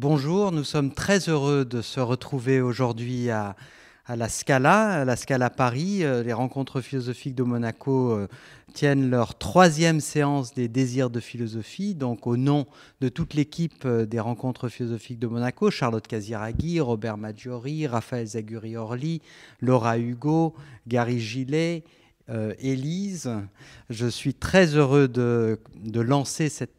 bonjour, 0.00 0.50
nous 0.50 0.64
sommes 0.64 0.94
très 0.94 1.28
heureux 1.28 1.66
de 1.66 1.82
se 1.82 2.00
retrouver 2.00 2.62
aujourd'hui 2.62 3.28
à, 3.28 3.54
la 4.08 4.30
Scala, 4.30 5.02
à 5.02 5.04
la 5.04 5.14
Scala 5.14 5.50
Paris. 5.50 6.04
Euh, 6.04 6.22
les 6.22 6.32
rencontres 6.32 6.80
philosophiques 6.80 7.34
de 7.34 7.42
Monaco 7.42 8.12
euh, 8.12 8.26
tiennent 8.72 9.10
leur 9.10 9.36
troisième 9.36 10.00
séance 10.00 10.54
des 10.54 10.68
désirs 10.68 11.10
de 11.10 11.20
philosophie. 11.20 11.94
Donc, 11.94 12.26
au 12.26 12.38
nom 12.38 12.66
de 13.02 13.10
toute 13.10 13.34
l'équipe 13.34 13.84
euh, 13.84 14.06
des 14.06 14.20
rencontres 14.20 14.70
philosophiques 14.70 15.18
de 15.18 15.26
Monaco, 15.26 15.70
Charlotte 15.70 16.06
Casiraghi, 16.06 16.80
Robert 16.80 17.18
Maggiori, 17.18 17.86
Raphaël 17.86 18.26
Zaguri-Orly, 18.26 19.20
Laura 19.60 19.98
Hugo, 19.98 20.54
Gary 20.88 21.20
Gillet, 21.20 21.84
Élise. 22.58 23.30
Je 23.88 24.06
suis 24.06 24.34
très 24.34 24.76
heureux 24.76 25.08
de, 25.08 25.58
lancer 26.00 26.48
cette, 26.48 26.76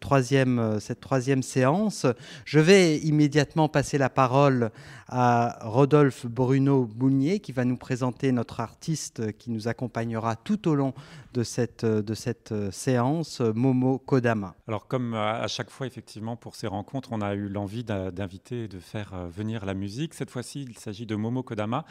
troisième, 0.00 0.80
cette 0.80 1.00
troisième 1.00 1.42
séance. 1.42 2.06
Je 2.44 2.58
vais 2.58 2.98
immédiatement 2.98 3.68
passer 3.68 3.98
la 3.98 4.10
parole 4.10 4.70
à 5.08 5.58
Rodolphe 5.60 6.26
Bruno 6.26 6.84
Boulnier 6.84 7.40
qui 7.40 7.52
va 7.52 7.64
nous 7.64 7.76
présenter 7.76 8.32
notre 8.32 8.60
artiste 8.60 9.36
qui 9.36 9.50
nous 9.50 9.68
accompagnera 9.68 10.36
tout 10.36 10.68
au 10.68 10.74
long 10.74 10.94
de 11.34 11.42
cette, 11.42 11.84
de 11.84 12.14
cette 12.14 12.54
séance, 12.72 13.40
Momo 13.40 13.98
Kodama. 13.98 14.54
Alors 14.66 14.86
comme 14.86 15.14
à 15.14 15.46
chaque 15.48 15.70
fois 15.70 15.86
effectivement 15.86 16.36
pour 16.36 16.56
ces 16.56 16.66
rencontres, 16.66 17.10
on 17.12 17.20
a 17.20 17.34
eu 17.34 17.48
l'envie 17.48 17.84
d'inviter 17.84 18.64
et 18.64 18.68
de 18.68 18.78
faire 18.78 19.12
euh, 19.14 19.28
venir 19.28 19.64
la 19.64 19.74
musique. 19.74 20.14
Cette 20.14 20.30
fois-ci, 20.30 20.62
il 20.62 20.78
s'agit 20.78 21.06
de 21.06 21.14
Momo 21.14 21.42
Kodama 21.42 21.84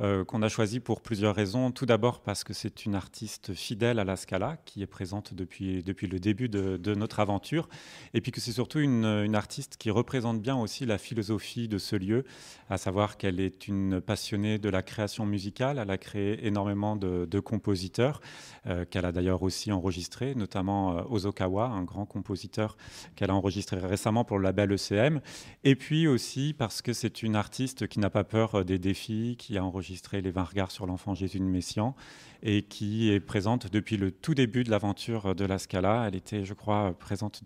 euh, 0.00 0.24
qu'on 0.24 0.42
a 0.42 0.48
choisi 0.48 0.80
pour 0.80 1.00
plusieurs 1.00 1.34
raisons. 1.34 1.70
Tout 1.70 1.86
d'abord 1.86 2.20
parce 2.20 2.37
que 2.44 2.52
c'est 2.52 2.84
une 2.84 2.94
artiste 2.94 3.54
fidèle 3.54 3.98
à 3.98 4.04
la 4.04 4.16
Scala 4.16 4.58
qui 4.64 4.82
est 4.82 4.86
présente 4.86 5.34
depuis, 5.34 5.82
depuis 5.82 6.06
le 6.06 6.18
début 6.18 6.48
de, 6.48 6.94
notre 6.94 7.20
aventure 7.20 7.68
et 8.14 8.20
puis 8.20 8.32
que 8.32 8.40
c'est 8.40 8.52
surtout 8.52 8.80
une, 8.80 9.34
artiste 9.34 9.76
qui 9.76 9.90
représente 9.90 10.40
bien 10.40 10.56
aussi 10.56 10.86
la 10.86 10.98
philosophie 10.98 11.68
de 11.68 11.78
ce 11.78 11.96
lieu 11.96 12.24
à 12.70 12.78
savoir 12.78 13.16
qu'elle 13.16 13.40
est 13.40 13.68
une 13.68 14.00
passionnée 14.00 14.58
de 14.58 14.68
la 14.68 14.82
création 14.82 15.26
musicale. 15.26 15.78
Elle 15.78 15.90
a 15.90 15.98
créé 15.98 16.46
énormément 16.46 16.96
de, 16.96 17.40
compositeurs, 17.40 18.20
euh, 18.66 18.84
qu'elle 18.84 19.04
a 19.04 19.12
d'ailleurs 19.12 19.42
aussi 19.42 19.70
enregistré, 19.70 20.34
notamment 20.34 20.98
euh, 20.98 21.02
Ozokawa, 21.08 21.66
un 21.66 21.84
grand 21.84 22.04
compositeur 22.04 22.76
qu'elle 23.14 23.30
a 23.30 23.34
enregistré 23.34 23.78
récemment 23.78 24.24
pour 24.24 24.38
le 24.38 24.44
label 24.44 24.72
ECM. 24.72 25.20
Et 25.64 25.76
puis 25.76 26.08
aussi 26.08 26.54
parce 26.56 26.82
que 26.82 26.92
c'est 26.92 27.22
une 27.22 27.36
artiste 27.36 27.86
qui 27.86 28.00
n'a 28.00 28.10
pas 28.10 28.24
peur 28.24 28.56
euh, 28.56 28.64
des 28.64 28.78
défis, 28.78 29.36
qui 29.38 29.56
a 29.56 29.64
enregistré 29.64 30.20
Les 30.20 30.30
20 30.30 30.44
regards 30.44 30.70
sur 30.70 30.86
l'enfant 30.86 31.14
Jésus 31.14 31.38
de 31.38 31.44
Messian 31.44 31.94
et 32.42 32.62
qui 32.62 33.10
est 33.10 33.20
présente 33.20 33.70
depuis 33.70 33.96
le 33.96 34.10
tout 34.10 34.34
début 34.34 34.64
de 34.64 34.70
l'aventure 34.70 35.34
de 35.34 35.44
la 35.44 35.58
Scala. 35.58 36.04
Elle 36.06 36.14
était, 36.14 36.44
je 36.44 36.54
crois, 36.54 36.94
présente 36.98 37.42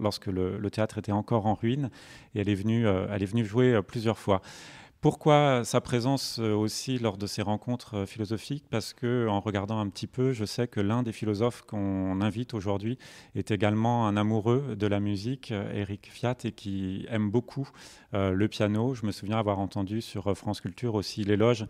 lorsque 0.00 0.26
le, 0.26 0.58
le, 0.58 0.70
théâtre 0.70 0.98
était 0.98 1.12
encore 1.12 1.46
en 1.46 1.54
ruine 1.54 1.90
et 2.34 2.40
elle 2.40 2.48
est 2.48 2.54
venue, 2.54 2.86
elle 2.86 3.22
est 3.22 3.26
venue 3.26 3.44
jouer 3.44 3.80
plusieurs 3.82 4.18
fois. 4.18 4.42
Pourquoi 5.04 5.64
sa 5.64 5.82
présence 5.82 6.38
euh, 6.38 6.54
aussi 6.54 6.98
lors 6.98 7.18
de 7.18 7.26
ces 7.26 7.42
rencontres 7.42 7.94
euh, 7.94 8.06
philosophiques? 8.06 8.64
Parce 8.70 8.94
que, 8.94 9.28
en 9.28 9.40
regardant 9.40 9.78
un 9.78 9.90
petit 9.90 10.06
peu, 10.06 10.32
je 10.32 10.46
sais 10.46 10.66
que 10.66 10.80
l'un 10.80 11.02
des 11.02 11.12
philosophes 11.12 11.60
qu'on 11.60 12.22
invite 12.22 12.54
aujourd'hui 12.54 12.98
est 13.34 13.50
également 13.50 14.08
un 14.08 14.16
amoureux 14.16 14.74
de 14.78 14.86
la 14.86 15.00
musique, 15.00 15.52
Eric 15.74 16.08
Fiat, 16.10 16.36
et 16.44 16.52
qui 16.52 17.04
aime 17.10 17.30
beaucoup 17.30 17.68
euh, 18.14 18.30
le 18.30 18.48
piano. 18.48 18.94
Je 18.94 19.04
me 19.04 19.12
souviens 19.12 19.36
avoir 19.36 19.58
entendu 19.58 20.00
sur 20.00 20.34
France 20.34 20.62
Culture 20.62 20.94
aussi 20.94 21.22
l'éloge 21.22 21.66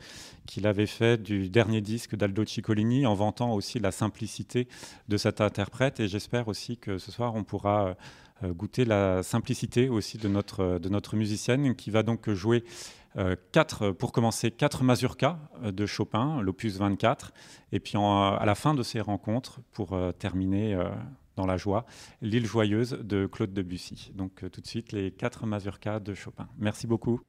qu'il 0.46 0.68
avait 0.68 0.86
fait 0.86 1.20
du 1.20 1.48
dernier 1.50 1.80
disque 1.80 2.14
d'Aldo 2.14 2.44
Ciccolini, 2.44 3.04
en 3.04 3.14
vantant 3.14 3.52
aussi 3.52 3.80
la 3.80 3.90
simplicité 3.90 4.68
de 5.08 5.16
cet 5.16 5.40
interprète. 5.40 5.98
Et 5.98 6.06
j'espère 6.06 6.46
aussi 6.46 6.76
que 6.76 6.98
ce 6.98 7.10
soir, 7.10 7.34
on 7.34 7.42
pourra 7.42 7.96
goûter 8.44 8.84
la 8.84 9.22
simplicité 9.22 9.88
aussi 9.88 10.18
de 10.18 10.28
notre, 10.28 10.78
de 10.78 10.88
notre 10.88 11.16
musicienne 11.16 11.74
qui 11.74 11.90
va 11.90 12.02
donc 12.02 12.30
jouer 12.30 12.62
euh, 13.16 13.36
quatre, 13.52 13.90
pour 13.90 14.12
commencer, 14.12 14.50
quatre 14.50 14.82
mazurkas 14.82 15.38
euh, 15.62 15.72
de 15.72 15.86
Chopin, 15.86 16.40
l'opus 16.42 16.76
24, 16.76 17.32
et 17.72 17.80
puis 17.80 17.96
à 17.96 18.42
la 18.44 18.54
fin 18.54 18.74
de 18.74 18.82
ces 18.82 19.00
rencontres, 19.00 19.60
pour 19.72 19.92
euh, 19.92 20.12
terminer 20.12 20.76
dans 21.36 21.46
la 21.46 21.56
joie, 21.56 21.84
l'île 22.20 22.46
joyeuse 22.46 22.98
de 23.02 23.26
Claude 23.26 23.52
Debussy. 23.52 24.12
Donc 24.14 24.44
tout 24.50 24.60
de 24.60 24.66
suite, 24.66 24.92
les 24.92 25.10
quatre 25.10 25.46
mazurkas 25.46 26.00
de 26.00 26.14
Chopin. 26.14 26.48
Merci 26.58 26.86
beaucoup. 26.86 27.20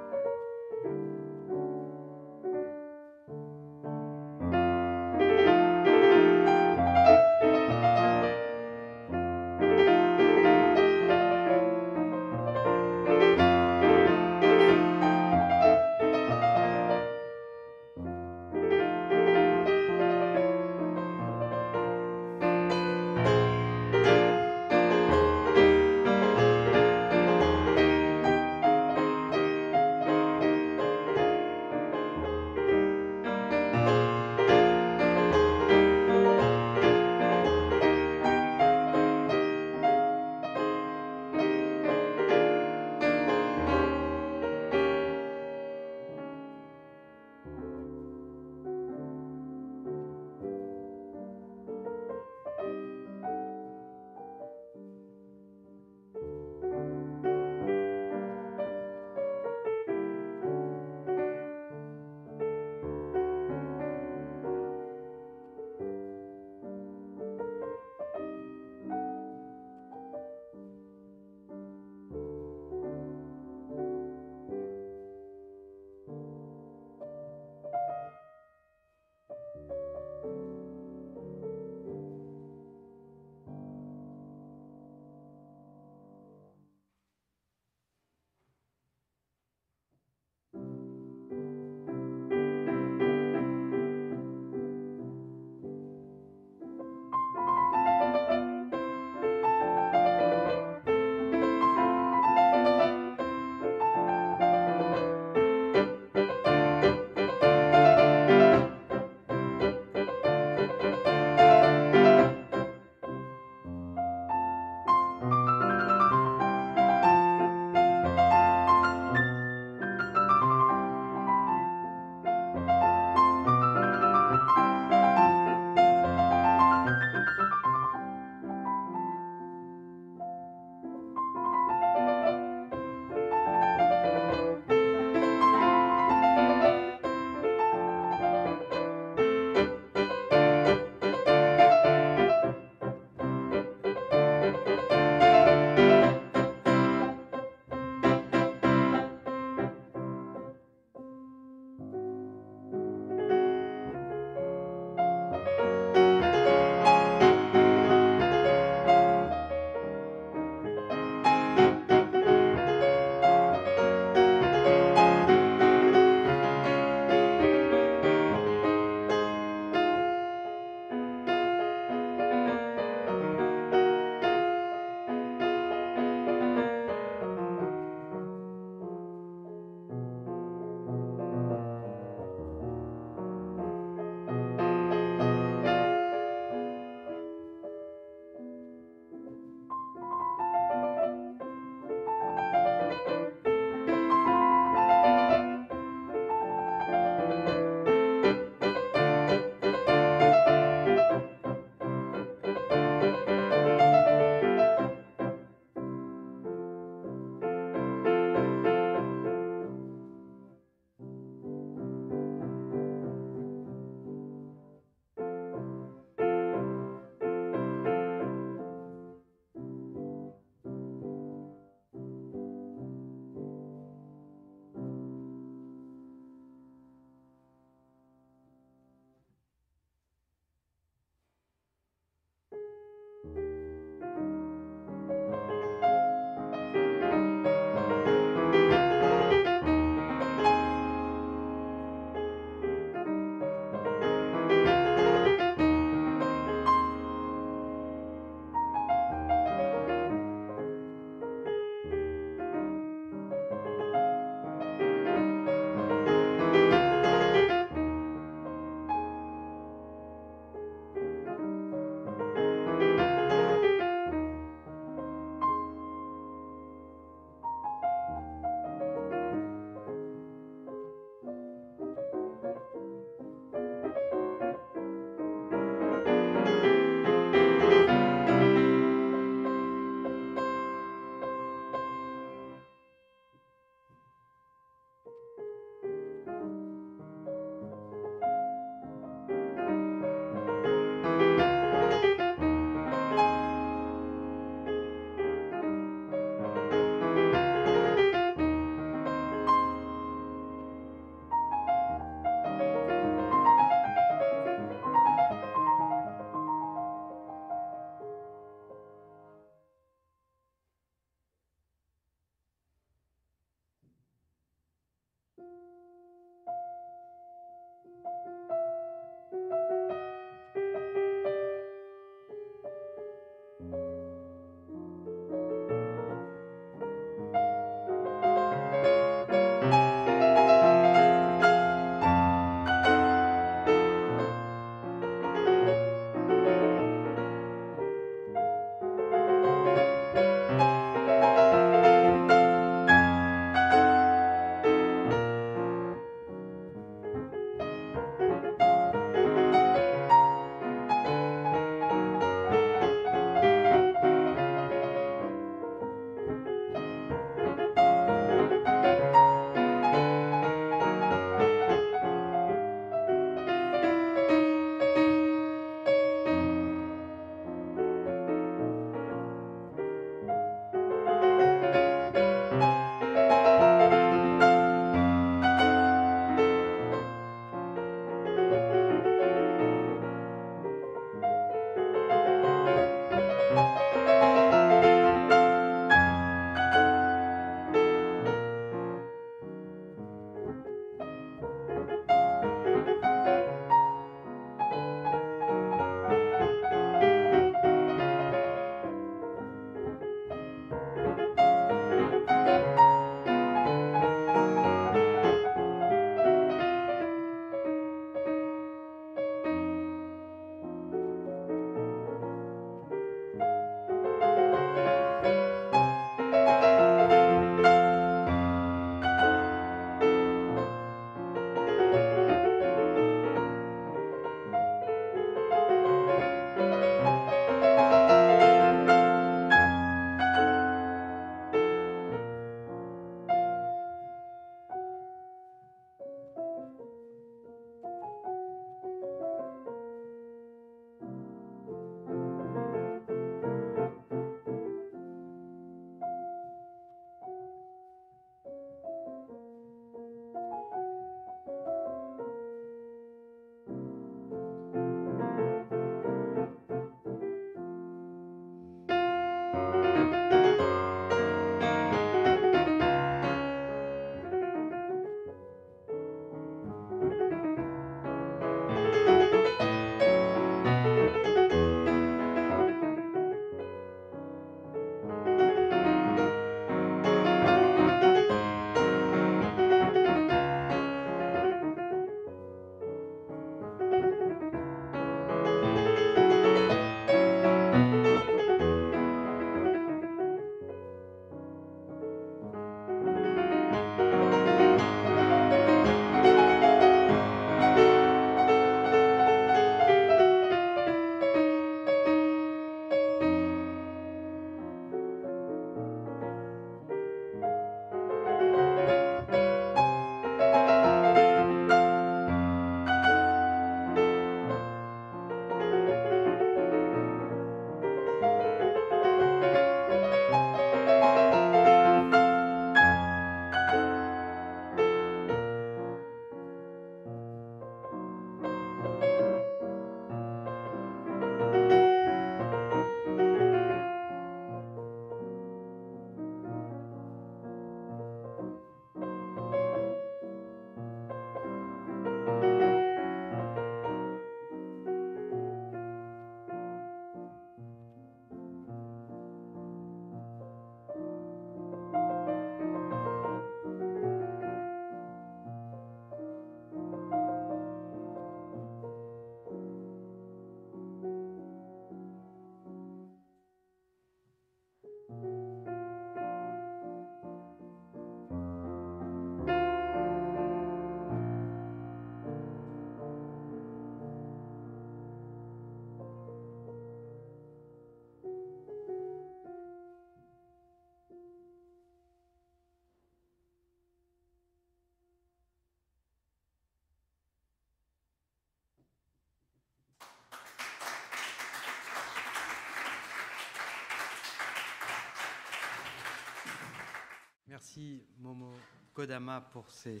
Merci 597.58 597.98
Momo 598.22 598.52
Kodama 598.94 599.40
pour 599.52 599.64
ces 599.68 600.00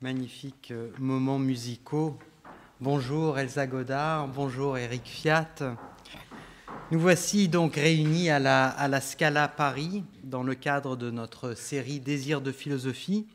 magnifiques 0.00 0.70
euh, 0.70 0.90
moments 0.98 1.38
musicaux. 1.38 2.18
Bonjour 2.80 3.38
Elsa 3.38 3.66
Godard, 3.66 4.26
bonjour 4.28 4.78
Eric 4.78 5.04
Fiat. 5.04 5.76
Nous 6.90 6.98
voici 6.98 7.48
donc 7.48 7.74
réunis 7.74 8.30
à 8.30 8.38
la, 8.38 9.00
Scala 9.02 9.48
Paris 9.48 10.02
dans 10.24 10.42
le 10.42 10.54
cadre 10.54 10.96
de 10.96 11.10
notre 11.10 11.52
série 11.52 12.00
Désir 12.00 12.40
de 12.40 12.52
philosophie. 12.52 13.26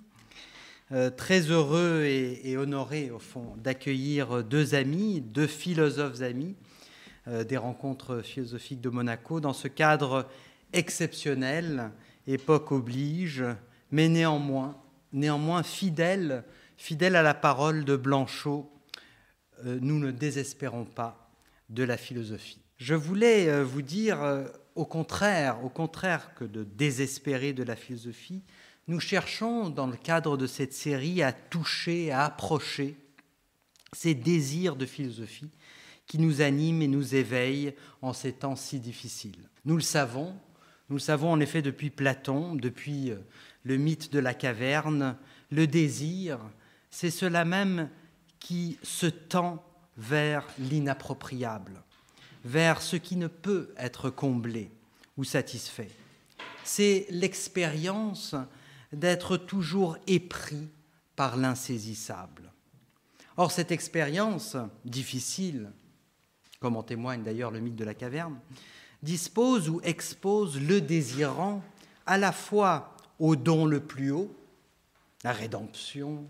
Euh, 0.91 1.11
très 1.11 1.41
heureux 1.41 2.05
et, 2.05 2.49
et, 2.49 2.57
honoré 2.57 3.11
au 3.11 3.19
fond 3.19 3.53
d'accueillir 3.57 4.43
deux 4.43 4.73
amis, 4.73 5.21
deux 5.21 5.45
philosophes 5.45 6.23
amis 6.23 6.55
euh, 7.27 7.43
des 7.43 7.57
rencontres 7.57 8.23
philosophiques 8.23 8.81
de 8.81 8.89
Monaco 8.89 9.39
dans 9.39 9.53
ce 9.53 9.67
cadre 9.67 10.27
exceptionnel, 10.73 11.91
époque 12.27 12.71
oblige, 12.71 13.43
mais 13.91 14.09
néanmoins, 14.09 14.77
néanmoins 15.11 15.63
fidèle, 15.63 16.43
fidèle 16.77 17.15
à 17.15 17.21
la 17.21 17.33
parole 17.33 17.85
de 17.85 17.95
Blanchot, 17.95 18.69
euh, 19.65 19.77
nous 19.81 19.99
ne 19.99 20.11
désespérons 20.11 20.85
pas 20.85 21.31
de 21.69 21.83
la 21.83 21.97
philosophie. 21.97 22.61
Je 22.77 22.95
voulais 22.95 23.47
euh, 23.47 23.63
vous 23.63 23.81
dire, 23.81 24.21
euh, 24.21 24.45
au 24.75 24.85
contraire, 24.85 25.63
au 25.63 25.69
contraire 25.69 26.33
que 26.35 26.43
de 26.43 26.63
désespérer 26.63 27.53
de 27.53 27.63
la 27.63 27.75
philosophie, 27.75 28.43
nous 28.87 28.99
cherchons, 28.99 29.69
dans 29.69 29.87
le 29.87 29.95
cadre 29.95 30.35
de 30.35 30.47
cette 30.47 30.73
série, 30.73 31.23
à 31.23 31.31
toucher, 31.31 32.11
à 32.11 32.25
approcher 32.25 32.97
ces 33.93 34.13
désirs 34.13 34.75
de 34.75 34.85
philosophie 34.85 35.51
qui 36.07 36.19
nous 36.19 36.41
animent 36.41 36.81
et 36.81 36.87
nous 36.87 37.15
éveillent 37.15 37.73
en 38.01 38.11
ces 38.11 38.33
temps 38.33 38.55
si 38.55 38.79
difficiles. 38.79 39.49
Nous 39.65 39.75
le 39.75 39.81
savons, 39.81 40.35
nous 40.89 40.97
le 40.97 41.01
savons 41.01 41.31
en 41.31 41.39
effet 41.39 41.61
depuis 41.61 41.89
Platon, 41.89 42.55
depuis 42.55 43.13
le 43.63 43.77
mythe 43.77 44.11
de 44.11 44.19
la 44.19 44.33
caverne, 44.33 45.17
le 45.51 45.67
désir, 45.67 46.39
c'est 46.89 47.11
cela 47.11 47.45
même 47.45 47.89
qui 48.39 48.77
se 48.83 49.07
tend 49.07 49.63
vers 49.97 50.45
l'inappropriable, 50.59 51.81
vers 52.43 52.81
ce 52.81 52.95
qui 52.95 53.15
ne 53.15 53.27
peut 53.27 53.73
être 53.77 54.09
comblé 54.09 54.71
ou 55.17 55.23
satisfait. 55.23 55.91
C'est 56.63 57.07
l'expérience 57.09 58.35
d'être 58.91 59.37
toujours 59.37 59.97
épris 60.07 60.69
par 61.15 61.37
l'insaisissable. 61.37 62.51
Or, 63.37 63.51
cette 63.51 63.71
expérience 63.71 64.57
difficile, 64.85 65.71
comme 66.59 66.77
en 66.77 66.83
témoigne 66.83 67.23
d'ailleurs 67.23 67.51
le 67.51 67.59
mythe 67.59 67.75
de 67.75 67.85
la 67.85 67.93
caverne, 67.93 68.39
dispose 69.03 69.69
ou 69.69 69.79
expose 69.83 70.59
le 70.59 70.81
désirant 70.81 71.61
à 72.05 72.17
la 72.17 72.31
fois 72.31 72.95
au 73.19 73.35
don 73.35 73.65
le 73.65 73.79
plus 73.79 74.11
haut, 74.11 74.33
la 75.23 75.33
rédemption, 75.33 76.25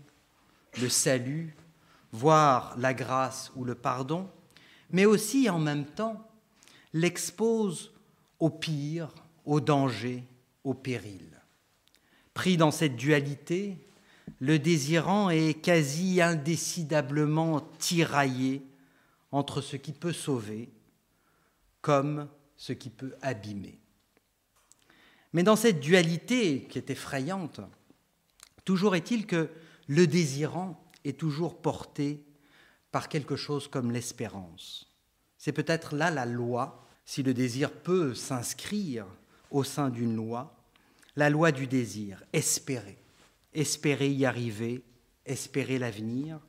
le 0.80 0.88
salut, 0.88 1.56
voire 2.12 2.74
la 2.76 2.92
grâce 2.92 3.50
ou 3.56 3.64
le 3.64 3.74
pardon, 3.74 4.28
mais 4.90 5.06
aussi 5.06 5.48
en 5.48 5.58
même 5.58 5.86
temps 5.86 6.28
l'expose 6.92 7.92
au 8.38 8.50
pire, 8.50 9.08
au 9.44 9.60
danger, 9.60 10.24
au 10.64 10.74
péril. 10.74 11.28
Pris 12.34 12.56
dans 12.56 12.70
cette 12.70 12.96
dualité, 12.96 13.78
le 14.40 14.58
désirant 14.58 15.30
est 15.30 15.54
quasi 15.54 16.20
indécidablement 16.20 17.60
tiraillé 17.78 18.62
entre 19.30 19.60
ce 19.60 19.76
qui 19.76 19.92
peut 19.92 20.12
sauver 20.12 20.70
comme 21.80 22.28
ce 22.56 22.72
qui 22.72 22.90
peut 22.90 23.14
abîmer. 23.22 23.78
Mais 25.32 25.42
dans 25.42 25.56
cette 25.56 25.80
dualité 25.80 26.64
qui 26.70 26.78
est 26.78 26.90
effrayante, 26.90 27.60
toujours 28.64 28.94
est-il 28.94 29.26
que 29.26 29.50
le 29.88 30.06
désirant 30.06 30.82
est 31.04 31.18
toujours 31.18 31.60
porté 31.60 32.24
par 32.90 33.08
quelque 33.08 33.36
chose 33.36 33.68
comme 33.68 33.90
l'espérance. 33.90 34.94
C'est 35.36 35.52
peut-être 35.52 35.96
là 35.96 36.10
la 36.10 36.26
loi, 36.26 36.86
si 37.04 37.22
le 37.22 37.34
désir 37.34 37.72
peut 37.72 38.14
s'inscrire 38.14 39.06
au 39.50 39.64
sein 39.64 39.90
d'une 39.90 40.16
loi, 40.16 40.56
la 41.16 41.30
loi 41.30 41.52
du 41.52 41.66
désir, 41.66 42.22
espérer, 42.32 42.96
espérer 43.52 44.10
y 44.10 44.24
arriver, 44.24 44.82
espérer 45.26 45.78
l'avenir, 45.78 46.40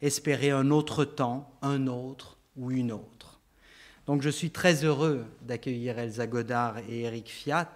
espérer 0.00 0.50
un 0.50 0.70
autre 0.70 1.04
temps, 1.04 1.58
un 1.62 1.86
autre 1.86 2.38
ou 2.56 2.70
une 2.70 2.92
autre. 2.92 3.19
Donc 4.06 4.22
je 4.22 4.30
suis 4.30 4.50
très 4.50 4.84
heureux 4.84 5.24
d'accueillir 5.42 5.98
Elsa 5.98 6.26
Godard 6.26 6.78
et 6.88 7.02
Eric 7.02 7.28
Fiat 7.28 7.74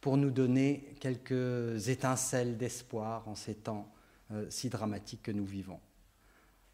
pour 0.00 0.16
nous 0.16 0.30
donner 0.30 0.94
quelques 1.00 1.88
étincelles 1.88 2.56
d'espoir 2.56 3.26
en 3.28 3.34
ces 3.34 3.54
temps 3.54 3.92
euh, 4.32 4.46
si 4.50 4.68
dramatiques 4.68 5.22
que 5.22 5.32
nous 5.32 5.44
vivons. 5.44 5.80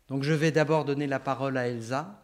Donc 0.08 0.22
je 0.22 0.32
vais 0.32 0.52
d'abord 0.52 0.84
donner 0.84 1.06
la 1.06 1.20
parole 1.20 1.56
à 1.56 1.68
Elsa, 1.68 2.20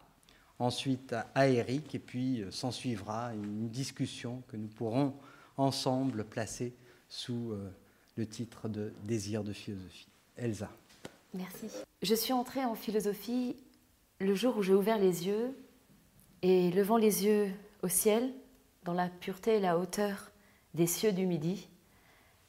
ensuite 0.59 1.15
à 1.33 1.47
Eric, 1.47 1.95
et 1.95 1.99
puis 1.99 2.41
euh, 2.41 2.51
s'en 2.51 2.71
suivra 2.71 3.33
une 3.33 3.69
discussion 3.69 4.43
que 4.47 4.57
nous 4.57 4.67
pourrons 4.67 5.15
ensemble 5.57 6.25
placer 6.25 6.75
sous 7.07 7.51
euh, 7.51 7.69
le 8.15 8.27
titre 8.27 8.69
de 8.69 8.93
Désir 9.03 9.43
de 9.43 9.53
philosophie. 9.53 10.07
Elsa. 10.37 10.69
Merci. 11.33 11.67
Je 12.01 12.15
suis 12.15 12.33
entrée 12.33 12.63
en 12.63 12.75
philosophie 12.75 13.55
le 14.19 14.35
jour 14.35 14.57
où 14.57 14.61
j'ai 14.61 14.73
ouvert 14.73 14.97
les 14.97 15.27
yeux 15.27 15.55
et 16.41 16.71
levant 16.71 16.97
les 16.97 17.25
yeux 17.25 17.51
au 17.83 17.87
ciel, 17.87 18.33
dans 18.83 18.93
la 18.93 19.09
pureté 19.09 19.55
et 19.55 19.59
la 19.59 19.77
hauteur 19.77 20.31
des 20.73 20.87
cieux 20.87 21.11
du 21.11 21.25
midi, 21.25 21.67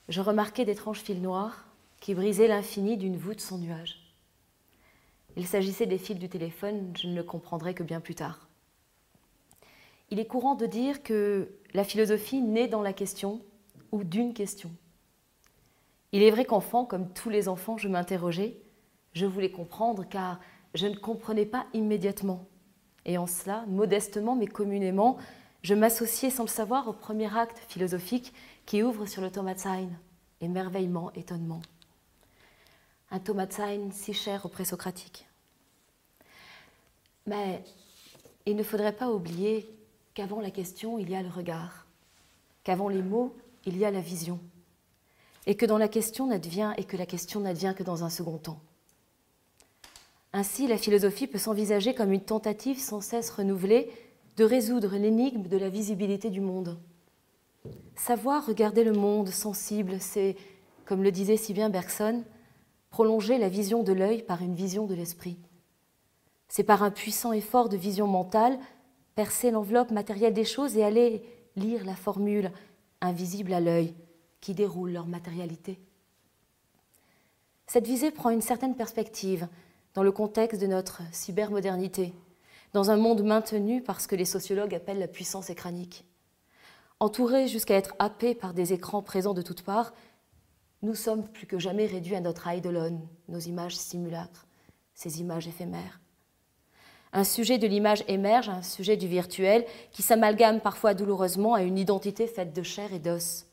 je 0.09 0.20
remarquais 0.20 0.64
d'étranges 0.64 1.00
fils 1.00 1.18
noirs 1.18 1.66
qui 2.00 2.14
brisaient 2.14 2.49
l'infini 2.49 2.97
d'une 2.97 3.16
voûte 3.16 3.40
sans 3.40 3.59
nuage. 3.59 3.97
Il 5.37 5.47
s'agissait 5.47 5.87
des 5.87 5.99
fils 5.99 6.18
du 6.18 6.28
téléphone, 6.28 6.92
je 7.00 7.09
ne 7.09 7.14
le 7.14 7.23
comprendrai 7.23 7.75
que 7.75 7.82
bien 7.82 8.00
plus 8.00 8.14
tard. 8.14 8.49
Il 10.11 10.18
est 10.18 10.26
courant 10.26 10.56
de 10.56 10.66
dire 10.66 11.02
que 11.02 11.49
la 11.73 11.85
philosophie 11.85 12.42
naît 12.42 12.68
dans 12.68 12.82
la 12.82 12.92
question 12.92 13.40
ou 13.92 14.02
d'une 14.02 14.35
question. 14.35 14.73
Il 16.12 16.23
est 16.23 16.30
vrai 16.30 16.44
qu'enfant, 16.44 16.85
comme 16.85 17.12
tous 17.12 17.30
les 17.30 17.49
enfants, 17.49 17.78
je 17.78 17.88
m'interrogeais, 17.88 18.56
je 19.12 19.26
voulais 19.26 19.52
comprendre 19.52 20.04
car 20.09 20.40
je 20.75 20.88
ne 20.88 20.97
comprenais 20.97 21.47
pas 21.47 21.66
immédiatement. 21.73 22.50
Et 23.04 23.19
en 23.19 23.26
cela, 23.26 23.65
modestement 23.67 24.36
mais 24.36 24.47
communément, 24.47 25.17
je 25.63 25.75
m'associais 25.75 26.30
sans 26.30 26.45
le 26.45 26.49
savoir 26.49 26.89
au 26.89 26.93
premier 26.93 27.34
acte 27.36 27.58
philosophique 27.69 28.32
qui 28.67 28.82
ouvre 28.82 29.06
sur 29.06 29.23
le 29.23 29.30
Tomatsein, 29.30 29.89
émerveillement, 30.41 31.13
étonnement. 31.13 31.60
Un 33.10 33.19
Tomatsein 33.19 33.91
si 33.93 34.13
cher 34.13 34.47
aux 34.47 34.49
présocratiques. 34.49 35.26
Mais 37.26 37.63
il 38.47 38.56
ne 38.56 38.63
faudrait 38.63 38.97
pas 38.97 39.10
oublier 39.10 39.69
qu'avant 40.15 40.41
la 40.41 40.50
question, 40.50 40.99
il 40.99 41.10
y 41.10 41.15
a 41.15 41.23
le 41.23 41.28
regard, 41.28 41.86
qu'avant 42.65 42.89
les 42.89 43.02
mots, 43.02 43.36
il 43.67 43.76
y 43.76 43.84
a 43.84 43.91
la 43.91 44.00
vision, 44.00 44.41
et 45.47 45.56
que 45.56 45.67
dans 45.67 45.78
la 45.78 45.89
question 45.89 46.26
n'advient 46.26 46.73
et 46.76 46.84
que 46.84 46.97
la 46.97 47.06
question 47.06 47.41
n'advient 47.41 47.75
que 47.76 47.82
dans 47.82 48.04
un 48.04 48.10
second 48.10 48.39
temps. 48.39 48.60
Ainsi, 50.32 50.66
la 50.66 50.78
philosophie 50.78 51.26
peut 51.26 51.38
s'envisager 51.38 51.95
comme 51.95 52.12
une 52.12 52.21
tentative 52.21 52.78
sans 52.78 53.00
cesse 53.00 53.30
renouvelée 53.30 53.90
de 54.36 54.45
résoudre 54.45 54.97
l'énigme 54.97 55.49
de 55.49 55.56
la 55.56 55.69
visibilité 55.69 56.30
du 56.30 56.40
monde. 56.40 56.78
Savoir 57.97 58.47
regarder 58.47 58.84
le 58.84 58.93
monde 58.93 59.28
sensible, 59.28 60.00
c'est, 60.00 60.36
comme 60.84 61.02
le 61.02 61.12
disait 61.12 61.36
si 61.36 61.52
bien 61.52 61.69
Bergson, 61.69 62.25
prolonger 62.90 63.38
la 63.38 63.49
vision 63.49 63.82
de 63.82 63.93
l'œil 63.93 64.23
par 64.23 64.43
une 64.43 64.54
vision 64.54 64.86
de 64.86 64.95
l'esprit. 64.95 65.38
C'est 66.49 66.64
par 66.64 66.82
un 66.82 66.90
puissant 66.90 67.32
effort 67.32 67.69
de 67.69 67.76
vision 67.76 68.06
mentale 68.06 68.58
percer 69.14 69.50
l'enveloppe 69.50 69.90
matérielle 69.90 70.32
des 70.32 70.45
choses 70.45 70.76
et 70.76 70.84
aller 70.84 71.23
lire 71.56 71.84
la 71.84 71.95
formule 71.95 72.50
invisible 73.00 73.52
à 73.52 73.60
l'œil 73.60 73.95
qui 74.40 74.54
déroule 74.54 74.93
leur 74.93 75.06
matérialité. 75.06 75.78
Cette 77.66 77.86
visée 77.86 78.10
prend 78.10 78.30
une 78.30 78.40
certaine 78.40 78.75
perspective 78.75 79.47
dans 79.94 80.02
le 80.02 80.12
contexte 80.12 80.60
de 80.60 80.66
notre 80.66 81.02
cybermodernité, 81.12 82.14
dans 82.72 82.90
un 82.90 82.96
monde 82.96 83.22
maintenu 83.22 83.82
par 83.82 84.00
ce 84.00 84.08
que 84.08 84.16
les 84.16 84.24
sociologues 84.24 84.74
appellent 84.74 84.98
la 84.98 85.08
puissance 85.08 85.50
écranique. 85.50 86.04
Entourés 87.00 87.48
jusqu'à 87.48 87.76
être 87.76 87.94
happés 87.98 88.34
par 88.34 88.54
des 88.54 88.72
écrans 88.72 89.02
présents 89.02 89.34
de 89.34 89.42
toutes 89.42 89.62
parts, 89.62 89.92
nous 90.82 90.94
sommes 90.94 91.26
plus 91.26 91.46
que 91.46 91.58
jamais 91.58 91.86
réduits 91.86 92.14
à 92.14 92.20
notre 92.20 92.46
eidolon, 92.46 93.02
nos 93.28 93.38
images 93.38 93.76
simulacres, 93.76 94.46
ces 94.94 95.20
images 95.20 95.48
éphémères. 95.48 96.00
Un 97.12 97.24
sujet 97.24 97.58
de 97.58 97.66
l'image 97.66 98.04
émerge, 98.06 98.48
un 98.48 98.62
sujet 98.62 98.96
du 98.96 99.08
virtuel, 99.08 99.66
qui 99.90 100.02
s'amalgame 100.02 100.60
parfois 100.60 100.94
douloureusement 100.94 101.54
à 101.54 101.62
une 101.62 101.78
identité 101.78 102.26
faite 102.26 102.54
de 102.54 102.62
chair 102.62 102.92
et 102.92 103.00
d'os. 103.00 103.46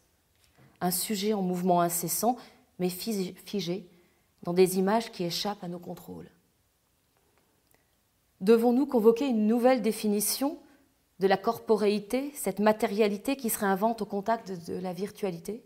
Un 0.80 0.91
sujet 0.91 1.34
en 1.34 1.41
mouvement 1.41 1.82
incessant, 1.82 2.38
mais 2.78 2.89
figé, 2.89 3.89
dans 4.43 4.54
des 4.54 4.78
images 4.78 5.12
qui 5.12 5.23
échappent 5.23 5.63
à 5.63 5.67
nos 5.67 5.80
contrôles. 5.80 6.30
Devons-nous 8.41 8.86
convoquer 8.86 9.28
une 9.28 9.47
nouvelle 9.47 9.82
définition 9.82 10.60
de 11.19 11.28
la 11.28 11.38
corporéité, 11.38 12.32
cette 12.36 12.60
matérialité 12.60 13.36
qui 13.36 13.50
se 13.50 13.60
réinvente 13.60 14.02
au 14.02 14.06
contact 14.06 14.52
de 14.69 14.78
la 14.78 14.93
virtualité? 14.93 15.63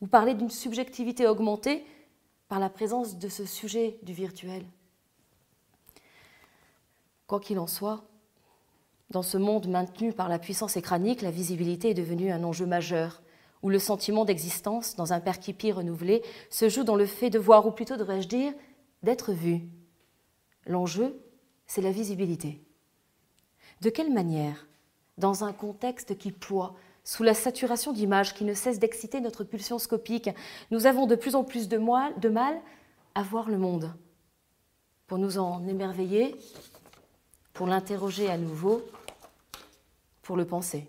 Ou 0.00 0.06
parler 0.06 0.34
d'une 0.34 0.50
subjectivité 0.50 1.26
augmentée 1.26 1.84
par 2.48 2.58
la 2.58 2.70
présence 2.70 3.18
de 3.18 3.28
ce 3.28 3.44
sujet 3.44 3.98
du 4.02 4.12
virtuel? 4.12 4.64
Quoi 7.26 7.38
qu'il 7.38 7.60
en 7.60 7.68
soit, 7.68 8.02
dans 9.10 9.22
ce 9.22 9.38
monde 9.38 9.68
maintenu 9.68 10.12
par 10.12 10.28
la 10.28 10.38
puissance 10.38 10.76
écranique, 10.76 11.22
la 11.22 11.30
visibilité 11.30 11.90
est 11.90 11.94
devenue 11.94 12.32
un 12.32 12.42
enjeu 12.42 12.66
majeur, 12.66 13.22
où 13.62 13.68
le 13.68 13.78
sentiment 13.78 14.24
d'existence, 14.24 14.96
dans 14.96 15.12
un 15.12 15.20
perquipi 15.20 15.72
renouvelé, 15.72 16.22
se 16.48 16.68
joue 16.68 16.84
dans 16.84 16.96
le 16.96 17.06
fait 17.06 17.30
de 17.30 17.38
voir, 17.38 17.66
ou 17.66 17.70
plutôt 17.70 17.96
devrais-je 17.96 18.28
dire, 18.28 18.52
d'être 19.02 19.32
vu. 19.32 19.68
L'enjeu, 20.66 21.20
c'est 21.66 21.82
la 21.82 21.92
visibilité. 21.92 22.62
De 23.80 23.90
quelle 23.90 24.12
manière, 24.12 24.66
dans 25.18 25.44
un 25.44 25.52
contexte 25.52 26.16
qui 26.18 26.32
ploie, 26.32 26.74
sous 27.04 27.22
la 27.22 27.34
saturation 27.34 27.92
d'images 27.92 28.34
qui 28.34 28.44
ne 28.44 28.54
cesse 28.54 28.78
d'exciter 28.78 29.20
notre 29.20 29.44
pulsion 29.44 29.78
scopique, 29.78 30.30
nous 30.70 30.86
avons 30.86 31.06
de 31.06 31.14
plus 31.14 31.34
en 31.34 31.44
plus 31.44 31.68
de, 31.68 31.78
de 32.20 32.28
mal 32.28 32.60
à 33.14 33.22
voir 33.22 33.48
le 33.48 33.58
monde. 33.58 33.94
Pour 35.06 35.18
nous 35.18 35.38
en 35.38 35.66
émerveiller, 35.66 36.36
pour 37.52 37.66
l'interroger 37.66 38.30
à 38.30 38.38
nouveau, 38.38 38.82
pour 40.22 40.36
le 40.36 40.44
penser. 40.44 40.86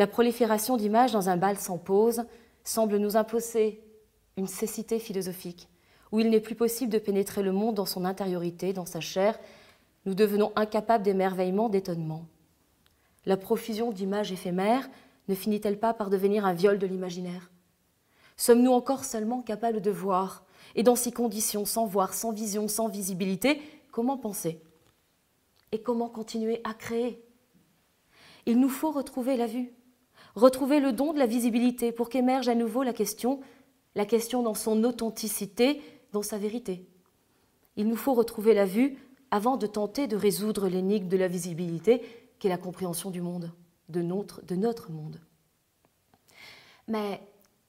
La 0.00 0.06
prolifération 0.06 0.78
d'images 0.78 1.12
dans 1.12 1.28
un 1.28 1.36
bal 1.36 1.58
sans 1.58 1.76
pause 1.76 2.24
semble 2.64 2.96
nous 2.96 3.18
imposer 3.18 3.84
une 4.38 4.46
cécité 4.46 4.98
philosophique, 4.98 5.68
où 6.10 6.20
il 6.20 6.30
n'est 6.30 6.40
plus 6.40 6.54
possible 6.54 6.90
de 6.90 6.98
pénétrer 6.98 7.42
le 7.42 7.52
monde 7.52 7.74
dans 7.74 7.84
son 7.84 8.06
intériorité, 8.06 8.72
dans 8.72 8.86
sa 8.86 9.00
chair. 9.00 9.38
Nous 10.06 10.14
devenons 10.14 10.52
incapables 10.56 11.04
d'émerveillement, 11.04 11.68
d'étonnement. 11.68 12.24
La 13.26 13.36
profusion 13.36 13.92
d'images 13.92 14.32
éphémères 14.32 14.88
ne 15.28 15.34
finit-elle 15.34 15.78
pas 15.78 15.92
par 15.92 16.08
devenir 16.08 16.46
un 16.46 16.54
viol 16.54 16.78
de 16.78 16.86
l'imaginaire? 16.86 17.50
Sommes-nous 18.38 18.72
encore 18.72 19.04
seulement 19.04 19.42
capables 19.42 19.82
de 19.82 19.90
voir 19.90 20.46
Et 20.76 20.82
dans 20.82 20.96
ces 20.96 21.12
conditions, 21.12 21.66
sans 21.66 21.84
voir, 21.84 22.14
sans 22.14 22.32
vision, 22.32 22.68
sans 22.68 22.88
visibilité, 22.88 23.60
comment 23.92 24.16
penser? 24.16 24.62
Et 25.72 25.82
comment 25.82 26.08
continuer 26.08 26.62
à 26.64 26.72
créer? 26.72 27.22
Il 28.46 28.58
nous 28.58 28.70
faut 28.70 28.92
retrouver 28.92 29.36
la 29.36 29.46
vue, 29.46 29.74
retrouver 30.34 30.80
le 30.80 30.92
don 30.92 31.12
de 31.12 31.18
la 31.18 31.26
visibilité 31.26 31.92
pour 31.92 32.08
qu'émerge 32.08 32.48
à 32.48 32.54
nouveau 32.54 32.82
la 32.82 32.92
question, 32.92 33.40
la 33.94 34.06
question 34.06 34.42
dans 34.42 34.54
son 34.54 34.84
authenticité, 34.84 35.80
dans 36.12 36.22
sa 36.22 36.38
vérité. 36.38 36.86
Il 37.76 37.88
nous 37.88 37.96
faut 37.96 38.14
retrouver 38.14 38.54
la 38.54 38.64
vue 38.64 38.96
avant 39.30 39.56
de 39.56 39.66
tenter 39.66 40.06
de 40.06 40.16
résoudre 40.16 40.68
l'énigme 40.68 41.08
de 41.08 41.16
la 41.16 41.28
visibilité 41.28 42.02
qu'est 42.38 42.48
la 42.48 42.58
compréhension 42.58 43.10
du 43.10 43.20
monde, 43.20 43.52
de 43.88 44.02
notre, 44.02 44.44
de 44.44 44.56
notre 44.56 44.90
monde. 44.90 45.20
Mais 46.88 47.22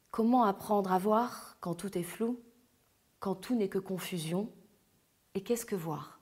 comment 0.10 0.44
apprendre 0.44 0.92
à 0.92 0.98
voir 0.98 1.58
quand 1.60 1.76
tout 1.76 1.98
est 1.98 2.04
flou, 2.04 2.40
quand 3.20 3.36
tout 3.36 3.56
n'est 3.56 3.70
que 3.70 3.80
confusion 3.80 4.50
Et 5.36 5.42
qu'est-ce 5.42 5.66
que 5.66 5.76
voir? 5.76 6.21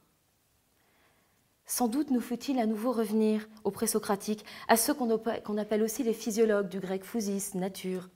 Sans 1.70 1.88
doute 1.88 2.10
nous 2.10 2.20
faut-il 2.20 2.58
à 2.58 2.66
nouveau 2.66 2.92
revenir 2.92 3.48
aux 3.64 3.70
présocratiques, 3.70 4.44
à 4.68 4.76
ceux 4.76 4.96
qu'on 4.96 5.58
appelle 5.60 5.84
aussi 5.84 6.02
les 6.02 6.16
physiologues, 6.16 6.68
du 6.68 6.80
grec 6.80 7.06
physis, 7.06 7.54
nature. 7.54 8.10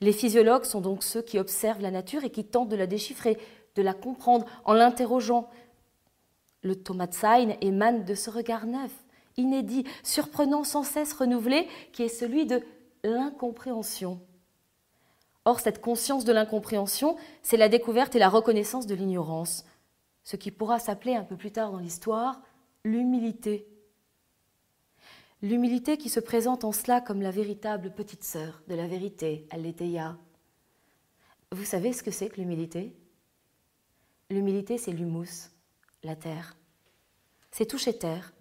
Les 0.00 0.12
physiologues 0.12 0.64
sont 0.64 0.80
donc 0.80 1.02
ceux 1.02 1.20
qui 1.20 1.38
observent 1.38 1.82
la 1.82 1.90
nature 1.90 2.24
et 2.24 2.30
qui 2.30 2.42
tentent 2.42 2.70
de 2.70 2.76
la 2.76 2.86
déchiffrer, 2.86 3.36
de 3.74 3.82
la 3.82 3.92
comprendre 3.92 4.46
en 4.64 4.72
l'interrogeant. 4.72 5.50
Le 6.62 6.74
Tomatsein 6.74 7.54
émane 7.60 8.06
de 8.06 8.14
ce 8.14 8.30
regard 8.30 8.64
neuf, 8.64 8.92
inédit, 9.36 9.84
surprenant, 10.02 10.64
sans 10.64 10.84
cesse 10.84 11.12
renouvelé, 11.12 11.68
qui 11.92 12.02
est 12.02 12.08
celui 12.08 12.46
de 12.46 12.62
l'incompréhension. 13.02 14.22
Or, 15.44 15.60
cette 15.60 15.82
conscience 15.82 16.24
de 16.24 16.32
l'incompréhension, 16.32 17.16
c'est 17.42 17.58
la 17.58 17.68
découverte 17.68 18.16
et 18.16 18.18
la 18.18 18.30
reconnaissance 18.30 18.86
de 18.86 18.94
l'ignorance, 18.94 19.66
ce 20.22 20.36
qui 20.36 20.50
pourra 20.50 20.78
s'appeler 20.78 21.14
un 21.14 21.24
peu 21.24 21.36
plus 21.36 21.52
tard 21.52 21.70
dans 21.70 21.78
l'histoire 21.78 22.40
l'humilité. 22.84 23.66
L'humilité 25.40 25.96
qui 25.96 26.10
se 26.10 26.20
présente 26.20 26.64
en 26.64 26.72
cela 26.72 27.00
comme 27.00 27.22
la 27.22 27.30
véritable 27.30 27.90
petite 27.94 28.24
sœur 28.24 28.62
de 28.68 28.74
la 28.74 28.86
vérité, 28.86 29.46
Aletheia. 29.50 30.18
Vous 31.52 31.64
savez 31.64 31.94
ce 31.94 32.02
que 32.02 32.10
c'est 32.10 32.28
que 32.28 32.36
l'humilité? 32.36 32.94
L'humilité, 34.28 34.76
c'est 34.76 34.92
l'humus, 34.92 35.50
la 36.02 36.14
terre. 36.14 36.56
C'est 37.50 37.66
toucher 37.66 37.96
terre, 37.96 38.34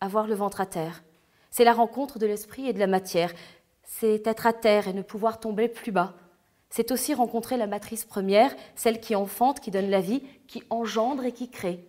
avoir 0.00 0.26
le 0.26 0.34
ventre 0.34 0.60
à 0.60 0.66
terre. 0.66 1.02
C'est 1.50 1.64
la 1.64 1.72
rencontre 1.72 2.18
de 2.18 2.26
l'esprit 2.26 2.68
et 2.68 2.74
de 2.74 2.78
la 2.78 2.86
matière. 2.86 3.32
C'est 3.82 4.26
être 4.26 4.46
à 4.46 4.52
terre 4.52 4.88
et 4.88 4.92
ne 4.92 5.02
pouvoir 5.02 5.40
tomber 5.40 5.68
plus 5.68 5.92
bas. 5.92 6.14
C'est 6.68 6.90
aussi 6.90 7.14
rencontrer 7.14 7.56
la 7.56 7.66
matrice 7.66 8.04
première, 8.04 8.54
celle 8.74 9.00
qui 9.00 9.14
enfante, 9.14 9.60
qui 9.60 9.70
donne 9.70 9.88
la 9.88 10.00
vie, 10.02 10.22
qui 10.48 10.62
engendre 10.68 11.24
et 11.24 11.32
qui 11.32 11.48
crée. 11.48 11.86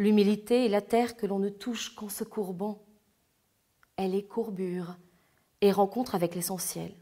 L'humilité 0.00 0.64
est 0.64 0.70
la 0.70 0.80
terre 0.80 1.14
que 1.14 1.26
l'on 1.26 1.38
ne 1.38 1.50
touche 1.50 1.94
qu'en 1.94 2.08
se 2.08 2.24
courbant. 2.24 2.86
Elle 3.96 4.14
est 4.14 4.26
courbure 4.26 4.96
et 5.60 5.72
rencontre 5.72 6.14
avec 6.14 6.34
l'essentiel. 6.34 6.94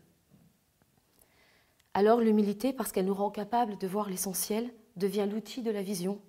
Alors 1.94 2.18
l'humilité, 2.18 2.72
parce 2.72 2.90
qu'elle 2.90 3.04
nous 3.04 3.14
rend 3.14 3.30
capables 3.30 3.78
de 3.78 3.87
voir 3.87 4.11
l'essentiel, 4.11 4.74
devient 4.96 5.28
l'outil 5.30 5.62
de 5.62 5.70
la 5.70 5.84
vision, 5.84 6.20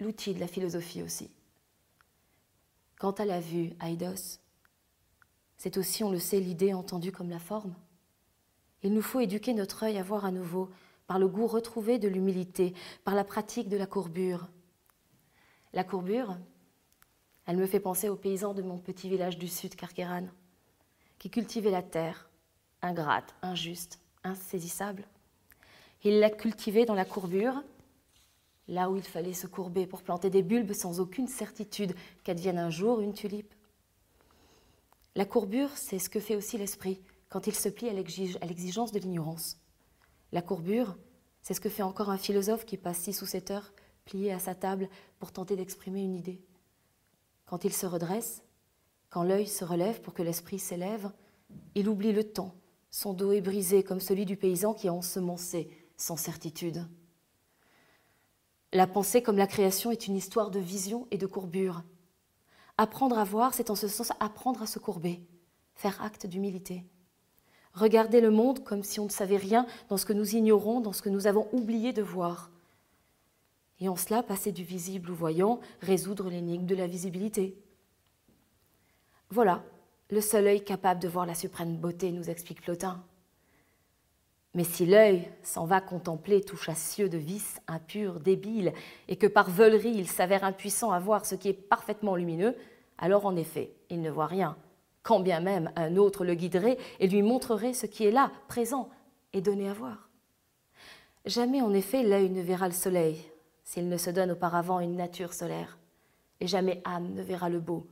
l'outil 0.00 0.34
de 0.34 0.40
la 0.40 0.48
philosophie 0.48 1.02
aussi. 1.02 1.30
Quant 2.98 3.12
à 3.12 3.24
la 3.24 3.40
vue, 3.40 3.72
Aidos, 3.82 4.40
c'est 5.56 5.78
aussi, 5.78 6.04
on 6.04 6.10
le 6.12 6.18
sait, 6.18 6.40
l'idée 6.40 6.74
entendue 6.74 7.10
comme 7.10 7.30
la 7.30 7.38
forme. 7.38 7.74
Il 8.82 8.92
nous 8.92 9.00
faut 9.00 9.20
éduquer 9.20 9.54
notre 9.54 9.84
œil 9.84 9.96
à 9.96 10.02
voir 10.02 10.26
à 10.26 10.30
nouveau, 10.30 10.68
par 11.06 11.18
le 11.18 11.26
goût 11.26 11.46
retrouvé 11.46 11.98
de 11.98 12.06
l'humilité, 12.06 12.74
par 13.02 13.14
la 13.14 13.24
pratique 13.24 13.70
de 13.70 13.78
la 13.78 13.86
courbure. 13.86 14.50
La 15.74 15.84
courbure, 15.84 16.38
elle 17.46 17.58
me 17.58 17.66
fait 17.66 17.80
penser 17.80 18.08
aux 18.08 18.16
paysans 18.16 18.54
de 18.54 18.62
mon 18.62 18.78
petit 18.78 19.08
village 19.08 19.38
du 19.38 19.48
sud, 19.48 19.76
Carqueran, 19.76 20.28
qui 21.18 21.30
cultivaient 21.30 21.70
la 21.70 21.82
terre, 21.82 22.30
ingrate, 22.80 23.34
injuste, 23.42 24.00
insaisissable. 24.24 25.04
Ils 26.04 26.20
la 26.20 26.30
cultivaient 26.30 26.86
dans 26.86 26.94
la 26.94 27.04
courbure, 27.04 27.62
là 28.66 28.88
où 28.88 28.96
il 28.96 29.02
fallait 29.02 29.34
se 29.34 29.46
courber 29.46 29.86
pour 29.86 30.02
planter 30.02 30.30
des 30.30 30.42
bulbes 30.42 30.72
sans 30.72 31.00
aucune 31.00 31.28
certitude 31.28 31.94
qu'advienne 32.24 32.58
un 32.58 32.70
jour 32.70 33.00
une 33.00 33.14
tulipe. 33.14 33.52
La 35.16 35.26
courbure, 35.26 35.70
c'est 35.74 35.98
ce 35.98 36.08
que 36.08 36.20
fait 36.20 36.36
aussi 36.36 36.56
l'esprit 36.56 37.00
quand 37.28 37.46
il 37.46 37.54
se 37.54 37.68
plie 37.68 37.88
à 37.88 37.92
l'exigence 37.92 38.92
de 38.92 38.98
l'ignorance. 38.98 39.58
La 40.32 40.40
courbure, 40.40 40.96
c'est 41.42 41.54
ce 41.54 41.60
que 41.60 41.68
fait 41.68 41.82
encore 41.82 42.10
un 42.10 42.18
philosophe 42.18 42.64
qui 42.64 42.76
passe 42.76 42.98
six 42.98 43.20
ou 43.20 43.26
sept 43.26 43.50
heures 43.50 43.72
plié 44.08 44.32
à 44.32 44.38
sa 44.38 44.54
table 44.54 44.88
pour 45.18 45.32
tenter 45.32 45.54
d'exprimer 45.54 46.02
une 46.02 46.14
idée. 46.14 46.40
Quand 47.44 47.64
il 47.64 47.74
se 47.74 47.84
redresse, 47.84 48.42
quand 49.10 49.22
l'œil 49.22 49.46
se 49.46 49.66
relève 49.66 50.00
pour 50.00 50.14
que 50.14 50.22
l'esprit 50.22 50.58
s'élève, 50.58 51.12
il 51.74 51.90
oublie 51.90 52.12
le 52.12 52.24
temps. 52.24 52.54
Son 52.90 53.12
dos 53.12 53.32
est 53.32 53.42
brisé 53.42 53.82
comme 53.82 54.00
celui 54.00 54.24
du 54.24 54.36
paysan 54.36 54.72
qui 54.72 54.88
a 54.88 54.94
ensemencé 54.94 55.68
sans 55.98 56.16
certitude. 56.16 56.88
La 58.72 58.86
pensée 58.86 59.22
comme 59.22 59.36
la 59.36 59.46
création 59.46 59.90
est 59.90 60.06
une 60.06 60.16
histoire 60.16 60.50
de 60.50 60.58
vision 60.58 61.06
et 61.10 61.18
de 61.18 61.26
courbure. 61.26 61.82
Apprendre 62.78 63.18
à 63.18 63.24
voir, 63.24 63.52
c'est 63.52 63.68
en 63.68 63.74
ce 63.74 63.88
sens 63.88 64.12
apprendre 64.20 64.62
à 64.62 64.66
se 64.66 64.78
courber, 64.78 65.20
faire 65.74 66.02
acte 66.02 66.24
d'humilité. 66.24 66.86
Regarder 67.74 68.22
le 68.22 68.30
monde 68.30 68.64
comme 68.64 68.82
si 68.82 69.00
on 69.00 69.04
ne 69.04 69.10
savait 69.10 69.36
rien 69.36 69.66
dans 69.90 69.98
ce 69.98 70.06
que 70.06 70.14
nous 70.14 70.34
ignorons, 70.34 70.80
dans 70.80 70.94
ce 70.94 71.02
que 71.02 71.10
nous 71.10 71.26
avons 71.26 71.46
oublié 71.52 71.92
de 71.92 72.02
voir. 72.02 72.50
Et 73.80 73.88
en 73.88 73.96
cela, 73.96 74.22
passer 74.22 74.52
du 74.52 74.64
visible 74.64 75.10
au 75.10 75.14
voyant, 75.14 75.60
résoudre 75.80 76.30
l'énigme 76.30 76.66
de 76.66 76.74
la 76.74 76.86
visibilité. 76.86 77.56
Voilà, 79.30 79.62
le 80.10 80.20
seul 80.20 80.46
œil 80.46 80.64
capable 80.64 81.00
de 81.00 81.08
voir 81.08 81.26
la 81.26 81.34
suprême 81.34 81.76
beauté, 81.76 82.12
nous 82.12 82.30
explique 82.30 82.62
Plotin. 82.62 83.04
Mais 84.54 84.64
si 84.64 84.86
l'œil 84.86 85.28
s'en 85.42 85.66
va 85.66 85.80
contempler 85.80 86.40
touche 86.40 86.68
à 86.68 86.74
cieux 86.74 87.08
de 87.08 87.18
vices 87.18 87.60
impurs, 87.68 88.18
débiles, 88.18 88.72
et 89.06 89.16
que 89.16 89.26
par 89.26 89.50
veulerie 89.50 89.94
il 89.94 90.08
s'avère 90.08 90.44
impuissant 90.44 90.90
à 90.90 90.98
voir 90.98 91.26
ce 91.26 91.34
qui 91.34 91.48
est 91.48 91.52
parfaitement 91.52 92.16
lumineux, 92.16 92.56
alors 92.96 93.26
en 93.26 93.36
effet, 93.36 93.72
il 93.90 94.00
ne 94.00 94.10
voit 94.10 94.26
rien, 94.26 94.56
quand 95.02 95.20
bien 95.20 95.40
même 95.40 95.70
un 95.76 95.96
autre 95.96 96.24
le 96.24 96.34
guiderait 96.34 96.78
et 96.98 97.06
lui 97.06 97.22
montrerait 97.22 97.74
ce 97.74 97.86
qui 97.86 98.04
est 98.06 98.10
là, 98.10 98.32
présent, 98.48 98.88
et 99.34 99.42
donné 99.42 99.68
à 99.68 99.74
voir. 99.74 100.08
Jamais 101.26 101.60
en 101.60 101.74
effet 101.74 102.02
l'œil 102.02 102.30
ne 102.30 102.40
verra 102.40 102.66
le 102.66 102.74
soleil, 102.74 103.30
s'il 103.68 103.90
ne 103.90 103.98
se 103.98 104.08
donne 104.08 104.30
auparavant 104.30 104.80
une 104.80 104.96
nature 104.96 105.34
solaire, 105.34 105.78
et 106.40 106.46
jamais 106.46 106.80
âme 106.86 107.12
ne 107.12 107.22
verra 107.22 107.50
le 107.50 107.60
beau, 107.60 107.86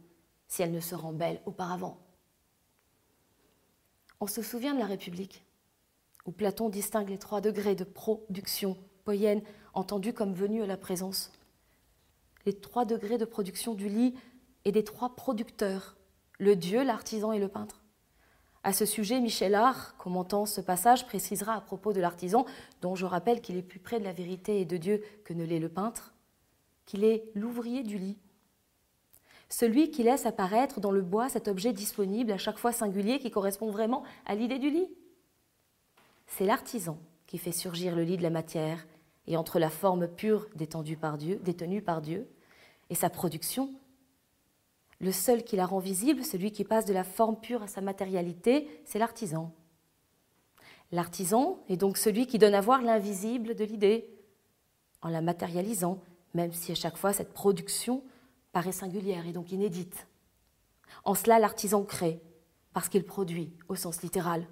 si 0.49 0.62
elle 0.62 0.73
ne 0.73 0.81
se 0.81 0.95
rend 0.95 1.12
belle 1.12 1.43
auparavant. 1.45 2.01
On 4.19 4.27
se 4.27 4.41
souvient 4.41 4.73
de 4.73 4.79
la 4.79 4.87
République 4.87 5.45
où 6.25 6.33
Platon 6.33 6.71
distingue 6.71 7.11
les 7.11 7.19
trois 7.19 7.43
degrés 7.43 7.75
de 7.75 7.85
production 7.85 8.79
poyenne 9.05 9.43
entendus 9.75 10.15
comme 10.15 10.33
venus 10.33 10.62
à 10.62 10.67
la 10.67 10.79
présence. 10.79 11.31
Les 12.47 12.59
trois 12.59 12.87
degrés 12.87 13.19
de 13.19 13.27
production 13.27 13.75
du 13.75 13.91
lit 13.91 14.15
et 14.65 14.73
des 14.73 14.83
trois 14.83 15.15
producteurs, 15.15 15.99
le 16.39 16.57
dieu, 16.57 16.85
l'artisan 16.85 17.33
et 17.33 17.39
le 17.39 17.49
peintre. 17.49 17.83
À 18.66 18.72
ce 18.72 18.85
sujet, 18.85 19.20
Michel 19.20 19.55
Art, 19.55 19.96
commentant 19.96 20.44
ce 20.44 20.61
passage, 20.61 21.07
précisera 21.07 21.55
à 21.55 21.61
propos 21.61 21.92
de 21.92 22.00
l'artisan, 22.00 22.46
dont 22.83 22.96
je 22.96 23.07
rappelle 23.07 23.40
qu'il 23.40 23.57
est 23.57 23.62
plus 23.62 23.79
près 23.79 24.00
de 24.00 24.05
la 24.05 24.12
vérité 24.12 24.61
et 24.61 24.64
de 24.64 24.76
Dieu 24.76 25.05
que 25.24 25.33
ne 25.33 25.44
l'est 25.44 25.61
le 25.61 25.68
peintre, 25.68 26.14
qu'il 26.85 27.05
est 27.05 27.31
l'ouvrier 27.37 27.85
du 27.85 27.96
lit. 27.96 28.18
Celui 29.48 29.92
qui 29.92 30.02
laisse 30.02 30.26
apparaître 30.26 30.81
dans 30.81 30.90
le 30.90 31.02
bois 31.02 31.29
cet 31.29 31.46
objet 31.46 31.72
disponible, 31.72 32.33
à 32.33 32.38
chaque 32.38 32.59
fois 32.59 32.72
singulier, 32.72 33.20
qui 33.20 33.31
correspond 33.31 33.70
vraiment 33.70 34.02
à 34.24 34.35
l'idée 34.35 34.59
du 34.59 34.70
lit. 34.70 34.88
C'est 36.26 36.44
l'artisan 36.44 36.98
qui 37.29 37.38
fait 37.38 37.52
surgir 37.52 37.94
le 37.94 38.02
lit 38.02 38.16
de 38.16 38.24
la 38.24 38.31
matière, 38.31 38.85
et 39.29 39.37
entre 39.37 39.61
la 39.61 39.70
forme 39.70 40.09
pure 40.09 40.48
détendue 40.57 40.96
par 40.96 41.18
Dieu, 41.18 41.38
détenue 41.44 41.83
par 41.83 42.02
Dieu, 42.02 42.29
et 42.90 42.96
sa 42.96 43.11
production, 43.11 43.70
le 45.01 45.13
seul 45.13 45.45
qui 45.45 45.57
la 45.57 45.67
rend 45.67 45.79
visible, 45.79 46.25
celui 46.25 46.53
qui 46.53 46.65
passe 46.65 46.87
de 46.87 46.95
la 46.95 47.05
forme 47.05 47.39
pure 47.39 47.63
à 47.63 47.69
sa 47.69 47.81
matérialité, 47.81 48.69
c'est 48.85 48.99
l'artisan. 48.99 49.53
L'artisan 50.93 51.59
est 51.69 51.77
donc 51.77 51.99
celui 51.99 52.27
qui 52.27 52.39
donne 52.39 52.55
à 52.55 52.61
voir 52.61 52.81
l'invisible 52.81 53.55
de 53.55 53.65
l'idée, 53.65 54.09
en 55.03 55.09
la 55.09 55.21
matérialisant, 55.21 56.01
même 56.35 56.53
si 56.53 56.73
à 56.73 56.77
chaque 56.77 56.97
fois 56.97 57.13
cette 57.13 57.33
production 57.33 58.03
paraît 58.53 58.73
singulière 58.73 59.27
et 59.27 59.33
donc 59.33 59.53
inédite. 59.53 60.07
En 61.05 61.15
cela, 61.15 61.39
l'artisan 61.39 61.83
crée, 61.85 62.21
parce 62.73 62.89
qu'il 62.89 63.05
produit, 63.05 63.53
au 63.69 63.75
sens 63.75 64.03
littéral. 64.03 64.47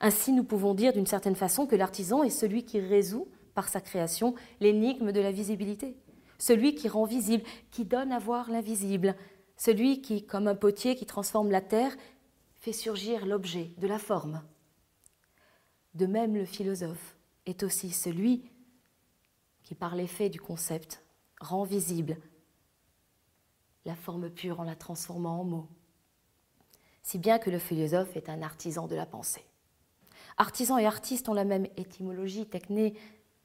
Ainsi, 0.00 0.32
nous 0.32 0.44
pouvons 0.44 0.74
dire 0.74 0.92
d'une 0.92 1.06
certaine 1.06 1.36
façon 1.36 1.66
que 1.66 1.76
l'artisan 1.76 2.22
est 2.22 2.30
celui 2.30 2.64
qui 2.64 2.80
résout, 2.80 3.28
par 3.54 3.68
sa 3.68 3.80
création, 3.80 4.34
l'énigme 4.60 5.12
de 5.12 5.20
la 5.20 5.30
visibilité, 5.30 5.96
celui 6.38 6.74
qui 6.74 6.88
rend 6.88 7.04
visible, 7.04 7.44
qui 7.70 7.84
donne 7.84 8.12
à 8.12 8.18
voir 8.18 8.50
l'invisible, 8.50 9.14
celui 9.64 10.02
qui, 10.02 10.26
comme 10.26 10.48
un 10.48 10.56
potier 10.56 10.96
qui 10.96 11.06
transforme 11.06 11.52
la 11.52 11.60
terre, 11.60 11.96
fait 12.56 12.72
surgir 12.72 13.26
l'objet 13.26 13.70
de 13.78 13.86
la 13.86 14.00
forme. 14.00 14.42
De 15.94 16.06
même, 16.06 16.34
le 16.34 16.44
philosophe 16.44 17.16
est 17.46 17.62
aussi 17.62 17.92
celui 17.92 18.50
qui, 19.62 19.76
par 19.76 19.94
l'effet 19.94 20.30
du 20.30 20.40
concept, 20.40 21.04
rend 21.40 21.62
visible 21.62 22.16
la 23.84 23.94
forme 23.94 24.30
pure 24.30 24.58
en 24.58 24.64
la 24.64 24.74
transformant 24.74 25.42
en 25.42 25.44
mots. 25.44 25.68
Si 27.04 27.18
bien 27.18 27.38
que 27.38 27.50
le 27.50 27.60
philosophe 27.60 28.16
est 28.16 28.28
un 28.28 28.42
artisan 28.42 28.88
de 28.88 28.96
la 28.96 29.06
pensée. 29.06 29.44
Artisan 30.38 30.76
et 30.76 30.86
artiste 30.86 31.28
ont 31.28 31.34
la 31.34 31.44
même 31.44 31.68
étymologie, 31.76 32.46
techné, 32.46 32.94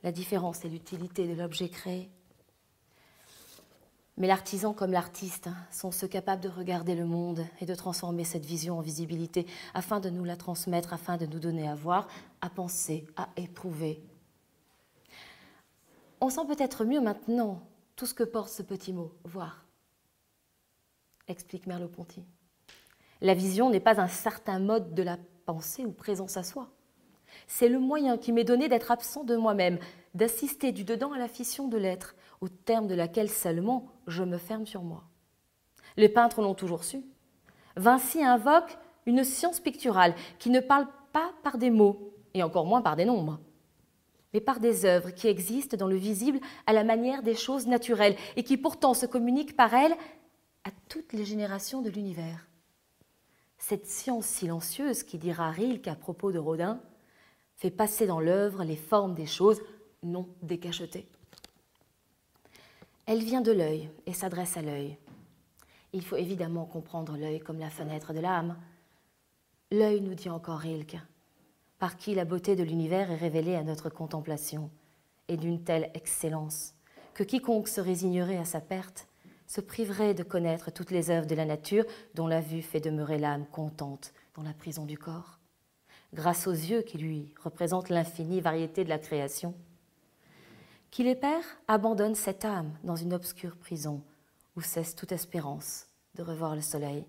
la 0.02 0.12
différence 0.12 0.66
est 0.66 0.70
l'utilité 0.70 1.28
de 1.28 1.40
l'objet 1.40 1.70
créé. 1.70 2.10
Mais 4.18 4.26
l'artisan 4.26 4.74
comme 4.74 4.92
l'artiste 4.92 5.50
sont 5.72 5.92
ceux 5.92 6.08
capables 6.08 6.42
de 6.42 6.50
regarder 6.50 6.96
le 6.96 7.06
monde 7.06 7.46
et 7.62 7.68
de 7.68 7.76
transformer 7.76 8.24
cette 8.24 8.46
vision 8.46 8.80
en 8.80 8.82
visibilité 8.82 9.46
afin 9.76 10.00
de 10.00 10.10
nous 10.10 10.24
la 10.24 10.36
transmettre, 10.36 10.92
afin 10.92 11.18
de 11.18 11.28
nous 11.28 11.40
donner 11.40 11.68
à 11.68 11.76
voir, 11.76 12.08
à 12.42 12.50
penser, 12.50 13.06
à 13.16 13.30
éprouver. 13.38 14.02
On 16.20 16.32
sent 16.32 16.48
peut-être 16.48 16.84
mieux 16.84 17.00
maintenant 17.00 17.62
tout 17.96 18.08
ce 18.08 18.16
que 18.16 18.24
porte 18.24 18.50
ce 18.50 18.64
petit 18.64 18.92
mot, 18.92 19.14
voir, 19.24 19.66
explique 21.28 21.68
Merleau-Ponty. 21.68 22.24
La 23.22 23.36
vision 23.36 23.70
n'est 23.70 23.80
pas 23.80 24.02
un 24.02 24.08
certain 24.08 24.60
mode 24.60 24.96
de 24.96 25.04
la 25.04 25.18
pensée 25.46 25.86
ou 25.86 25.92
présence 25.92 26.38
à 26.38 26.44
soi. 26.44 26.70
C'est 27.46 27.70
le 27.70 27.80
moyen 27.80 28.18
qui 28.18 28.32
m'est 28.32 28.44
donné 28.44 28.68
d'être 28.68 28.90
absent 28.90 29.24
de 29.24 29.36
moi-même, 29.36 29.78
d'assister 30.16 30.72
du 30.72 30.84
dedans 30.84 31.14
à 31.14 31.20
la 31.20 31.28
fission 31.28 31.68
de 31.68 31.78
l'être, 31.78 32.16
au 32.42 32.50
terme 32.50 32.88
de 32.88 32.96
laquelle 32.96 33.30
seulement 33.30 33.88
je 34.08 34.24
me 34.24 34.38
ferme 34.38 34.66
sur 34.66 34.84
moi. 34.84 35.04
Les 35.96 36.10
peintres 36.10 36.42
l'ont 36.42 36.54
toujours 36.54 36.84
su. 36.84 37.04
Vinci 37.76 38.24
invoque 38.24 38.78
une 39.06 39.24
science 39.24 39.60
picturale 39.60 40.16
qui 40.40 40.50
ne 40.50 40.60
parle 40.60 40.88
pas 41.14 41.32
par 41.44 41.58
des 41.58 41.72
mots, 41.72 42.14
et 42.34 42.44
encore 42.44 42.66
moins 42.66 42.82
par 42.82 42.96
des 42.96 43.06
nombres, 43.06 43.40
mais 44.34 44.42
par 44.42 44.60
des 44.60 44.86
œuvres 44.86 45.12
qui 45.12 45.28
existent 45.28 45.78
dans 45.78 45.88
le 45.88 45.96
visible 45.96 46.40
à 46.66 46.74
la 46.74 46.84
manière 46.84 47.24
des 47.24 47.36
choses 47.36 47.68
naturelles 47.68 48.16
et 48.36 48.44
qui 48.44 48.58
pourtant 48.58 48.94
se 48.94 49.06
communiquent 49.06 49.56
par 49.56 49.74
elles 49.74 49.96
à 50.64 50.70
toutes 50.90 51.14
les 51.14 51.26
générations 51.26 51.82
de 51.82 51.90
l'univers. 51.90 52.48
Cette 53.58 53.88
science 53.88 54.26
silencieuse 54.26 55.04
qui 55.04 55.18
dira 55.18 55.50
Rilke 55.50 55.88
à 55.88 55.96
propos 55.96 56.32
de 56.32 56.40
Rodin 56.40 56.80
fait 57.56 57.72
passer 57.72 58.06
dans 58.06 58.20
l'œuvre 58.20 58.64
les 58.64 58.76
formes 58.76 59.16
des 59.16 59.26
choses 59.26 59.62
non 60.04 60.28
décachetées. 60.44 61.08
Elle 63.08 63.24
vient 63.24 63.40
de 63.40 63.54
l'œil 63.54 63.90
et 64.06 64.12
s'adresse 64.12 64.58
à 64.58 64.62
l'œil. 64.62 64.98
Il 65.94 66.04
faut 66.04 66.18
évidemment 66.18 66.66
comprendre 66.66 67.16
l'œil 67.16 67.40
comme 67.40 67.58
la 67.58 67.70
fenêtre 67.70 68.12
de 68.12 68.20
l'âme. 68.20 68.58
L'œil, 69.72 70.02
nous 70.02 70.14
dit 70.14 70.30
encore 70.30 70.60
Rilke, 70.60 70.98
par 71.80 71.96
qui 71.96 72.14
la 72.16 72.26
beauté 72.26 72.58
de 72.58 72.64
l'univers 72.64 73.10
est 73.10 73.16
révélée 73.16 73.56
à 73.56 73.64
notre 73.64 73.90
contemplation, 73.90 74.70
et 75.30 75.38
d'une 75.38 75.64
telle 75.64 75.90
excellence 75.94 76.74
que 77.14 77.24
quiconque 77.24 77.70
se 77.70 77.80
résignerait 77.80 78.38
à 78.38 78.44
sa 78.44 78.60
perte 78.60 79.08
se 79.48 79.62
priverait 79.62 80.14
de 80.14 80.24
connaître 80.24 80.70
toutes 80.70 80.92
les 80.92 81.10
œuvres 81.10 81.28
de 81.28 81.36
la 81.36 81.46
nature 81.46 81.86
dont 82.14 82.28
la 82.28 82.42
vue 82.42 82.62
fait 82.62 82.82
demeurer 82.82 83.18
l'âme 83.18 83.46
contente 83.46 84.14
dans 84.36 84.44
la 84.44 84.54
prison 84.54 84.86
du 84.86 84.98
corps, 84.98 85.40
grâce 86.14 86.46
aux 86.46 86.52
yeux 86.52 86.82
qui 86.82 86.98
lui 86.98 87.34
représentent 87.42 87.88
l'infinie 87.88 88.42
variété 88.42 88.84
de 88.84 88.90
la 88.90 89.00
création 89.00 89.56
qui 90.92 91.04
les 91.04 91.16
perd 91.16 91.44
abandonne 91.68 92.16
cette 92.16 92.46
âme 92.46 92.78
dans 92.84 92.96
une 92.96 93.14
obscure 93.14 93.56
prison 93.58 94.02
où 94.56 94.62
cesse 94.62 94.96
toute 94.96 95.12
espérance 95.12 95.88
de 96.16 96.24
revoir 96.24 96.56
le 96.56 96.62
soleil, 96.62 97.06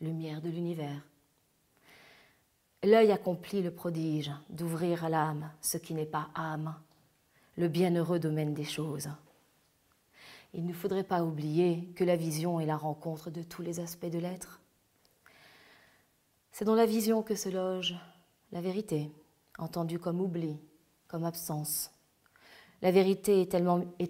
lumière 0.00 0.42
de 0.42 0.50
l'univers. 0.50 1.02
L'œil 2.82 3.10
accomplit 3.10 3.62
le 3.62 3.70
prodige 3.70 4.30
d'ouvrir 4.50 5.04
à 5.04 5.08
l'âme 5.08 5.50
ce 5.60 5.78
qui 5.78 5.94
n'est 5.94 6.04
pas 6.04 6.28
âme, 6.34 6.74
le 7.56 7.68
bienheureux 7.68 8.18
domaine 8.18 8.54
des 8.54 8.64
choses. 8.64 9.08
Il 10.52 10.66
ne 10.66 10.74
faudrait 10.74 11.04
pas 11.04 11.24
oublier 11.24 11.88
que 11.96 12.04
la 12.04 12.16
vision 12.16 12.60
est 12.60 12.66
la 12.66 12.76
rencontre 12.76 13.30
de 13.30 13.42
tous 13.42 13.62
les 13.62 13.80
aspects 13.80 14.06
de 14.06 14.18
l'être. 14.18 14.60
C'est 16.52 16.64
dans 16.64 16.74
la 16.74 16.86
vision 16.86 17.22
que 17.22 17.34
se 17.34 17.48
loge 17.48 17.94
la 18.52 18.60
vérité, 18.60 19.10
entendue 19.58 19.98
comme 19.98 20.20
oubli, 20.20 20.58
comme 21.08 21.24
absence, 21.24 21.90
la 22.82 22.90
vérité 22.90 23.40
est 23.40 23.54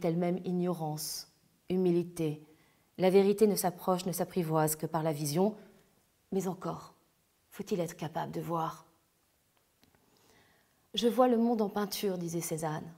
elle-même 0.04 0.40
ignorance, 0.44 1.28
humilité. 1.68 2.42
La 2.98 3.10
vérité 3.10 3.46
ne 3.46 3.54
s'approche, 3.54 4.06
ne 4.06 4.12
s'apprivoise 4.12 4.76
que 4.76 4.86
par 4.86 5.02
la 5.02 5.12
vision, 5.12 5.56
mais 6.32 6.48
encore, 6.48 6.94
faut-il 7.50 7.80
être 7.80 7.96
capable 7.96 8.32
de 8.32 8.40
voir? 8.40 8.86
Je 10.94 11.08
vois 11.08 11.28
le 11.28 11.36
monde 11.36 11.62
en 11.62 11.68
peinture, 11.68 12.18
disait 12.18 12.40
Cézanne. 12.40 12.90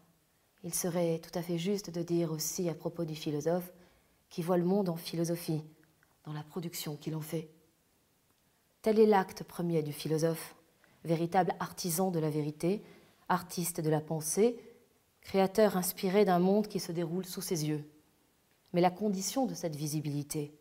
Il 0.64 0.74
serait 0.74 1.18
tout 1.18 1.36
à 1.38 1.42
fait 1.42 1.58
juste 1.58 1.90
de 1.90 2.02
dire 2.02 2.32
aussi 2.32 2.68
à 2.68 2.74
propos 2.74 3.04
du 3.04 3.14
philosophe 3.14 3.72
qui 4.30 4.42
voit 4.42 4.56
le 4.56 4.64
monde 4.64 4.88
en 4.88 4.96
philosophie, 4.96 5.62
dans 6.24 6.32
la 6.32 6.42
production 6.42 6.96
qu'il 6.96 7.14
en 7.14 7.20
fait. 7.20 7.48
Tel 8.82 8.98
est 8.98 9.06
l'acte 9.06 9.44
premier 9.44 9.82
du 9.82 9.92
philosophe, 9.92 10.54
véritable 11.04 11.54
artisan 11.60 12.10
de 12.10 12.18
la 12.18 12.30
vérité, 12.30 12.82
artiste 13.28 13.80
de 13.80 13.90
la 13.90 14.00
pensée, 14.00 14.60
créateur 15.28 15.76
inspiré 15.76 16.24
d'un 16.24 16.38
monde 16.38 16.68
qui 16.68 16.80
se 16.80 16.90
déroule 16.90 17.26
sous 17.26 17.42
ses 17.42 17.68
yeux. 17.68 17.84
Mais 18.72 18.80
la 18.80 18.90
condition 18.90 19.44
de 19.44 19.52
cette 19.52 19.76
visibilité 19.76 20.54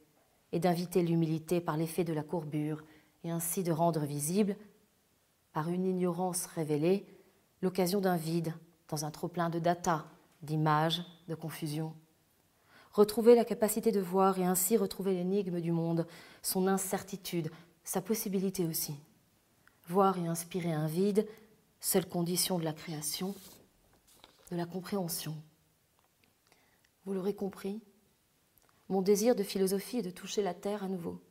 est 0.52 0.60
d'inviter 0.60 1.02
l'humilité 1.02 1.62
par 1.62 1.78
l'effet 1.78 2.04
de 2.04 2.12
la 2.12 2.22
courbure 2.22 2.84
et 3.24 3.32
ainsi 3.32 3.64
de 3.64 3.72
rendre 3.72 4.02
visible, 4.02 4.58
par 5.54 5.70
une 5.70 5.86
ignorance 5.86 6.48
révélée, 6.48 7.06
l'occasion 7.62 8.02
d'un 8.02 8.18
vide 8.18 8.54
dans 8.90 9.06
un 9.06 9.10
trop-plein 9.10 9.50
de 9.50 9.60
data, 9.60 10.06
d'images, 10.42 11.02
de 11.30 11.36
confusion. 11.36 11.94
Retrouver 12.92 13.36
la 13.36 13.46
capacité 13.46 13.94
de 13.94 14.02
voir 14.02 14.38
et 14.38 14.46
ainsi 14.46 14.76
retrouver 14.76 15.14
l'énigme 15.14 15.62
du 15.62 15.72
monde, 15.72 16.06
son 16.42 16.68
incertitude, 16.68 17.52
sa 17.86 18.02
possibilité 18.02 18.66
aussi. 18.66 18.96
Voir 19.88 20.18
et 20.18 20.28
inspirer 20.28 20.74
un 20.74 20.88
vide, 20.88 21.26
seule 21.80 22.06
condition 22.06 22.60
de 22.60 22.66
la 22.66 22.74
création, 22.74 23.34
de 24.52 24.56
la 24.56 24.66
compréhension. 24.66 25.36
Vous 27.06 27.14
l'aurez 27.14 27.34
compris, 27.34 27.82
mon 28.90 29.02
désir 29.02 29.36
de 29.36 29.44
philosophie 29.44 29.98
est 29.98 30.04
de 30.04 30.10
toucher 30.10 30.42
la 30.42 30.54
terre 30.54 30.84
à 30.84 30.88
nouveau, 30.88 31.22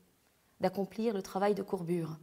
d'accomplir 0.61 1.15
le 1.15 1.23
travail 1.23 1.55
de 1.55 1.63
courbure, 1.63 2.19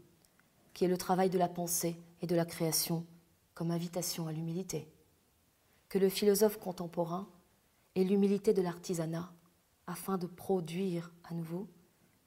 qui 0.74 0.86
est 0.86 0.90
le 0.90 0.98
travail 0.98 1.30
de 1.30 1.38
la 1.38 1.48
pensée 1.48 2.00
et 2.22 2.28
de 2.28 2.36
la 2.36 2.46
création, 2.46 3.06
comme 3.54 3.72
invitation 3.72 4.28
à 4.28 4.32
l'humilité. 4.32 4.88
Que 5.90 6.00
le 6.00 6.10
philosophe 6.10 6.60
contemporain 6.60 7.28
ait 7.96 8.04
l'humilité 8.04 8.54
de 8.54 8.62
l'artisanat, 8.62 9.32
afin 9.88 10.18
de 10.18 10.28
produire 10.28 11.12
à 11.24 11.34
nouveau, 11.34 11.68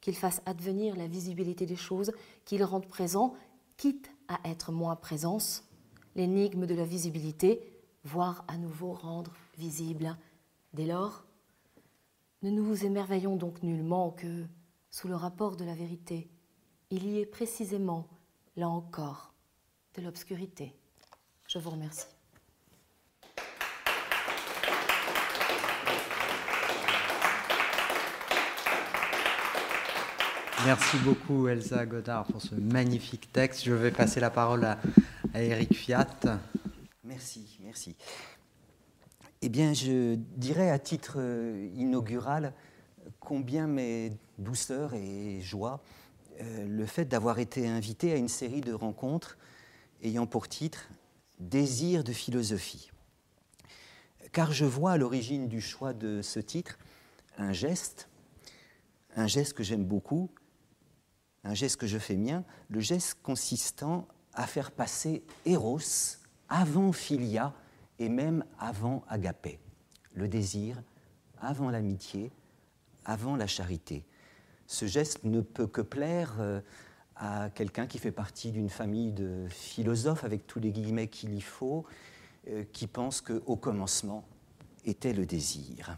qu'il 0.00 0.16
fasse 0.16 0.42
advenir 0.46 0.94
la 0.96 1.08
visibilité 1.08 1.66
des 1.66 1.76
choses, 1.76 2.12
qu'il 2.44 2.62
rende 2.62 2.86
présent, 2.86 3.34
quitte 3.76 4.10
à 4.28 4.38
être 4.44 4.72
moins 4.72 4.96
présence, 4.96 5.64
l'énigme 6.14 6.66
de 6.66 6.74
la 6.74 6.84
visibilité 6.84 7.75
voir 8.06 8.44
à 8.48 8.56
nouveau 8.56 8.92
rendre 8.92 9.32
visible. 9.58 10.16
Dès 10.72 10.86
lors, 10.86 11.24
ne 12.42 12.50
nous 12.50 12.84
émerveillons 12.84 13.36
donc 13.36 13.62
nullement 13.62 14.10
que, 14.10 14.46
sous 14.90 15.08
le 15.08 15.16
rapport 15.16 15.56
de 15.56 15.64
la 15.64 15.74
vérité, 15.74 16.30
il 16.90 17.06
y 17.06 17.18
ait 17.18 17.26
précisément 17.26 18.06
là 18.56 18.68
encore, 18.68 19.34
de 19.96 20.02
l'obscurité. 20.02 20.74
Je 21.48 21.58
vous 21.58 21.70
remercie. 21.70 22.06
Merci 30.64 30.96
beaucoup 30.98 31.46
Elsa 31.46 31.86
Godard 31.86 32.24
pour 32.24 32.42
ce 32.42 32.54
magnifique 32.56 33.32
texte. 33.32 33.64
Je 33.64 33.72
vais 33.72 33.90
passer 33.92 34.18
la 34.18 34.30
parole 34.30 34.64
à, 34.64 34.78
Eric 35.34 35.74
Fiat. 35.76 36.08
Merci, 37.06 37.56
merci. 37.62 37.94
Eh 39.40 39.48
bien, 39.48 39.74
je 39.74 40.16
dirais 40.16 40.70
à 40.70 40.78
titre 40.80 41.18
euh, 41.18 41.70
inaugural 41.76 42.52
combien 43.20 43.68
mes 43.68 44.10
douceurs 44.38 44.92
et 44.94 45.40
joie 45.40 45.84
euh, 46.40 46.66
le 46.66 46.84
fait 46.84 47.04
d'avoir 47.04 47.38
été 47.38 47.68
invité 47.68 48.12
à 48.12 48.16
une 48.16 48.28
série 48.28 48.60
de 48.60 48.72
rencontres 48.72 49.38
ayant 50.02 50.26
pour 50.26 50.48
titre 50.48 50.88
Désir 51.38 52.02
de 52.02 52.12
philosophie. 52.12 52.90
Car 54.32 54.50
je 54.50 54.64
vois 54.64 54.92
à 54.92 54.96
l'origine 54.96 55.46
du 55.46 55.60
choix 55.60 55.92
de 55.92 56.22
ce 56.22 56.40
titre 56.40 56.76
un 57.38 57.52
geste, 57.52 58.08
un 59.14 59.28
geste 59.28 59.52
que 59.52 59.62
j'aime 59.62 59.84
beaucoup, 59.84 60.28
un 61.44 61.54
geste 61.54 61.76
que 61.76 61.86
je 61.86 61.98
fais 61.98 62.16
mien, 62.16 62.44
le 62.68 62.80
geste 62.80 63.18
consistant 63.22 64.08
à 64.32 64.48
faire 64.48 64.72
passer 64.72 65.22
Eros 65.44 66.25
avant 66.48 66.92
Philia 66.92 67.52
et 67.98 68.08
même 68.08 68.44
avant 68.58 69.04
Agapé, 69.08 69.58
le 70.14 70.28
désir 70.28 70.82
avant 71.40 71.70
l'amitié, 71.70 72.30
avant 73.04 73.36
la 73.36 73.46
charité. 73.46 74.04
Ce 74.66 74.86
geste 74.86 75.24
ne 75.24 75.40
peut 75.40 75.66
que 75.66 75.80
plaire 75.80 76.36
euh, 76.40 76.60
à 77.14 77.50
quelqu'un 77.50 77.86
qui 77.86 77.98
fait 77.98 78.12
partie 78.12 78.50
d'une 78.50 78.68
famille 78.68 79.12
de 79.12 79.46
philosophes, 79.48 80.24
avec 80.24 80.46
tous 80.46 80.60
les 80.60 80.70
guillemets 80.70 81.08
qu'il 81.08 81.34
y 81.34 81.40
faut, 81.40 81.84
euh, 82.48 82.64
qui 82.72 82.86
pense 82.86 83.20
qu'au 83.20 83.56
commencement 83.56 84.24
était 84.84 85.12
le 85.12 85.26
désir. 85.26 85.96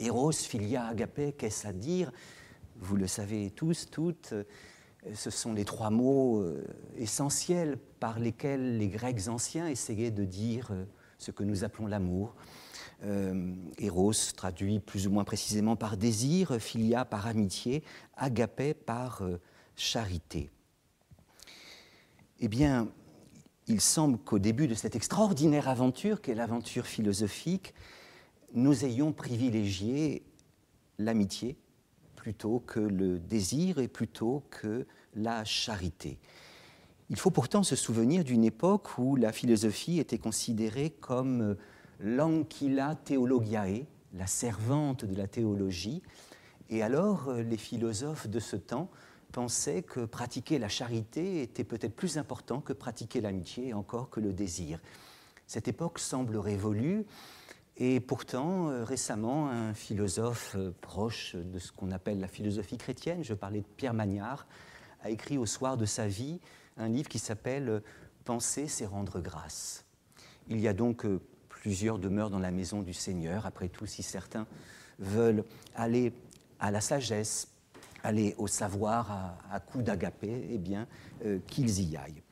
Eros, 0.00 0.32
Philia, 0.32 0.86
Agapé, 0.86 1.32
qu'est-ce 1.32 1.66
à 1.66 1.72
dire? 1.72 2.10
Vous 2.76 2.96
le 2.96 3.06
savez 3.06 3.50
tous, 3.50 3.88
toutes, 3.90 4.34
ce 5.14 5.30
sont 5.30 5.52
les 5.52 5.64
trois 5.64 5.90
mots 5.90 6.44
essentiels 6.96 7.78
par 7.98 8.18
lesquels 8.18 8.78
les 8.78 8.88
Grecs 8.88 9.28
anciens 9.28 9.66
essayaient 9.66 10.10
de 10.10 10.24
dire 10.24 10.70
ce 11.18 11.30
que 11.30 11.44
nous 11.44 11.64
appelons 11.64 11.86
l'amour. 11.86 12.34
Euh, 13.04 13.54
Eros, 13.78 14.12
traduit 14.36 14.78
plus 14.78 15.06
ou 15.06 15.10
moins 15.10 15.24
précisément 15.24 15.76
par 15.76 15.96
désir, 15.96 16.60
Philia 16.60 17.04
par 17.04 17.26
amitié, 17.26 17.82
Agapé 18.16 18.74
par 18.74 19.22
euh, 19.22 19.40
charité. 19.76 20.50
Eh 22.38 22.48
bien, 22.48 22.88
il 23.66 23.80
semble 23.80 24.18
qu'au 24.18 24.38
début 24.38 24.68
de 24.68 24.74
cette 24.74 24.94
extraordinaire 24.94 25.68
aventure, 25.68 26.20
qu'est 26.20 26.34
l'aventure 26.34 26.86
philosophique, 26.86 27.74
nous 28.54 28.84
ayons 28.84 29.12
privilégié 29.12 30.22
l'amitié 30.98 31.56
plutôt 32.22 32.62
que 32.64 32.78
le 32.78 33.18
désir 33.18 33.80
et 33.80 33.88
plutôt 33.88 34.44
que 34.48 34.86
la 35.16 35.44
charité. 35.44 36.20
Il 37.10 37.18
faut 37.18 37.32
pourtant 37.32 37.64
se 37.64 37.74
souvenir 37.74 38.22
d'une 38.22 38.44
époque 38.44 38.96
où 38.96 39.16
la 39.16 39.32
philosophie 39.32 39.98
était 39.98 40.18
considérée 40.18 40.90
comme 40.90 41.56
l'anquila 41.98 42.94
theologiae, 42.94 43.86
la 44.14 44.28
servante 44.28 45.04
de 45.04 45.16
la 45.16 45.26
théologie. 45.26 46.00
Et 46.70 46.84
alors, 46.84 47.28
euh, 47.28 47.42
les 47.42 47.56
philosophes 47.56 48.28
de 48.28 48.38
ce 48.38 48.54
temps 48.54 48.88
pensaient 49.32 49.82
que 49.82 50.04
pratiquer 50.04 50.60
la 50.60 50.68
charité 50.68 51.42
était 51.42 51.64
peut-être 51.64 51.96
plus 51.96 52.18
important 52.18 52.60
que 52.60 52.72
pratiquer 52.72 53.20
l'amitié 53.20 53.70
et 53.70 53.74
encore 53.74 54.10
que 54.10 54.20
le 54.20 54.32
désir. 54.32 54.78
Cette 55.48 55.66
époque 55.66 55.98
semble 55.98 56.36
révolue. 56.36 57.04
Et 57.76 58.00
pourtant, 58.00 58.68
euh, 58.68 58.84
récemment, 58.84 59.48
un 59.48 59.74
philosophe 59.74 60.54
euh, 60.56 60.72
proche 60.80 61.34
de 61.36 61.58
ce 61.58 61.72
qu'on 61.72 61.90
appelle 61.90 62.20
la 62.20 62.28
philosophie 62.28 62.76
chrétienne, 62.76 63.24
je 63.24 63.34
parlais 63.34 63.60
de 63.60 63.66
Pierre 63.76 63.94
Magnard, 63.94 64.46
a 65.02 65.10
écrit 65.10 65.38
au 65.38 65.46
soir 65.46 65.76
de 65.76 65.86
sa 65.86 66.06
vie 66.06 66.40
un 66.76 66.88
livre 66.88 67.08
qui 67.08 67.18
s'appelle 67.18 67.82
Penser, 68.24 68.68
c'est 68.68 68.86
rendre 68.86 69.20
grâce. 69.20 69.84
Il 70.48 70.60
y 70.60 70.68
a 70.68 70.72
donc 70.72 71.06
plusieurs 71.48 71.98
demeurent 71.98 72.30
dans 72.30 72.38
la 72.38 72.50
maison 72.50 72.82
du 72.82 72.92
Seigneur. 72.92 73.46
Après 73.46 73.68
tout, 73.68 73.86
si 73.86 74.02
certains 74.02 74.46
veulent 74.98 75.44
aller 75.74 76.12
à 76.58 76.70
la 76.70 76.80
sagesse, 76.80 77.48
aller 78.02 78.34
au 78.38 78.46
savoir 78.46 79.38
à, 79.50 79.60
coup 79.60 79.82
d'agapé, 79.82 80.48
eh 80.50 80.58
bien, 80.58 80.86
euh, 81.24 81.38
qu'ils 81.46 81.80
y 81.80 81.96
aillent. 81.96 82.22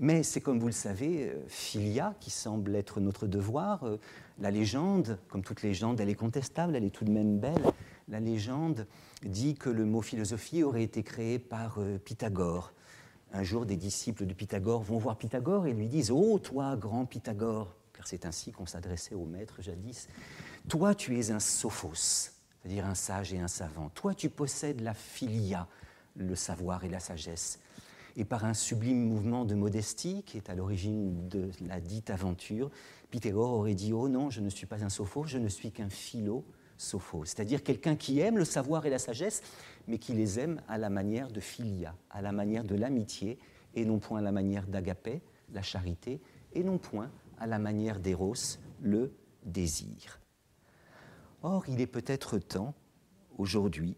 Mais 0.00 0.22
c'est 0.22 0.40
comme 0.40 0.58
vous 0.58 0.68
le 0.68 0.72
savez, 0.72 1.28
euh, 1.28 1.34
filia, 1.48 2.14
qui 2.20 2.30
semble 2.30 2.74
être 2.76 3.00
notre 3.00 3.26
devoir. 3.26 3.84
Euh, 3.84 3.98
la 4.40 4.50
légende, 4.50 5.18
comme 5.28 5.42
toute 5.42 5.62
légende, 5.62 6.00
elle 6.00 6.08
est 6.08 6.14
contestable, 6.14 6.76
elle 6.76 6.84
est 6.84 6.90
tout 6.90 7.04
de 7.04 7.10
même 7.10 7.38
belle. 7.38 7.62
La 8.08 8.20
légende 8.20 8.86
dit 9.22 9.54
que 9.54 9.68
le 9.68 9.84
mot 9.84 10.00
philosophie 10.00 10.62
aurait 10.62 10.84
été 10.84 11.02
créé 11.02 11.38
par 11.38 11.78
Pythagore. 12.04 12.72
Un 13.32 13.42
jour, 13.42 13.66
des 13.66 13.76
disciples 13.76 14.24
de 14.24 14.32
Pythagore 14.32 14.82
vont 14.82 14.98
voir 14.98 15.18
Pythagore 15.18 15.66
et 15.66 15.74
lui 15.74 15.88
disent 15.88 16.10
Oh, 16.10 16.38
toi, 16.38 16.76
grand 16.76 17.04
Pythagore, 17.04 17.76
car 17.92 18.06
c'est 18.06 18.24
ainsi 18.24 18.52
qu'on 18.52 18.64
s'adressait 18.64 19.14
au 19.14 19.26
maître 19.26 19.60
jadis. 19.60 20.08
Toi, 20.68 20.94
tu 20.94 21.18
es 21.18 21.30
un 21.30 21.40
sophos, 21.40 22.30
c'est-à-dire 22.62 22.86
un 22.86 22.94
sage 22.94 23.34
et 23.34 23.38
un 23.38 23.48
savant. 23.48 23.90
Toi, 23.90 24.14
tu 24.14 24.30
possèdes 24.30 24.80
la 24.80 24.94
philia, 24.94 25.68
le 26.16 26.34
savoir 26.34 26.84
et 26.84 26.88
la 26.88 27.00
sagesse. 27.00 27.60
Et 28.16 28.24
par 28.24 28.44
un 28.46 28.54
sublime 28.54 29.06
mouvement 29.06 29.44
de 29.44 29.54
modestie 29.54 30.22
qui 30.24 30.38
est 30.38 30.48
à 30.48 30.54
l'origine 30.54 31.28
de 31.28 31.50
la 31.66 31.80
dite 31.80 32.10
aventure, 32.10 32.70
Pythagore 33.10 33.52
aurait 33.52 33.74
dit 33.74 33.92
Oh 33.92 34.08
non, 34.08 34.30
je 34.30 34.40
ne 34.40 34.50
suis 34.50 34.66
pas 34.66 34.84
un 34.84 34.88
sophos, 34.88 35.24
je 35.24 35.38
ne 35.38 35.48
suis 35.48 35.72
qu'un 35.72 35.88
philo-sophos, 35.88 37.24
c'est-à-dire 37.24 37.62
quelqu'un 37.62 37.96
qui 37.96 38.20
aime 38.20 38.38
le 38.38 38.44
savoir 38.44 38.84
et 38.86 38.90
la 38.90 38.98
sagesse, 38.98 39.42
mais 39.86 39.98
qui 39.98 40.12
les 40.12 40.38
aime 40.38 40.60
à 40.68 40.78
la 40.78 40.90
manière 40.90 41.30
de 41.30 41.40
philia, 41.40 41.94
à 42.10 42.22
la 42.22 42.32
manière 42.32 42.64
de 42.64 42.74
l'amitié, 42.74 43.38
et 43.74 43.84
non 43.84 43.98
point 43.98 44.18
à 44.18 44.22
la 44.22 44.32
manière 44.32 44.66
d'agapé, 44.66 45.22
la 45.52 45.62
charité, 45.62 46.20
et 46.52 46.62
non 46.62 46.78
point 46.78 47.10
à 47.38 47.46
la 47.46 47.58
manière 47.58 48.00
d'Eros, 48.00 48.58
le 48.80 49.12
désir. 49.44 50.20
Or, 51.42 51.64
il 51.68 51.80
est 51.80 51.86
peut-être 51.86 52.38
temps, 52.38 52.74
aujourd'hui, 53.38 53.96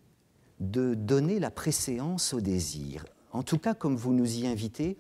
de 0.61 0.95
donner 0.95 1.39
la 1.39 1.51
préséance 1.51 2.35
au 2.35 2.41
désir. 2.41 3.05
En 3.33 3.43
tout 3.43 3.59
cas, 3.59 3.75
comme 3.75 3.97
vous 3.97 4.13
nous 4.13 4.39
y 4.39 4.47
invitez, 4.47 4.99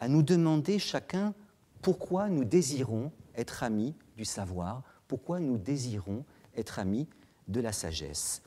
à 0.00 0.08
nous 0.08 0.22
demander 0.22 0.78
chacun 0.78 1.32
pourquoi 1.80 2.28
nous 2.28 2.44
désirons 2.44 3.12
être 3.36 3.62
amis 3.62 3.94
du 4.16 4.24
savoir, 4.24 4.82
pourquoi 5.08 5.40
nous 5.40 5.58
désirons 5.58 6.24
être 6.56 6.78
amis 6.78 7.08
de 7.48 7.60
la 7.60 7.72
sagesse? 7.72 8.42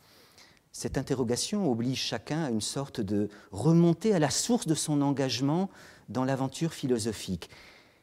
Cette 0.72 0.98
interrogation 0.98 1.72
oblige 1.72 2.02
chacun 2.02 2.44
à 2.44 2.52
une 2.52 2.62
sorte 2.62 3.02
de 3.02 3.30
remontée 3.52 4.14
à 4.14 4.20
la 4.20 4.30
source 4.30 4.68
de 4.68 4.76
son 4.76 5.02
engagement 5.02 5.70
dans 6.10 6.26
l'aventure 6.26 6.74
philosophique. 6.74 7.50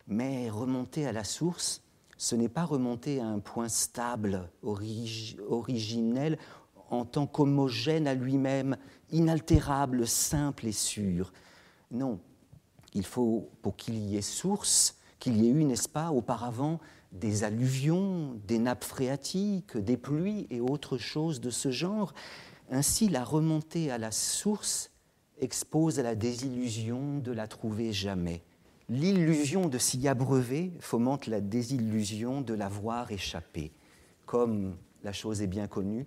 Mais 0.09 0.51
remonter 0.51 1.07
à 1.07 1.13
la 1.13 1.25
source, 1.25 1.83
ce 2.19 2.35
n'est 2.35 2.49
pas 2.49 2.65
remonter 2.65 3.21
à 3.21 3.27
un 3.27 3.39
point 3.39 3.69
stable, 3.69 4.51
originel, 4.63 6.39
en 6.91 7.05
tant 7.05 7.27
qu'homogène 7.27 8.07
à 8.07 8.15
lui-même, 8.15 8.77
inaltérable, 9.11 10.07
simple 10.07 10.67
et 10.67 10.73
sûr. 10.73 11.33
Non, 11.91 12.21
il 12.95 13.05
faut, 13.05 13.51
pour 13.63 13.77
qu'il 13.77 13.99
y 13.99 14.17
ait 14.17 14.23
source, 14.23 14.96
qu'il 15.19 15.43
y 15.43 15.49
ait 15.49 15.53
eu, 15.53 15.65
n'est-ce 15.65 15.89
pas, 15.89 16.11
auparavant, 16.11 16.81
des 17.13 17.45
alluvions, 17.45 18.35
des 18.47 18.59
nappes 18.59 18.85
phréatiques, 18.85 19.77
des 19.77 19.97
pluies 19.97 20.47
et 20.51 20.61
autres 20.61 20.99
choses 20.99 21.41
de 21.41 21.51
ce 21.51 21.71
genre. 21.71 22.13
Ainsi, 22.71 23.09
la 23.09 23.25
remontée 23.25 23.91
à 23.91 23.99
la 23.99 24.11
source 24.11 24.91
expose 25.41 25.99
à 25.99 26.03
la 26.03 26.15
désillusion 26.15 27.19
de 27.19 27.33
la 27.33 27.47
trouver 27.47 27.93
jamais. 27.93 28.43
L'illusion 28.89 29.69
de 29.69 29.79
s'y 29.79 30.07
abreuver 30.07 30.73
fomente 30.81 31.27
la 31.27 31.41
désillusion 31.41 32.41
de 32.41 32.55
la 32.55 32.69
voir 32.69 33.11
échapper. 33.11 33.73
Comme 34.27 34.77
la 35.03 35.13
chose 35.13 35.43
est 35.43 35.49
bien 35.49 35.67
connue, 35.67 36.07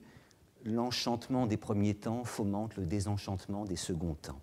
l'enchantement 0.64 1.46
des 1.46 1.58
premiers 1.58 1.96
temps 1.96 2.24
fomente 2.24 2.76
le 2.78 2.86
désenchantement 2.86 3.66
des 3.66 3.76
seconds 3.76 4.16
temps. 4.16 4.40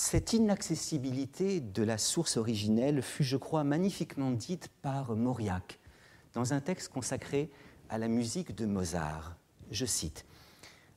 Cette 0.00 0.32
inaccessibilité 0.32 1.60
de 1.60 1.82
la 1.82 1.98
source 1.98 2.36
originelle 2.36 3.02
fut, 3.02 3.24
je 3.24 3.36
crois, 3.36 3.64
magnifiquement 3.64 4.30
dite 4.30 4.68
par 4.80 5.16
Mauriac 5.16 5.80
dans 6.34 6.52
un 6.52 6.60
texte 6.60 6.90
consacré 6.90 7.50
à 7.88 7.98
la 7.98 8.06
musique 8.06 8.54
de 8.54 8.64
Mozart. 8.64 9.36
Je 9.72 9.84
cite 9.84 10.24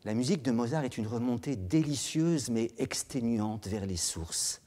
La 0.05 0.13
musique 0.13 0.43
de 0.43 0.51
Mozart 0.51 0.83
est 0.83 0.99
une 0.99 1.07
remontée 1.07 1.55
délicieuse 1.55 2.51
mais 2.51 2.69
exténuante 2.77 3.67
vers 3.67 3.87
les 3.87 3.97
sources. 3.97 4.61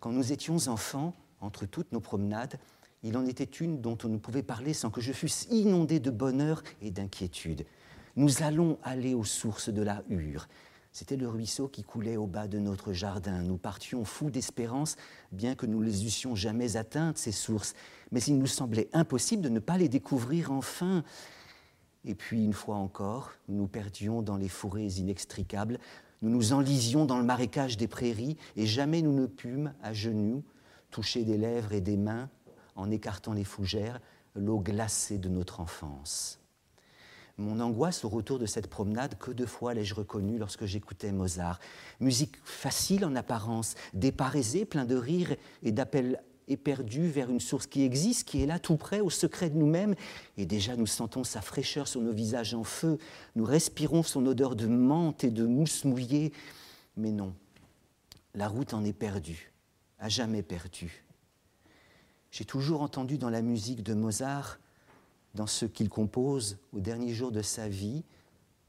Quand 0.00 0.12
nous 0.12 0.32
étions 0.32 0.68
enfants, 0.68 1.14
entre 1.42 1.66
toutes 1.66 1.92
nos 1.92 2.00
promenades, 2.00 2.58
il 3.02 3.18
en 3.18 3.26
était 3.26 3.44
une 3.44 3.82
dont 3.82 3.98
on 4.02 4.08
ne 4.08 4.16
pouvait 4.16 4.42
parler 4.42 4.72
sans 4.72 4.88
que 4.88 5.02
je 5.02 5.12
fusse 5.12 5.46
inondé 5.50 6.00
de 6.00 6.10
bonheur 6.10 6.62
et 6.80 6.90
d'inquiétude. 6.90 7.66
Nous 8.16 8.42
allons 8.42 8.78
aller 8.82 9.12
aux 9.12 9.24
sources 9.24 9.68
de 9.68 9.82
la 9.82 10.02
Hure. 10.08 10.48
C'était 10.98 11.16
le 11.16 11.28
ruisseau 11.28 11.68
qui 11.68 11.84
coulait 11.84 12.16
au 12.16 12.26
bas 12.26 12.48
de 12.48 12.58
notre 12.58 12.92
jardin. 12.92 13.40
Nous 13.42 13.56
partions 13.56 14.04
fous 14.04 14.30
d'espérance, 14.30 14.96
bien 15.30 15.54
que 15.54 15.64
nous 15.64 15.78
ne 15.78 15.84
les 15.84 16.04
eussions 16.04 16.34
jamais 16.34 16.76
atteintes, 16.76 17.18
ces 17.18 17.30
sources. 17.30 17.74
Mais 18.10 18.20
il 18.20 18.36
nous 18.36 18.48
semblait 18.48 18.88
impossible 18.92 19.40
de 19.40 19.48
ne 19.48 19.60
pas 19.60 19.78
les 19.78 19.88
découvrir 19.88 20.50
enfin. 20.50 21.04
Et 22.04 22.16
puis, 22.16 22.44
une 22.44 22.52
fois 22.52 22.74
encore, 22.74 23.30
nous 23.46 23.58
nous 23.58 23.68
perdions 23.68 24.22
dans 24.22 24.36
les 24.36 24.48
forêts 24.48 24.88
inextricables, 24.88 25.78
nous 26.20 26.30
nous 26.30 26.52
enlisions 26.52 27.04
dans 27.04 27.18
le 27.18 27.24
marécage 27.24 27.76
des 27.76 27.86
prairies, 27.86 28.36
et 28.56 28.66
jamais 28.66 29.00
nous 29.00 29.14
ne 29.14 29.26
pûmes, 29.26 29.72
à 29.84 29.92
genoux, 29.92 30.42
toucher 30.90 31.22
des 31.22 31.38
lèvres 31.38 31.74
et 31.74 31.80
des 31.80 31.96
mains, 31.96 32.28
en 32.74 32.90
écartant 32.90 33.34
les 33.34 33.44
fougères, 33.44 34.00
l'eau 34.34 34.58
glacée 34.58 35.18
de 35.18 35.28
notre 35.28 35.60
enfance. 35.60 36.40
Mon 37.38 37.60
angoisse 37.60 38.04
au 38.04 38.08
retour 38.08 38.40
de 38.40 38.46
cette 38.46 38.66
promenade, 38.66 39.16
que 39.16 39.30
de 39.30 39.46
fois 39.46 39.72
l'ai-je 39.72 39.94
reconnue 39.94 40.38
lorsque 40.38 40.64
j'écoutais 40.64 41.12
Mozart. 41.12 41.60
Musique 42.00 42.36
facile 42.42 43.04
en 43.04 43.14
apparence, 43.14 43.76
déparisée, 43.94 44.64
plein 44.64 44.84
de 44.84 44.96
rires 44.96 45.36
et 45.62 45.70
d'appels 45.70 46.20
éperdus 46.48 47.08
vers 47.08 47.30
une 47.30 47.38
source 47.38 47.68
qui 47.68 47.84
existe, 47.84 48.26
qui 48.26 48.42
est 48.42 48.46
là 48.46 48.58
tout 48.58 48.76
près, 48.76 48.98
au 49.00 49.10
secret 49.10 49.50
de 49.50 49.56
nous-mêmes, 49.56 49.94
et 50.36 50.46
déjà 50.46 50.74
nous 50.74 50.86
sentons 50.86 51.22
sa 51.22 51.40
fraîcheur 51.40 51.86
sur 51.86 52.00
nos 52.00 52.12
visages 52.12 52.54
en 52.54 52.64
feu, 52.64 52.98
nous 53.36 53.44
respirons 53.44 54.02
son 54.02 54.26
odeur 54.26 54.56
de 54.56 54.66
menthe 54.66 55.22
et 55.22 55.30
de 55.30 55.46
mousse 55.46 55.84
mouillée, 55.84 56.32
mais 56.96 57.12
non, 57.12 57.34
la 58.34 58.48
route 58.48 58.74
en 58.74 58.84
est 58.84 58.92
perdue, 58.92 59.52
à 59.98 60.08
jamais 60.08 60.42
perdue. 60.42 61.04
J'ai 62.30 62.44
toujours 62.44 62.82
entendu 62.82 63.16
dans 63.16 63.30
la 63.30 63.42
musique 63.42 63.82
de 63.82 63.94
Mozart 63.94 64.58
dans 65.38 65.46
ce 65.46 65.66
qu'il 65.66 65.88
compose 65.88 66.58
au 66.72 66.80
dernier 66.80 67.14
jour 67.14 67.30
de 67.30 67.42
sa 67.42 67.68
vie, 67.68 68.02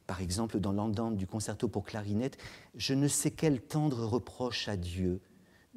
par 0.06 0.22
exemple 0.22 0.60
dans 0.60 0.72
l'andante 0.72 1.18
du 1.18 1.26
concerto 1.26 1.68
pour 1.68 1.84
clarinette, 1.84 2.38
je 2.76 2.94
ne 2.94 3.08
sais 3.08 3.32
quel 3.32 3.60
tendre 3.60 4.06
reproche 4.06 4.70
à 4.70 4.78
Dieu, 4.78 5.20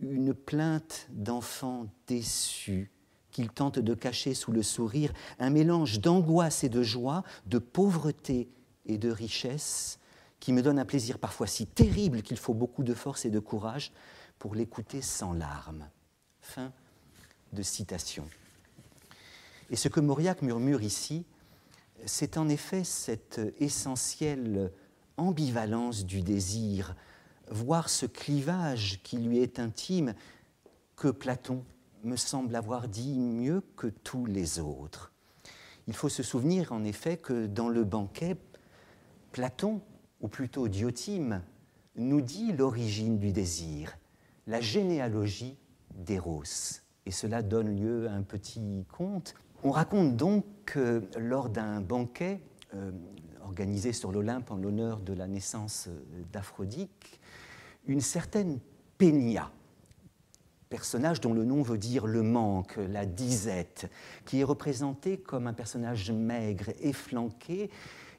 une 0.02 0.34
plainte 0.34 1.08
d'enfant 1.10 1.86
déçu 2.06 2.92
qu'il 3.30 3.48
tente 3.48 3.78
de 3.78 3.94
cacher 3.94 4.34
sous 4.34 4.52
le 4.52 4.62
sourire, 4.62 5.14
un 5.38 5.48
mélange 5.48 5.98
d'angoisse 5.98 6.62
et 6.62 6.68
de 6.68 6.82
joie, 6.82 7.24
de 7.46 7.58
pauvreté 7.58 8.50
et 8.84 8.98
de 8.98 9.10
richesse, 9.10 9.98
qui 10.40 10.52
me 10.52 10.60
donne 10.60 10.78
un 10.78 10.84
plaisir 10.84 11.18
parfois 11.18 11.46
si 11.46 11.66
terrible 11.66 12.20
qu'il 12.20 12.36
faut 12.36 12.52
beaucoup 12.52 12.82
de 12.82 12.92
force 12.92 13.24
et 13.24 13.30
de 13.30 13.38
courage 13.38 13.92
pour 14.38 14.54
l'écouter 14.54 15.00
sans 15.00 15.32
larmes. 15.32 15.88
Fin 16.42 16.70
de 17.54 17.62
citation. 17.62 18.28
Et 19.72 19.76
ce 19.76 19.88
que 19.88 20.00
Mauriac 20.00 20.42
murmure 20.42 20.82
ici, 20.82 21.24
c'est 22.04 22.36
en 22.36 22.50
effet 22.50 22.84
cette 22.84 23.40
essentielle 23.58 24.70
ambivalence 25.16 26.04
du 26.04 26.20
désir, 26.20 26.94
voire 27.50 27.88
ce 27.88 28.04
clivage 28.04 29.00
qui 29.02 29.16
lui 29.16 29.38
est 29.38 29.58
intime, 29.58 30.14
que 30.94 31.08
Platon 31.08 31.64
me 32.04 32.16
semble 32.16 32.54
avoir 32.54 32.86
dit 32.86 33.18
mieux 33.18 33.62
que 33.74 33.86
tous 33.86 34.26
les 34.26 34.60
autres. 34.60 35.10
Il 35.86 35.94
faut 35.94 36.10
se 36.10 36.22
souvenir 36.22 36.72
en 36.72 36.84
effet 36.84 37.16
que 37.16 37.46
dans 37.46 37.70
le 37.70 37.84
banquet, 37.84 38.36
Platon, 39.32 39.80
ou 40.20 40.28
plutôt 40.28 40.68
Diotime, 40.68 41.42
nous 41.96 42.20
dit 42.20 42.52
l'origine 42.52 43.18
du 43.18 43.32
désir, 43.32 43.96
la 44.46 44.60
généalogie 44.60 45.56
d'Eros. 45.94 46.82
Et 47.06 47.10
cela 47.10 47.42
donne 47.42 47.74
lieu 47.74 48.06
à 48.08 48.12
un 48.12 48.22
petit 48.22 48.84
conte 48.92 49.34
on 49.62 49.70
raconte 49.70 50.16
donc 50.16 50.44
que 50.64 51.02
lors 51.18 51.48
d'un 51.48 51.80
banquet 51.80 52.40
euh, 52.74 52.90
organisé 53.44 53.92
sur 53.92 54.12
l'Olympe 54.12 54.50
en 54.50 54.56
l'honneur 54.56 55.00
de 55.00 55.12
la 55.12 55.26
naissance 55.26 55.88
euh, 55.88 56.22
d'Aphrodite, 56.32 57.20
une 57.86 58.00
certaine 58.00 58.58
Pénia, 58.98 59.50
personnage 60.68 61.20
dont 61.20 61.34
le 61.34 61.44
nom 61.44 61.62
veut 61.62 61.78
dire 61.78 62.06
le 62.06 62.22
manque, 62.22 62.76
la 62.76 63.04
disette, 63.04 63.90
qui 64.24 64.40
est 64.40 64.44
représenté 64.44 65.18
comme 65.18 65.46
un 65.46 65.52
personnage 65.52 66.10
maigre, 66.10 66.70
efflanqué, 66.80 67.70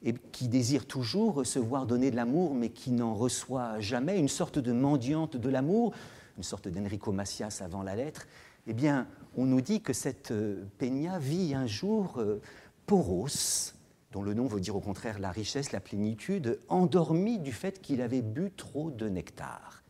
et 0.04 0.14
qui 0.14 0.50
désire 0.50 0.86
toujours 0.86 1.36
recevoir, 1.36 1.86
donner 1.86 2.12
de 2.12 2.16
l'amour, 2.16 2.54
mais 2.54 2.70
qui 2.70 2.92
n'en 2.92 3.16
reçoit 3.16 3.80
jamais, 3.80 4.20
une 4.20 4.28
sorte 4.28 4.60
de 4.60 4.74
mendiante 4.74 5.38
de 5.38 5.50
l'amour, 5.50 5.94
une 6.38 6.44
sorte 6.44 6.68
d'Enrico 6.68 7.12
Macias 7.12 7.62
avant 7.64 7.82
la 7.84 7.96
lettre, 7.96 8.28
eh 8.68 8.74
bien, 8.74 9.08
on 9.36 9.46
nous 9.46 9.62
dit 9.62 9.82
que 9.82 9.94
cette 9.94 10.32
euh, 10.32 10.66
Peña 10.78 11.18
vit 11.18 11.54
un 11.54 11.66
jour 11.66 12.20
euh, 12.20 12.42
poros, 12.86 13.74
dont 14.12 14.22
le 14.22 14.34
nom 14.34 14.46
veut 14.46 14.60
dire 14.60 14.76
au 14.76 14.82
contraire 14.82 15.20
la 15.20 15.32
richesse, 15.32 15.72
la 15.72 15.80
plénitude, 15.80 16.60
endormi 16.68 17.40
du 17.40 17.52
fait 17.52 17.82
qu'il 17.82 18.02
avait 18.02 18.22
bu 18.22 18.52
trop 18.52 18.92
de 18.92 19.10
nectar. 19.10 19.84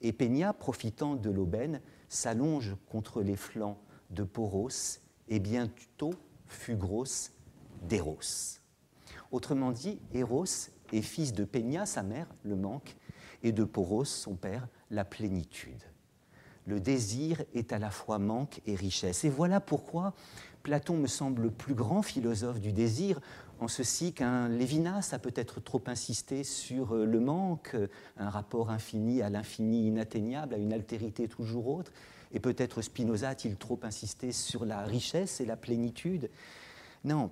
Et 0.00 0.12
Peña, 0.12 0.52
profitant 0.52 1.14
de 1.14 1.30
l'aubaine, 1.30 1.80
s'allonge 2.08 2.74
contre 2.90 3.22
les 3.22 3.36
flancs 3.36 3.78
de 4.10 4.24
Poros 4.24 5.00
et 5.28 5.38
bientôt 5.38 6.14
Fugros 6.46 7.30
d'Eros. 7.82 8.60
Autrement 9.30 9.72
dit, 9.72 10.00
Eros 10.14 10.70
est 10.92 11.02
fils 11.02 11.32
de 11.34 11.44
Peña, 11.44 11.84
sa 11.84 12.02
mère, 12.02 12.26
le 12.42 12.56
manque, 12.56 12.96
et 13.42 13.52
de 13.52 13.64
Poros, 13.64 14.06
son 14.06 14.34
père, 14.34 14.68
la 14.90 15.04
plénitude 15.04 15.84
le 16.70 16.80
désir 16.80 17.42
est 17.52 17.72
à 17.72 17.78
la 17.78 17.90
fois 17.90 18.18
manque 18.18 18.62
et 18.66 18.74
richesse. 18.74 19.24
Et 19.24 19.28
voilà 19.28 19.60
pourquoi 19.60 20.14
Platon 20.62 20.96
me 20.96 21.06
semble 21.06 21.42
le 21.42 21.50
plus 21.50 21.74
grand 21.74 22.02
philosophe 22.02 22.60
du 22.60 22.72
désir, 22.72 23.20
en 23.58 23.68
ceci 23.68 24.12
qu'un 24.12 24.48
Lévinas 24.48 25.10
a 25.12 25.18
peut-être 25.18 25.60
trop 25.60 25.82
insisté 25.86 26.44
sur 26.44 26.94
euh, 26.94 27.04
le 27.04 27.20
manque, 27.20 27.76
un 28.16 28.30
rapport 28.30 28.70
infini 28.70 29.20
à 29.20 29.30
l'infini 29.30 29.88
inatteignable, 29.88 30.54
à 30.54 30.58
une 30.58 30.72
altérité 30.72 31.28
toujours 31.28 31.68
autre, 31.68 31.92
et 32.32 32.40
peut-être 32.40 32.82
Spinoza 32.82 33.30
a-t-il 33.30 33.56
trop 33.56 33.80
insisté 33.82 34.32
sur 34.32 34.64
la 34.64 34.82
richesse 34.82 35.40
et 35.40 35.46
la 35.46 35.56
plénitude? 35.56 36.30
Non, 37.04 37.30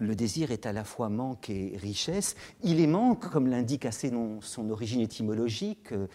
le 0.00 0.16
désir 0.16 0.50
est 0.50 0.64
à 0.66 0.72
la 0.72 0.82
fois 0.82 1.10
manque 1.10 1.50
et 1.50 1.76
richesse. 1.76 2.34
Il 2.62 2.80
est 2.80 2.86
manque, 2.86 3.28
comme 3.28 3.46
l'indique 3.46 3.84
assez 3.84 4.10
son 4.40 4.70
origine 4.70 5.00
étymologique. 5.00 5.92
Euh, 5.92 6.06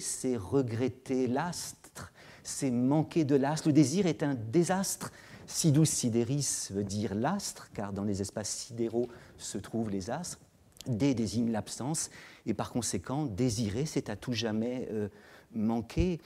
c'est 0.00 0.36
regretter 0.36 1.26
l'astre, 1.26 2.12
c'est 2.44 2.70
manquer 2.70 3.24
de 3.24 3.34
l'astre. 3.34 3.68
Le 3.68 3.74
désir 3.74 4.06
est 4.06 4.22
un 4.22 4.34
désastre. 4.34 5.10
Sidus 5.46 5.86
sidéris 5.86 6.68
veut 6.70 6.84
dire 6.84 7.14
l'astre, 7.14 7.70
car 7.74 7.92
dans 7.92 8.04
les 8.04 8.22
espaces 8.22 8.50
sidéraux 8.50 9.08
se 9.36 9.58
trouvent 9.58 9.90
les 9.90 10.08
astres. 10.08 10.38
Dé 10.86 11.14
désigne 11.14 11.50
l'absence, 11.50 12.10
et 12.46 12.54
par 12.54 12.70
conséquent, 12.70 13.24
désirer, 13.26 13.84
c'est 13.84 14.10
à 14.10 14.16
tout 14.16 14.32
jamais 14.32 14.88
euh, 14.92 15.08
manquer. 15.54 16.20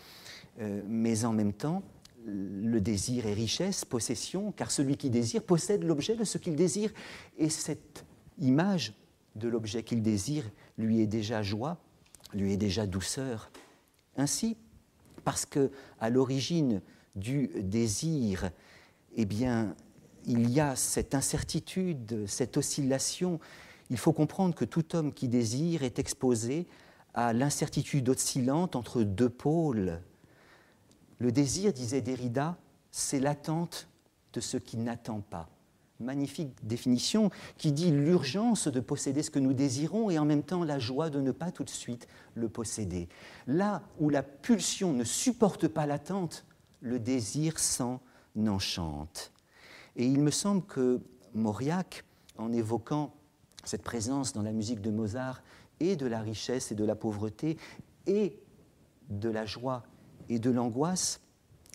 Euh, 0.60 0.82
mais 0.86 1.24
en 1.24 1.32
même 1.32 1.52
temps, 1.52 1.82
le 2.28 2.80
désir 2.80 3.26
est 3.26 3.34
richesse, 3.34 3.84
possession, 3.84 4.52
car 4.52 4.70
celui 4.70 4.96
qui 4.96 5.10
désire 5.10 5.42
possède 5.42 5.84
l'objet 5.84 6.14
de 6.14 6.24
ce 6.24 6.38
qu'il 6.38 6.56
désire, 6.56 6.92
et 7.38 7.48
cette 7.48 8.04
image 8.38 8.94
de 9.36 9.48
l'objet 9.48 9.82
qu'il 9.82 10.02
désire 10.02 10.44
lui 10.76 11.00
est 11.00 11.06
déjà 11.06 11.42
joie, 11.42 11.78
lui 12.34 12.52
est 12.52 12.58
déjà 12.58 12.86
douceur. 12.86 13.50
Ainsi, 14.16 14.56
parce 15.24 15.46
que 15.46 15.70
à 16.00 16.10
l'origine 16.10 16.80
du 17.16 17.50
désir, 17.56 18.50
eh 19.16 19.24
bien, 19.24 19.74
il 20.26 20.50
y 20.50 20.60
a 20.60 20.76
cette 20.76 21.14
incertitude, 21.14 22.26
cette 22.26 22.56
oscillation, 22.56 23.40
il 23.90 23.96
faut 23.96 24.12
comprendre 24.12 24.54
que 24.54 24.64
tout 24.64 24.94
homme 24.94 25.12
qui 25.12 25.28
désire 25.28 25.82
est 25.82 25.98
exposé 25.98 26.66
à 27.14 27.32
l'incertitude 27.32 28.08
oscillante 28.08 28.76
entre 28.76 29.02
deux 29.02 29.30
pôles, 29.30 30.00
le 31.18 31.32
désir, 31.32 31.72
disait 31.72 32.00
Derrida, 32.00 32.56
c'est 32.90 33.20
l'attente 33.20 33.88
de 34.32 34.40
ce 34.40 34.56
qui 34.56 34.76
n'attend 34.76 35.20
pas. 35.20 35.48
Magnifique 36.00 36.54
définition 36.64 37.30
qui 37.56 37.72
dit 37.72 37.90
l'urgence 37.90 38.68
de 38.68 38.78
posséder 38.78 39.24
ce 39.24 39.30
que 39.30 39.40
nous 39.40 39.52
désirons 39.52 40.10
et 40.10 40.18
en 40.18 40.24
même 40.24 40.44
temps 40.44 40.62
la 40.62 40.78
joie 40.78 41.10
de 41.10 41.20
ne 41.20 41.32
pas 41.32 41.50
tout 41.50 41.64
de 41.64 41.70
suite 41.70 42.06
le 42.34 42.48
posséder. 42.48 43.08
Là 43.48 43.82
où 43.98 44.08
la 44.08 44.22
pulsion 44.22 44.92
ne 44.92 45.02
supporte 45.02 45.66
pas 45.66 45.86
l'attente, 45.86 46.44
le 46.80 47.00
désir 47.00 47.58
s'en 47.58 48.00
enchante. 48.46 49.32
Et 49.96 50.06
il 50.06 50.20
me 50.20 50.30
semble 50.30 50.64
que 50.66 51.00
Mauriac, 51.34 52.04
en 52.36 52.52
évoquant 52.52 53.12
cette 53.64 53.82
présence 53.82 54.32
dans 54.32 54.42
la 54.42 54.52
musique 54.52 54.80
de 54.80 54.92
Mozart 54.92 55.42
et 55.80 55.96
de 55.96 56.06
la 56.06 56.20
richesse 56.20 56.70
et 56.70 56.76
de 56.76 56.84
la 56.84 56.94
pauvreté 56.94 57.58
et 58.06 58.38
de 59.10 59.28
la 59.28 59.44
joie 59.44 59.82
et 60.28 60.38
de 60.38 60.50
l'angoisse 60.50 61.20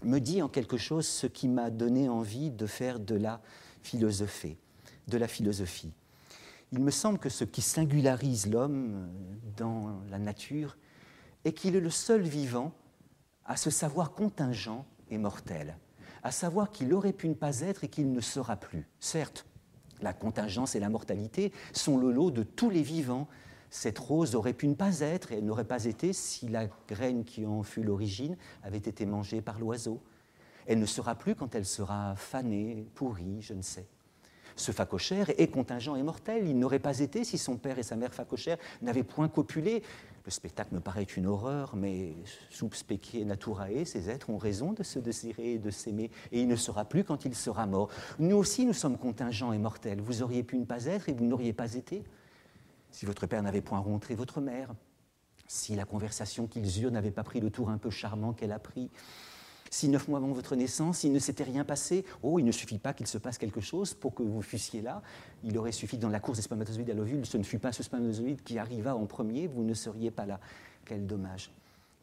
me 0.04 0.20
dit 0.20 0.42
en 0.42 0.50
quelque 0.50 0.78
chose 0.78 1.08
ce 1.08 1.28
qui 1.28 1.48
m'a 1.48 1.70
donné 1.70 2.10
envie 2.10 2.52
de 2.52 2.66
faire 2.66 3.00
de 3.00 3.16
la 3.16 3.42
philosophie. 3.82 4.58
De 5.08 5.18
la 5.18 5.28
philosophie. 5.28 5.94
Il 6.72 6.80
me 6.80 6.92
semble 6.92 7.20
que 7.20 7.30
ce 7.30 7.44
qui 7.44 7.62
singularise 7.62 8.48
l'homme 8.48 9.08
dans 9.58 10.02
la 10.10 10.18
nature 10.18 10.78
est 11.46 11.54
qu'il 11.54 11.76
est 11.76 11.82
le 11.82 11.90
seul 11.90 12.22
vivant 12.22 12.74
à 13.46 13.58
se 13.58 13.70
savoir 13.70 14.14
contingent 14.14 14.86
et 15.10 15.18
mortel, 15.18 15.78
à 16.24 16.32
savoir 16.32 16.72
qu'il 16.72 16.94
aurait 16.94 17.14
pu 17.14 17.28
ne 17.28 17.34
pas 17.34 17.60
être 17.60 17.84
et 17.84 17.90
qu'il 17.90 18.12
ne 18.12 18.22
sera 18.22 18.56
plus. 18.56 18.88
Certes, 19.00 19.46
la 20.02 20.14
contingence 20.14 20.76
et 20.76 20.80
la 20.80 20.90
mortalité 20.90 21.52
sont 21.74 21.98
le 21.98 22.12
lot 22.12 22.32
de 22.32 22.44
tous 22.44 22.70
les 22.70 22.82
vivants, 22.82 23.28
Cette 23.76 23.98
rose 23.98 24.36
aurait 24.36 24.54
pu 24.54 24.68
ne 24.68 24.76
pas 24.76 25.00
être, 25.00 25.32
et 25.32 25.40
elle 25.40 25.46
n'aurait 25.46 25.64
pas 25.64 25.86
été 25.86 26.14
si 26.14 26.48
la 26.48 26.68
graine 26.88 27.24
qui 27.24 27.44
en 27.48 27.64
fut 27.64 27.82
l'origine 27.82 28.38
avait 28.62 28.78
été 28.78 29.04
mangée 29.08 29.42
par 29.42 29.60
l'oiseau. 29.60 30.00
Elle 30.68 30.78
ne 30.78 30.86
sera 30.86 31.16
plus 31.16 31.34
quand 31.34 31.56
elle 31.56 31.66
sera 31.66 32.16
fanée, 32.16 32.86
pourrie, 32.94 33.42
je 33.42 33.56
ne 33.56 33.64
sais. 33.64 33.88
Ce 34.56 34.72
facochère 34.72 35.32
est 35.40 35.48
contingent 35.48 35.96
et 35.96 36.04
mortel. 36.04 36.48
Il 36.48 36.60
n'aurait 36.60 36.78
pas 36.78 37.00
été 37.00 37.24
si 37.24 37.40
son 37.40 37.58
père 37.58 37.80
et 37.80 37.84
sa 37.84 37.96
mère 37.96 38.14
facochère 38.14 38.58
n'avaient 38.84 39.02
point 39.02 39.28
copulé. 39.28 39.82
Le 40.24 40.30
spectacle 40.30 40.76
me 40.76 40.80
paraît 40.80 41.02
une 41.02 41.26
horreur, 41.26 41.76
mais 41.76 42.14
sub 42.52 42.76
specie 42.76 43.26
naturae, 43.26 43.86
ces 43.86 44.08
êtres 44.08 44.30
ont 44.30 44.38
raison 44.38 44.74
de 44.74 44.84
se 44.84 45.00
désirer 45.00 45.54
et 45.54 45.58
de 45.58 45.72
s'aimer, 45.72 46.12
et 46.32 46.42
il 46.42 46.48
ne 46.48 46.56
sera 46.56 46.86
plus 46.86 47.04
quand 47.04 47.26
il 47.26 47.34
sera 47.34 47.66
mort. 47.66 47.90
Nous 48.20 48.36
aussi, 48.36 48.68
nous 48.68 48.74
sommes 48.74 49.00
contingents 49.00 49.52
et 49.52 49.58
mortels. 49.58 50.00
Vous 50.00 50.22
auriez 50.22 50.44
pu 50.44 50.60
ne 50.60 50.66
pas 50.66 50.86
être 50.86 51.10
et 51.10 51.14
vous 51.14 51.26
n'auriez 51.26 51.54
pas 51.54 51.74
été. 51.74 52.04
Si 52.94 53.06
votre 53.08 53.26
père 53.26 53.42
n'avait 53.42 53.62
point 53.62 53.80
rencontré 53.80 54.14
votre 54.14 54.40
mère, 54.40 54.74
si 55.48 55.76
la 55.76 55.84
conversation 55.84 56.46
qu'ils 56.46 56.84
eurent 56.84 56.92
n'avait 56.92 57.12
pas 57.12 57.24
pris 57.24 57.42
le 57.42 57.50
tour 57.50 57.70
un 57.70 57.80
peu 57.80 57.90
charmant 57.90 58.34
qu'elle 58.34 58.52
a 58.52 58.60
pris, 58.60 58.92
si 59.72 59.90
neuf 59.90 60.08
mois 60.08 60.20
avant 60.20 60.32
votre 60.32 60.56
naissance, 60.56 61.04
il 61.04 61.12
ne 61.12 61.18
s'était 61.18 61.44
rien 61.44 61.66
passé, 61.66 62.06
oh, 62.22 62.38
il 62.38 62.46
ne 62.46 62.52
suffit 62.52 62.78
pas 62.78 62.94
qu'il 62.94 63.08
se 63.08 63.18
passe 63.18 63.40
quelque 63.40 63.62
chose 63.62 63.96
pour 63.96 64.14
que 64.14 64.22
vous 64.22 64.44
fussiez 64.44 64.84
là. 64.84 65.02
Il 65.44 65.58
aurait 65.58 65.72
suffi 65.72 65.98
dans 65.98 66.10
la 66.10 66.20
course 66.20 66.38
des 66.38 66.44
spermatozoïdes 66.44 66.92
à 66.92 66.94
l'ovule, 66.94 67.26
ce 67.26 67.38
ne 67.38 67.44
fut 67.44 67.58
pas 67.58 67.72
ce 67.72 67.82
spermatozoïde 67.82 68.44
qui 68.44 68.60
arriva 68.60 68.96
en 68.96 69.08
premier, 69.08 69.48
vous 69.48 69.64
ne 69.64 69.74
seriez 69.74 70.12
pas 70.12 70.28
là. 70.28 70.40
Quel 70.86 71.08
dommage. 71.08 71.50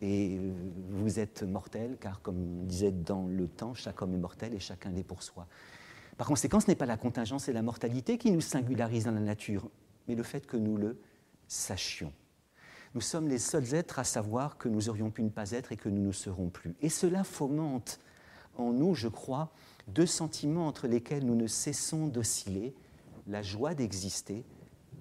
Et 0.01 0.39
euh, 0.39 0.53
vous 0.89 1.21
êtes 1.21 1.45
mortel, 1.45 1.99
car 2.01 2.21
comme 2.23 2.67
disait 2.67 2.91
dans 2.91 3.29
le 3.29 3.47
temps, 3.47 3.75
chaque 3.75 4.03
homme 4.03 4.15
est 4.15 4.19
mortel 4.19 4.55
et 4.55 4.59
chacun 4.59 4.91
l'est 4.91 5.05
pour 5.05 5.23
soi. 5.23 5.47
Par 6.17 6.27
conséquent, 6.27 6.59
ce 6.59 6.67
n'est 6.67 6.75
pas 6.75 6.87
la 6.87 6.97
contingence 6.97 7.49
et 7.49 7.53
la 7.53 7.63
mortalité 7.63 8.19
qui 8.19 8.33
nous 8.33 8.41
singularisent 8.41 9.05
dans 9.05 9.13
la 9.13 9.21
nature, 9.21 9.71
mais 10.11 10.17
le 10.17 10.25
fait 10.25 10.45
que 10.45 10.57
nous 10.57 10.77
le 10.77 10.99
sachions 11.47 12.13
nous 12.95 13.01
sommes 13.01 13.29
les 13.29 13.39
seuls 13.39 13.75
êtres 13.75 14.01
à 14.01 14.05
savoir 14.05 14.59
que 14.59 14.69
nous 14.69 14.89
aurions 14.89 15.11
pu 15.11 15.23
ne 15.23 15.29
pas 15.29 15.53
être 15.53 15.71
et 15.71 15.77
que 15.77 15.89
nous 15.89 16.03
ne 16.03 16.11
serons 16.11 16.49
plus. 16.49 16.75
Et 16.81 16.89
cela 16.89 17.23
fomente 17.23 18.01
en 18.57 18.73
nous, 18.73 18.97
je 18.97 19.07
crois, 19.07 19.53
deux 19.87 20.07
sentiments 20.07 20.67
entre 20.67 20.89
lesquels 20.89 21.25
nous 21.25 21.37
ne 21.37 21.47
cessons 21.47 22.09
d'osciller, 22.09 22.75
la 23.29 23.43
joie 23.43 23.75
d'exister, 23.75 24.45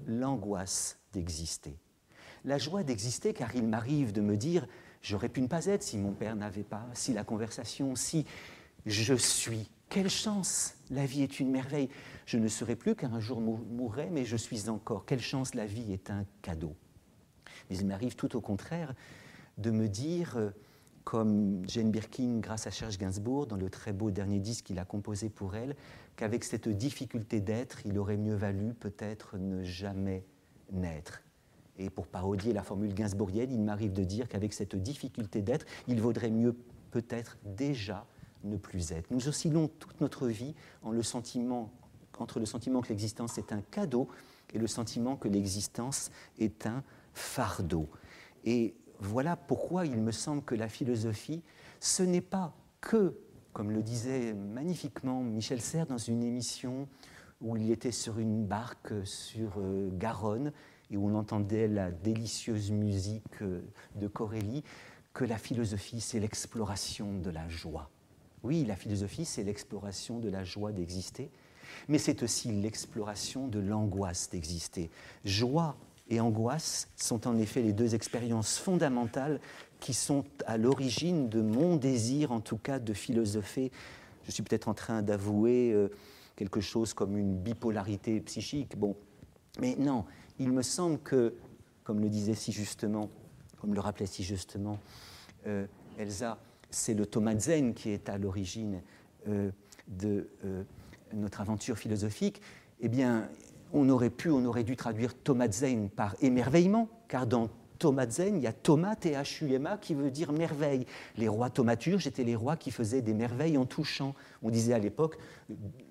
l'angoisse 0.05 0.99
d'exister. 1.13 1.79
La 2.45 2.59
joie 2.59 2.83
d'exister 2.83 3.33
car 3.33 3.55
il 3.55 3.67
m'arrive 3.67 4.11
de 4.11 4.21
me 4.21 4.37
dire, 4.37 4.67
j'aurais 5.01 5.29
pu 5.29 5.41
ne 5.41 5.47
pas 5.47 5.65
être 5.65 5.81
si 5.81 5.97
mon 5.97 6.11
père 6.11 6.35
n'avait 6.35 6.63
pas, 6.63 6.85
si 6.93 7.11
la 7.11 7.23
conversation, 7.23 7.95
si 7.95 8.23
je 8.85 9.15
suis. 9.15 9.71
Quelle 9.89 10.09
chance 10.09 10.75
La 10.91 11.07
vie 11.07 11.23
est 11.23 11.39
une 11.39 11.49
merveille. 11.49 11.89
Je 12.27 12.37
ne 12.37 12.47
serai 12.47 12.75
plus 12.75 12.95
qu'un 12.95 13.19
jour 13.19 13.41
mourrai, 13.41 14.09
mais 14.11 14.23
je 14.23 14.37
suis 14.37 14.69
encore. 14.69 15.03
Quelle 15.03 15.19
chance 15.19 15.55
la 15.55 15.65
vie 15.65 15.91
est 15.91 16.11
un 16.11 16.25
cadeau. 16.43 16.75
Mais 17.69 17.77
il 17.77 17.87
m'arrive 17.87 18.15
tout 18.15 18.35
au 18.35 18.41
contraire 18.41 18.93
de 19.57 19.71
me 19.71 19.87
dire, 19.87 20.37
euh, 20.37 20.51
comme 21.05 21.67
Jane 21.67 21.89
Birkin, 21.89 22.37
grâce 22.37 22.67
à 22.67 22.71
Serge 22.71 22.99
Gainsbourg, 22.99 23.47
dans 23.47 23.55
le 23.55 23.71
très 23.71 23.91
beau 23.91 24.11
dernier 24.11 24.39
disque 24.39 24.65
qu'il 24.65 24.77
a 24.77 24.85
composé 24.85 25.27
pour 25.27 25.55
elle, 25.55 25.75
qu'avec 26.15 26.43
cette 26.43 26.69
difficulté 26.69 27.41
d'être, 27.41 27.83
il 27.83 27.97
aurait 27.97 28.17
mieux 28.17 28.35
valu 28.35 28.75
peut-être 28.75 29.37
ne 29.39 29.63
jamais 29.63 30.23
naître. 30.71 31.23
Et 31.79 31.89
pour 31.89 32.05
parodier 32.05 32.53
la 32.53 32.61
formule 32.61 32.93
gainsbourgienne, 32.93 33.51
il 33.51 33.61
m'arrive 33.61 33.93
de 33.93 34.03
dire 34.03 34.29
qu'avec 34.29 34.53
cette 34.53 34.75
difficulté 34.75 35.41
d'être, 35.41 35.65
il 35.87 35.99
vaudrait 35.99 36.29
mieux 36.29 36.55
peut-être 36.91 37.39
déjà 37.43 38.05
ne 38.43 38.57
plus 38.57 38.91
être. 38.91 39.11
Nous 39.11 39.27
oscillons 39.27 39.67
toute 39.67 39.99
notre 40.01 40.27
vie 40.27 40.55
entre 40.81 42.39
le 42.39 42.45
sentiment 42.45 42.81
que 42.81 42.89
l'existence 42.89 43.37
est 43.37 43.51
un 43.53 43.61
cadeau 43.61 44.07
et 44.53 44.57
le 44.57 44.67
sentiment 44.67 45.15
que 45.15 45.27
l'existence 45.27 46.11
est 46.37 46.65
un 46.65 46.83
fardeau. 47.13 47.89
Et 48.45 48.75
voilà 48.99 49.35
pourquoi 49.35 49.85
il 49.85 50.01
me 50.01 50.11
semble 50.11 50.43
que 50.43 50.55
la 50.55 50.69
philosophie, 50.69 51.41
ce 51.79 52.03
n'est 52.03 52.21
pas 52.21 52.53
que, 52.81 53.17
comme 53.53 53.71
le 53.71 53.83
disait 53.83 54.33
magnifiquement 54.33 55.21
Michel 55.21 55.61
Serres 55.61 55.87
dans 55.87 55.97
une 55.97 56.23
émission 56.23 56.87
où 57.41 57.55
il 57.55 57.71
était 57.71 57.91
sur 57.91 58.19
une 58.19 58.45
barque 58.45 58.93
sur 59.05 59.53
euh, 59.57 59.89
Garonne 59.93 60.51
et 60.91 60.97
où 60.97 61.07
on 61.07 61.15
entendait 61.15 61.67
la 61.67 61.91
délicieuse 61.91 62.71
musique 62.71 63.41
euh, 63.41 63.61
de 63.95 64.07
Corelli, 64.07 64.63
que 65.13 65.23
la 65.23 65.37
philosophie, 65.37 66.01
c'est 66.01 66.19
l'exploration 66.19 67.17
de 67.19 67.29
la 67.29 67.47
joie. 67.47 67.89
Oui, 68.43 68.65
la 68.65 68.75
philosophie, 68.75 69.25
c'est 69.25 69.43
l'exploration 69.43 70.19
de 70.19 70.29
la 70.29 70.43
joie 70.43 70.71
d'exister, 70.71 71.29
mais 71.87 71.97
c'est 71.97 72.23
aussi 72.23 72.51
l'exploration 72.51 73.47
de 73.47 73.59
l'angoisse 73.59 74.29
d'exister. 74.29 74.89
Joie 75.25 75.75
et 76.09 76.19
angoisse 76.19 76.87
sont 76.95 77.27
en 77.27 77.37
effet 77.37 77.61
les 77.61 77.73
deux 77.73 77.95
expériences 77.95 78.57
fondamentales 78.57 79.39
qui 79.79 79.93
sont 79.93 80.23
à 80.45 80.57
l'origine 80.57 81.29
de 81.29 81.41
mon 81.41 81.75
désir, 81.75 82.31
en 82.31 82.39
tout 82.39 82.57
cas, 82.57 82.79
de 82.79 82.93
philosopher. 82.93 83.71
Je 84.23 84.31
suis 84.31 84.43
peut-être 84.43 84.67
en 84.67 84.73
train 84.73 85.01
d'avouer 85.01 85.71
euh, 85.71 85.89
quelque 86.35 86.61
chose 86.61 86.93
comme 86.93 87.17
une 87.17 87.37
bipolarité 87.37 88.19
psychique. 88.21 88.77
Bon, 88.77 88.95
mais 89.59 89.75
non, 89.77 90.05
il 90.39 90.51
me 90.51 90.61
semble 90.61 90.99
que, 90.99 91.35
comme 91.83 91.99
le 91.99 92.09
disait 92.09 92.35
si 92.35 92.51
justement, 92.51 93.09
comme 93.59 93.73
le 93.73 93.79
rappelait 93.79 94.05
si 94.05 94.23
justement 94.23 94.79
euh, 95.45 95.67
Elsa, 95.97 96.39
c'est 96.69 96.93
le 96.93 97.05
Thomas 97.05 97.37
Zen 97.37 97.73
qui 97.73 97.89
est 97.89 98.09
à 98.09 98.17
l'origine 98.17 98.81
euh, 99.27 99.51
de 99.87 100.29
notre 101.13 101.41
aventure 101.41 101.77
philosophique. 101.77 102.41
Eh 102.79 102.89
bien, 102.89 103.27
on 103.73 103.89
aurait 103.89 104.09
pu, 104.09 104.29
on 104.29 104.45
aurait 104.45 104.63
dû 104.63 104.75
traduire 104.75 105.13
Zen 105.51 105.89
par 105.89 106.15
émerveillement, 106.21 106.89
car 107.07 107.27
dans 107.27 107.49
Zen, 108.09 108.37
il 108.37 108.43
y 108.43 108.47
a 108.47 108.53
Thomas, 108.53 108.95
T-H-U-M-A, 108.95 109.77
qui 109.77 109.93
veut 109.93 110.11
dire 110.11 110.31
merveille. 110.31 110.85
Les 111.17 111.27
rois 111.27 111.49
thaumaturges 111.49 112.07
étaient 112.07 112.23
les 112.23 112.35
rois 112.35 112.57
qui 112.57 112.71
faisaient 112.71 113.01
des 113.01 113.13
merveilles 113.13 113.57
en 113.57 113.65
touchant. 113.65 114.15
On 114.43 114.49
disait 114.49 114.73
à 114.73 114.79
l'époque, 114.79 115.17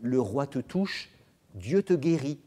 le 0.03 0.21
roi 0.21 0.47
te 0.47 0.59
touche, 0.59 1.11
Dieu 1.55 1.83
te 1.83 1.95
guérit. 1.95 2.41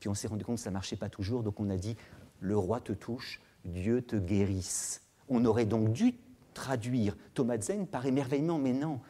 Puis 0.00 0.08
on 0.08 0.14
s'est 0.14 0.28
rendu 0.28 0.44
compte 0.44 0.56
que 0.56 0.62
ça 0.62 0.70
ne 0.70 0.74
marchait 0.74 0.96
pas 0.96 1.08
toujours, 1.08 1.42
donc 1.42 1.60
on 1.60 1.70
a 1.70 1.76
dit, 1.76 1.96
le 2.40 2.56
roi 2.56 2.80
te 2.80 2.92
touche, 2.92 3.40
Dieu 3.64 4.02
te 4.02 4.16
guérisse. 4.16 5.02
On 5.28 5.44
aurait 5.44 5.66
donc 5.66 5.92
dû 5.92 6.14
traduire 6.52 7.16
Zen 7.60 7.86
par 7.86 8.06
émerveillement, 8.06 8.58
mais 8.58 8.72
non, 8.72 9.00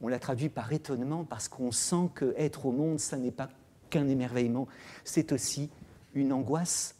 on 0.00 0.08
l'a 0.08 0.18
traduit 0.18 0.48
par 0.48 0.72
étonnement 0.72 1.24
parce 1.24 1.48
qu'on 1.48 1.72
sent 1.72 2.10
que 2.14 2.34
être 2.36 2.66
au 2.66 2.72
monde, 2.72 3.00
ça 3.00 3.16
n'est 3.16 3.32
pas 3.32 3.48
qu'un 3.90 4.08
émerveillement, 4.08 4.68
c'est 5.04 5.32
aussi 5.32 5.70
une 6.14 6.32
angoisse. 6.32 6.94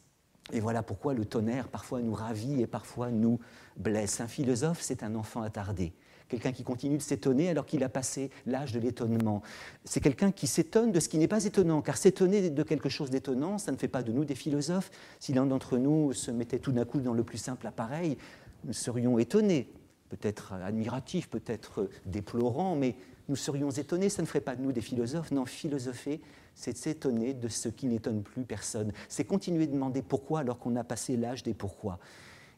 Et 0.51 0.59
voilà 0.59 0.81
pourquoi 0.81 1.13
le 1.13 1.25
tonnerre 1.25 1.67
parfois 1.67 2.01
nous 2.01 2.13
ravit 2.13 2.61
et 2.61 2.67
parfois 2.67 3.11
nous 3.11 3.39
blesse. 3.77 4.19
Un 4.19 4.27
philosophe, 4.27 4.81
c'est 4.81 5.03
un 5.03 5.13
enfant 5.13 5.43
attardé, 5.43 5.93
quelqu'un 6.27 6.51
qui 6.51 6.63
continue 6.63 6.97
de 6.97 7.03
s'étonner 7.03 7.49
alors 7.49 7.65
qu'il 7.67 7.83
a 7.83 7.89
passé 7.89 8.31
l'âge 8.47 8.71
de 8.71 8.79
l'étonnement. 8.79 9.43
C'est 9.85 10.01
quelqu'un 10.01 10.31
qui 10.31 10.47
s'étonne 10.47 10.91
de 10.91 10.99
ce 10.99 11.07
qui 11.07 11.19
n'est 11.19 11.27
pas 11.27 11.45
étonnant, 11.45 11.81
car 11.81 11.97
s'étonner 11.97 12.49
de 12.49 12.63
quelque 12.63 12.89
chose 12.89 13.11
d'étonnant, 13.11 13.59
ça 13.59 13.71
ne 13.71 13.77
fait 13.77 13.87
pas 13.87 14.01
de 14.01 14.11
nous 14.11 14.25
des 14.25 14.35
philosophes. 14.35 14.89
Si 15.19 15.33
l'un 15.33 15.45
d'entre 15.45 15.77
nous 15.77 16.13
se 16.13 16.31
mettait 16.31 16.59
tout 16.59 16.71
d'un 16.71 16.85
coup 16.85 16.99
dans 16.99 17.13
le 17.13 17.23
plus 17.23 17.37
simple 17.37 17.67
appareil, 17.67 18.17
nous 18.65 18.73
serions 18.73 19.19
étonnés, 19.19 19.69
peut-être 20.09 20.53
admiratifs, 20.53 21.29
peut-être 21.29 21.89
déplorants, 22.05 22.75
mais 22.75 22.95
nous 23.29 23.35
serions 23.35 23.69
étonnés, 23.69 24.09
ça 24.09 24.21
ne 24.21 24.27
ferait 24.27 24.41
pas 24.41 24.55
de 24.55 24.61
nous 24.61 24.71
des 24.71 24.81
philosophes. 24.81 25.31
Non, 25.31 25.45
philosopher, 25.45 26.19
c'est 26.55 26.75
s'étonner 26.75 27.33
de 27.33 27.47
ce 27.47 27.69
qui 27.69 27.87
n'étonne 27.87 28.23
plus 28.23 28.43
personne. 28.43 28.91
C'est 29.07 29.23
continuer 29.23 29.67
de 29.67 29.73
demander 29.73 30.01
pourquoi 30.01 30.39
alors 30.39 30.57
qu'on 30.57 30.75
a 30.75 30.83
passé 30.83 31.15
l'âge 31.15 31.43
des 31.43 31.53
pourquoi. 31.53 31.99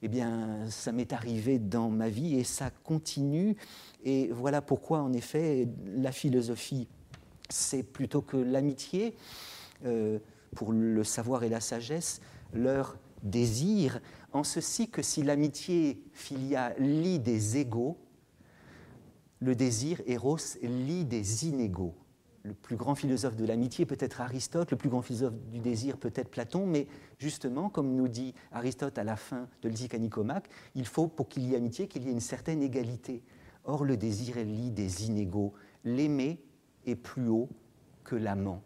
Eh 0.01 0.07
bien, 0.07 0.67
ça 0.69 0.91
m'est 0.91 1.13
arrivé 1.13 1.59
dans 1.59 1.89
ma 1.89 2.09
vie 2.09 2.35
et 2.35 2.43
ça 2.43 2.71
continue. 2.83 3.55
Et 4.03 4.29
voilà 4.31 4.61
pourquoi, 4.61 5.01
en 5.01 5.13
effet, 5.13 5.67
la 5.85 6.11
philosophie, 6.11 6.87
c'est 7.49 7.83
plutôt 7.83 8.21
que 8.21 8.37
l'amitié, 8.37 9.15
euh, 9.85 10.17
pour 10.55 10.71
le 10.71 11.03
savoir 11.03 11.43
et 11.43 11.49
la 11.49 11.59
sagesse, 11.59 12.21
leur 12.53 12.97
désir, 13.23 13.99
en 14.33 14.43
ceci 14.43 14.89
que 14.89 15.01
si 15.01 15.23
l'amitié 15.23 16.03
filia 16.13 16.73
lit 16.77 17.19
des 17.19 17.57
égaux, 17.57 17.97
le 19.39 19.55
désir, 19.55 20.01
Eros, 20.05 20.37
lit 20.61 21.05
des 21.05 21.47
inégaux 21.47 21.95
le 22.43 22.53
plus 22.53 22.75
grand 22.75 22.95
philosophe 22.95 23.35
de 23.35 23.45
l'amitié 23.45 23.85
peut 23.85 23.97
être 23.99 24.21
Aristote, 24.21 24.71
le 24.71 24.77
plus 24.77 24.89
grand 24.89 25.01
philosophe 25.01 25.33
du 25.51 25.59
désir 25.59 25.97
peut 25.97 26.11
être 26.15 26.29
Platon, 26.29 26.65
mais 26.65 26.87
justement, 27.19 27.69
comme 27.69 27.95
nous 27.95 28.07
dit 28.07 28.33
Aristote 28.51 28.97
à 28.97 29.03
la 29.03 29.15
fin 29.15 29.47
de 29.61 29.69
l'Éthique 29.69 29.93
à 29.93 29.99
Nicomaque, 29.99 30.49
il 30.75 30.85
faut, 30.85 31.07
pour 31.07 31.27
qu'il 31.27 31.47
y 31.47 31.53
ait 31.53 31.57
amitié, 31.57 31.87
qu'il 31.87 32.03
y 32.03 32.09
ait 32.09 32.11
une 32.11 32.19
certaine 32.19 32.63
égalité. 32.63 33.23
Or, 33.63 33.85
le 33.85 33.95
désir 33.95 34.37
lit 34.37 34.71
des 34.71 35.05
inégaux. 35.05 35.53
L'aimer 35.83 36.43
est 36.85 36.95
plus 36.95 37.27
haut 37.27 37.49
que 38.03 38.15
l'amant. 38.15 38.63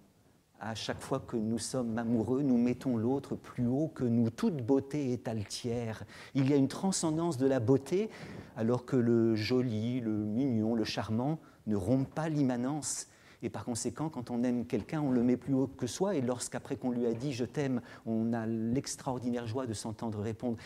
À 0.68 0.74
chaque 0.74 1.00
fois 1.00 1.20
que 1.20 1.38
nous 1.38 1.60
sommes 1.60 1.96
amoureux, 2.00 2.42
nous 2.42 2.58
mettons 2.58 2.98
l'autre 2.98 3.36
plus 3.36 3.68
haut 3.68 3.88
que 3.88 4.04
nous. 4.04 4.32
Toute 4.32 4.66
beauté 4.66 5.14
est 5.14 5.28
altière. 5.28 6.04
Il 6.34 6.50
y 6.50 6.54
a 6.54 6.56
une 6.56 6.68
transcendance 6.68 7.38
de 7.38 7.46
la 7.46 7.60
beauté, 7.60 8.10
alors 8.58 8.84
que 8.84 8.96
le 8.96 9.36
joli, 9.36 10.00
le 10.00 10.10
mignon, 10.10 10.74
le 10.74 10.84
charmant 10.84 11.38
ne 11.68 11.76
rompt 11.76 12.10
pas 12.10 12.30
l'immanence 12.30 13.06
Et 13.44 13.52
par 13.52 13.64
conséquent, 13.64 14.10
quand 14.10 14.32
on 14.32 14.44
aime 14.44 14.66
quelqu'un, 14.66 15.02
on 15.02 15.12
le 15.12 15.22
met 15.22 15.38
plus 15.38 15.54
haut 15.54 15.68
que 15.68 15.86
soi. 15.86 16.16
Et 16.16 16.22
lorsqu'après 16.22 16.78
qu'on 16.78 16.90
lui 16.90 17.06
a 17.06 17.14
dit 17.14 17.32
je 17.32 17.46
t'aime, 17.46 17.80
on 18.08 18.34
a 18.34 18.48
l'extraordinaire 18.48 19.46
joie 19.46 19.68
de 19.68 19.74
s'entendre 19.74 20.20
répondre 20.20 20.58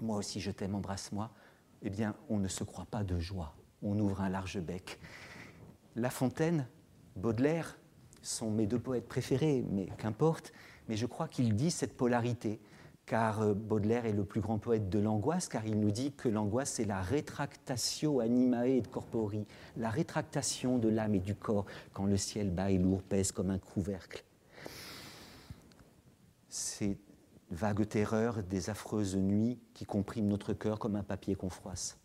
moi 0.00 0.16
aussi 0.16 0.40
je 0.40 0.50
t'aime, 0.50 0.74
embrasse-moi, 0.74 1.30
eh 1.82 1.90
bien 1.90 2.16
on 2.28 2.38
ne 2.38 2.48
se 2.48 2.64
croit 2.64 2.86
pas 2.90 3.04
de 3.04 3.20
joie. 3.20 3.54
On 3.84 3.96
ouvre 4.00 4.20
un 4.20 4.30
large 4.30 4.58
bec. 4.58 4.98
La 5.94 6.10
Fontaine, 6.10 6.66
Baudelaire 7.14 7.78
sont 8.22 8.50
mes 8.50 8.66
deux 8.66 8.78
poètes 8.78 9.06
préférés, 9.06 9.64
mais 9.70 9.86
qu'importe. 9.98 10.52
Mais 10.88 10.96
je 10.96 11.06
crois 11.06 11.28
qu'il 11.28 11.54
dit 11.54 11.70
cette 11.70 11.96
polarité 11.96 12.60
car 13.06 13.42
euh, 13.42 13.54
Baudelaire 13.54 14.06
est 14.06 14.12
le 14.12 14.24
plus 14.24 14.40
grand 14.40 14.58
poète 14.58 14.88
de 14.88 14.98
l'angoisse, 14.98 15.48
car 15.48 15.66
il 15.66 15.78
nous 15.78 15.90
dit 15.90 16.12
que 16.12 16.28
l'angoisse, 16.28 16.72
c'est 16.72 16.84
la 16.84 17.02
rétractatio 17.02 18.20
animae 18.20 18.68
et 18.68 18.82
corpori, 18.82 19.46
la 19.76 19.90
rétractation 19.90 20.78
de 20.78 20.88
l'âme 20.88 21.14
et 21.14 21.20
du 21.20 21.34
corps 21.34 21.66
quand 21.92 22.06
le 22.06 22.16
ciel 22.16 22.50
bas 22.50 22.70
et 22.70 22.78
lourd 22.78 23.02
pèse 23.02 23.32
comme 23.32 23.50
un 23.50 23.58
couvercle. 23.58 24.24
Ces 26.48 26.98
vagues 27.50 27.86
terreurs 27.86 28.42
des 28.42 28.70
affreuses 28.70 29.16
nuits 29.16 29.58
qui 29.74 29.84
compriment 29.84 30.28
notre 30.28 30.52
cœur 30.52 30.78
comme 30.78 30.96
un 30.96 31.02
papier 31.02 31.34
qu'on 31.34 31.50
froisse. 31.50 31.98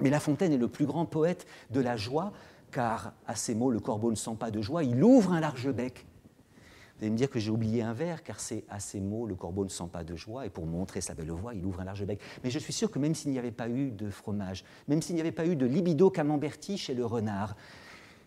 Mais 0.00 0.10
La 0.10 0.20
Fontaine 0.20 0.52
est 0.52 0.58
le 0.58 0.68
plus 0.68 0.86
grand 0.86 1.06
poète 1.06 1.46
de 1.70 1.80
la 1.80 1.96
joie, 1.96 2.32
car 2.74 3.12
à 3.26 3.36
ces 3.36 3.54
mots, 3.54 3.70
le 3.70 3.78
corbeau 3.78 4.10
ne 4.10 4.16
sent 4.16 4.36
pas 4.38 4.50
de 4.50 4.60
joie, 4.60 4.82
il 4.82 5.02
ouvre 5.02 5.32
un 5.32 5.40
large 5.40 5.70
bec 5.70 6.06
vous 6.96 7.04
allez 7.04 7.10
me 7.10 7.16
dire 7.16 7.28
que 7.28 7.40
j'ai 7.40 7.50
oublié 7.50 7.82
un 7.82 7.92
vers, 7.92 8.22
car 8.22 8.38
c'est 8.38 8.64
à 8.68 8.78
ces 8.78 9.00
mots, 9.00 9.26
le 9.26 9.34
corbeau 9.34 9.64
ne 9.64 9.68
sent 9.68 9.88
pas 9.92 10.04
de 10.04 10.14
joie, 10.14 10.46
et 10.46 10.48
pour 10.48 10.64
montrer 10.64 11.00
sa 11.00 11.14
belle 11.14 11.32
voix, 11.32 11.52
il 11.52 11.64
ouvre 11.64 11.80
un 11.80 11.84
large 11.84 12.04
bec. 12.04 12.20
Mais 12.44 12.50
je 12.50 12.58
suis 12.60 12.72
sûr 12.72 12.88
que 12.88 13.00
même 13.00 13.16
s'il 13.16 13.32
n'y 13.32 13.38
avait 13.38 13.50
pas 13.50 13.68
eu 13.68 13.90
de 13.90 14.10
fromage, 14.10 14.64
même 14.86 15.02
s'il 15.02 15.16
n'y 15.16 15.20
avait 15.20 15.32
pas 15.32 15.44
eu 15.44 15.56
de 15.56 15.66
libido 15.66 16.08
camemberti 16.08 16.78
chez 16.78 16.94
le 16.94 17.04
renard, 17.04 17.56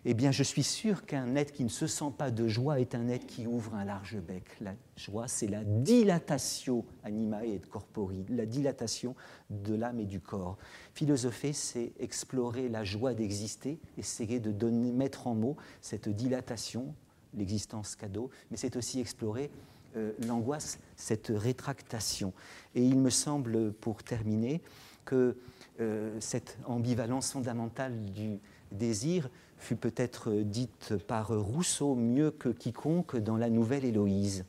eh 0.04 0.14
bien, 0.14 0.30
je 0.30 0.42
suis 0.42 0.62
sûr 0.62 1.04
qu'un 1.04 1.34
être 1.34 1.52
qui 1.52 1.64
ne 1.64 1.68
se 1.68 1.86
sent 1.86 2.12
pas 2.16 2.30
de 2.30 2.46
joie 2.46 2.80
est 2.80 2.94
un 2.94 3.08
être 3.08 3.26
qui 3.26 3.46
ouvre 3.46 3.74
un 3.74 3.84
large 3.84 4.16
bec. 4.20 4.44
La 4.60 4.74
joie, 4.96 5.28
c'est 5.28 5.48
la 5.48 5.64
dilatation 5.64 6.84
animae 7.02 7.46
et 7.46 7.60
corpori, 7.60 8.24
la 8.28 8.46
dilatation 8.46 9.14
de 9.50 9.74
l'âme 9.74 10.00
et 10.00 10.06
du 10.06 10.20
corps. 10.20 10.56
Philosopher, 10.94 11.52
c'est 11.52 11.92
explorer 11.98 12.68
la 12.68 12.84
joie 12.84 13.14
d'exister, 13.14 13.78
essayer 13.96 14.40
de 14.40 14.70
mettre 14.70 15.26
en 15.26 15.34
mots 15.34 15.56
cette 15.80 16.08
dilatation 16.08 16.94
l'existence 17.34 17.96
cadeau, 17.96 18.30
mais 18.50 18.56
c'est 18.56 18.76
aussi 18.76 19.00
explorer 19.00 19.50
euh, 19.96 20.12
l'angoisse, 20.26 20.78
cette 20.96 21.32
rétractation. 21.34 22.32
Et 22.74 22.82
il 22.82 22.98
me 22.98 23.10
semble, 23.10 23.72
pour 23.72 24.02
terminer, 24.02 24.62
que 25.04 25.36
euh, 25.80 26.16
cette 26.20 26.58
ambivalence 26.66 27.32
fondamentale 27.32 28.04
du 28.12 28.38
désir 28.72 29.30
fut 29.58 29.76
peut-être 29.76 30.32
dite 30.32 30.96
par 30.96 31.28
Rousseau 31.28 31.94
mieux 31.94 32.30
que 32.30 32.48
quiconque 32.48 33.16
dans 33.16 33.36
la 33.36 33.50
nouvelle 33.50 33.84
Héloïse, 33.84 34.44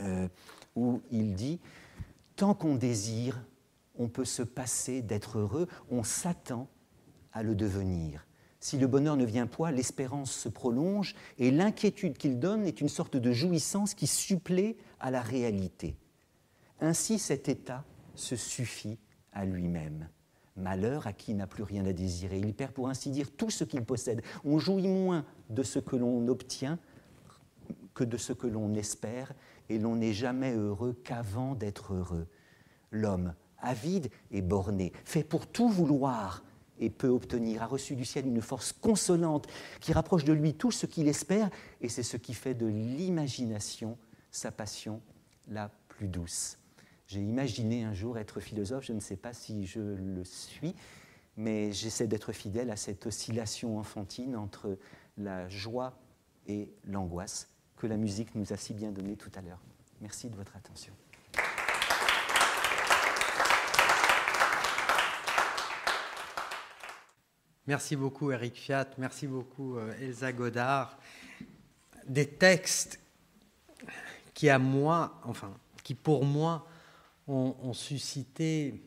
euh, 0.00 0.28
où 0.76 1.00
il 1.10 1.34
dit 1.34 1.60
Tant 2.36 2.54
qu'on 2.54 2.76
désire, 2.76 3.42
on 3.98 4.08
peut 4.08 4.24
se 4.24 4.42
passer 4.42 5.02
d'être 5.02 5.38
heureux, 5.38 5.66
on 5.90 6.04
s'attend 6.04 6.68
à 7.32 7.42
le 7.42 7.54
devenir. 7.54 8.24
Si 8.60 8.78
le 8.78 8.86
bonheur 8.86 9.16
ne 9.16 9.24
vient 9.24 9.46
point, 9.46 9.70
l'espérance 9.70 10.32
se 10.32 10.48
prolonge 10.48 11.14
et 11.38 11.50
l'inquiétude 11.50 12.16
qu'il 12.16 12.38
donne 12.38 12.64
est 12.64 12.80
une 12.80 12.88
sorte 12.88 13.16
de 13.16 13.32
jouissance 13.32 13.94
qui 13.94 14.06
supplée 14.06 14.76
à 15.00 15.10
la 15.10 15.20
réalité. 15.20 15.96
Ainsi 16.80 17.18
cet 17.18 17.48
état 17.48 17.84
se 18.14 18.36
suffit 18.36 18.98
à 19.32 19.44
lui-même. 19.44 20.08
Malheur 20.58 21.06
à 21.06 21.12
qui 21.12 21.34
n'a 21.34 21.46
plus 21.46 21.62
rien 21.62 21.86
à 21.86 21.92
désirer. 21.92 22.38
Il 22.38 22.52
perd 22.52 22.72
pour 22.72 22.88
ainsi 22.88 23.10
dire 23.10 23.30
tout 23.30 23.50
ce 23.50 23.64
qu'il 23.64 23.84
possède. 23.84 24.22
On 24.44 24.58
jouit 24.58 24.88
moins 24.88 25.24
de 25.50 25.62
ce 25.62 25.78
que 25.78 25.96
l'on 25.96 26.26
obtient 26.28 26.78
que 27.94 28.04
de 28.04 28.16
ce 28.16 28.32
que 28.32 28.46
l'on 28.46 28.74
espère 28.74 29.32
et 29.68 29.78
l'on 29.78 29.96
n'est 29.96 30.12
jamais 30.12 30.54
heureux 30.54 31.00
qu'avant 31.04 31.54
d'être 31.54 31.94
heureux. 31.94 32.26
L'homme, 32.90 33.34
avide 33.58 34.10
et 34.30 34.42
borné, 34.42 34.92
fait 35.04 35.24
pour 35.24 35.46
tout 35.46 35.68
vouloir, 35.68 36.44
et 36.80 36.90
peut 36.90 37.08
obtenir, 37.08 37.62
a 37.62 37.66
reçu 37.66 37.96
du 37.96 38.04
ciel 38.04 38.26
une 38.26 38.40
force 38.40 38.72
consolante 38.72 39.48
qui 39.80 39.92
rapproche 39.92 40.24
de 40.24 40.32
lui 40.32 40.54
tout 40.54 40.70
ce 40.70 40.86
qu'il 40.86 41.08
espère, 41.08 41.50
et 41.80 41.88
c'est 41.88 42.02
ce 42.02 42.16
qui 42.16 42.34
fait 42.34 42.54
de 42.54 42.66
l'imagination 42.66 43.98
sa 44.30 44.52
passion 44.52 45.00
la 45.48 45.70
plus 45.88 46.08
douce. 46.08 46.58
J'ai 47.08 47.20
imaginé 47.20 47.84
un 47.84 47.94
jour 47.94 48.18
être 48.18 48.38
philosophe, 48.38 48.84
je 48.84 48.92
ne 48.92 49.00
sais 49.00 49.16
pas 49.16 49.32
si 49.32 49.64
je 49.64 49.80
le 49.80 50.24
suis, 50.24 50.74
mais 51.38 51.72
j'essaie 51.72 52.06
d'être 52.06 52.32
fidèle 52.32 52.70
à 52.70 52.76
cette 52.76 53.06
oscillation 53.06 53.78
enfantine 53.78 54.36
entre 54.36 54.76
la 55.16 55.48
joie 55.48 55.98
et 56.46 56.70
l'angoisse 56.84 57.48
que 57.78 57.86
la 57.86 57.96
musique 57.96 58.34
nous 58.34 58.52
a 58.52 58.58
si 58.58 58.74
bien 58.74 58.92
donnée 58.92 59.16
tout 59.16 59.30
à 59.36 59.40
l'heure. 59.40 59.62
Merci 60.02 60.28
de 60.28 60.36
votre 60.36 60.54
attention. 60.54 60.92
Merci 67.66 67.96
beaucoup 67.96 68.32
Eric 68.32 68.54
Fiat, 68.54 68.88
merci 68.98 69.26
beaucoup 69.26 69.78
euh, 69.78 69.94
Elsa 69.98 70.30
Godard. 70.34 70.98
Des 72.06 72.26
textes 72.26 73.00
qui 74.34 74.50
à 74.50 74.58
moi, 74.58 75.18
enfin, 75.24 75.54
qui 75.82 75.94
pour 75.94 76.26
moi 76.26 76.66
ont, 77.28 77.72
suscité 77.72 78.82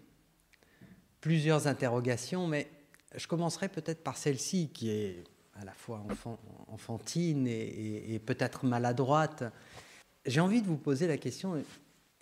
plusieurs 1.21 1.67
interrogations, 1.67 2.47
mais 2.47 2.67
je 3.15 3.27
commencerai 3.27 3.69
peut-être 3.69 4.03
par 4.03 4.17
celle-ci 4.17 4.69
qui 4.69 4.89
est 4.89 5.23
à 5.53 5.65
la 5.65 5.73
fois 5.73 6.03
enfantine 6.67 7.47
et, 7.47 8.19
peut-être 8.25 8.65
maladroite. 8.65 9.43
J'ai 10.25 10.41
envie 10.41 10.61
de 10.61 10.67
vous 10.67 10.77
poser 10.77 11.07
la 11.07 11.17
question, 11.17 11.63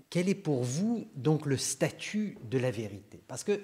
quel 0.09 0.27
est 0.27 0.35
pour 0.35 0.63
vous 0.63 1.07
donc 1.15 1.45
le 1.45 1.57
statut 1.57 2.37
de 2.49 2.57
la 2.57 2.71
vérité? 2.71 3.21
Parce 3.27 3.43
que 3.43 3.61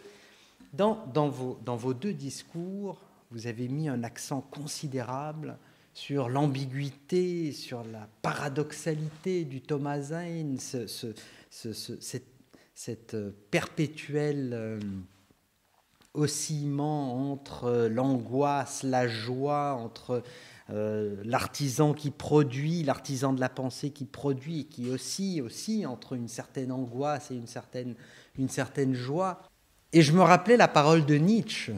dans, 0.74 1.30
vos, 1.30 1.94
deux 1.94 2.14
discours, 2.14 3.02
vous 3.32 3.48
avez 3.48 3.68
mis 3.68 3.90
un 3.90 4.04
accent 4.04 4.42
considérable 4.42 5.58
sur 5.94 6.30
l'ambiguïté, 6.30 7.52
sur 7.54 7.84
la 7.86 8.08
paradoxalité 8.22 9.46
du 9.46 9.62
Thomasin, 9.62 10.56
cette, 10.60 12.35
euh, 13.14 13.32
perpétuelle 13.52 14.52
euh, 14.54 14.80
oscillement 16.14 17.32
entre 17.32 17.88
l'angoisse, 17.90 18.84
la 18.84 19.08
joie, 19.08 19.74
entre 19.74 20.24
euh, 20.70 21.16
l'artisan 21.24 21.94
qui 21.94 22.12
produit, 22.12 22.84
l'artisan 22.84 23.34
de 23.34 23.40
la 23.40 23.50
pensée 23.50 23.92
qui 23.92 24.06
produit, 24.06 24.66
qui 24.66 24.90
oscille 24.90 25.42
aussi 25.42 25.86
entre 25.86 26.14
une 26.14 26.28
certaine 26.28 26.72
angoisse 26.72 27.32
et 27.32 27.36
une 27.36 27.48
certaine, 27.48 27.96
une 28.38 28.50
certaine 28.50 28.94
joie. 28.94 29.42
Et 29.94 30.02
je 30.02 30.12
me 30.12 30.22
rappelais 30.22 30.58
la 30.58 30.68
parole 30.68 31.06
de 31.06 31.16
Nietzsche. 31.16 31.74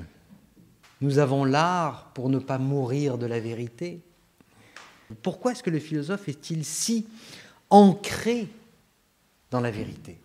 Nous 1.02 1.20
avons 1.20 1.45
l'art 1.45 2.12
pour 2.14 2.30
ne 2.30 2.39
pas 2.39 2.58
mourir 2.58 3.18
de 3.18 3.26
la 3.26 3.39
vérité. 3.39 4.02
Pourquoi 5.22 5.52
est-ce 5.52 5.64
que 5.64 5.70
le 5.70 5.80
philosophe 5.80 6.28
est-il 6.28 6.66
si 6.66 7.08
ancré 7.70 8.48
dans 9.52 9.62
la 9.62 9.72
vérité? 9.72 10.18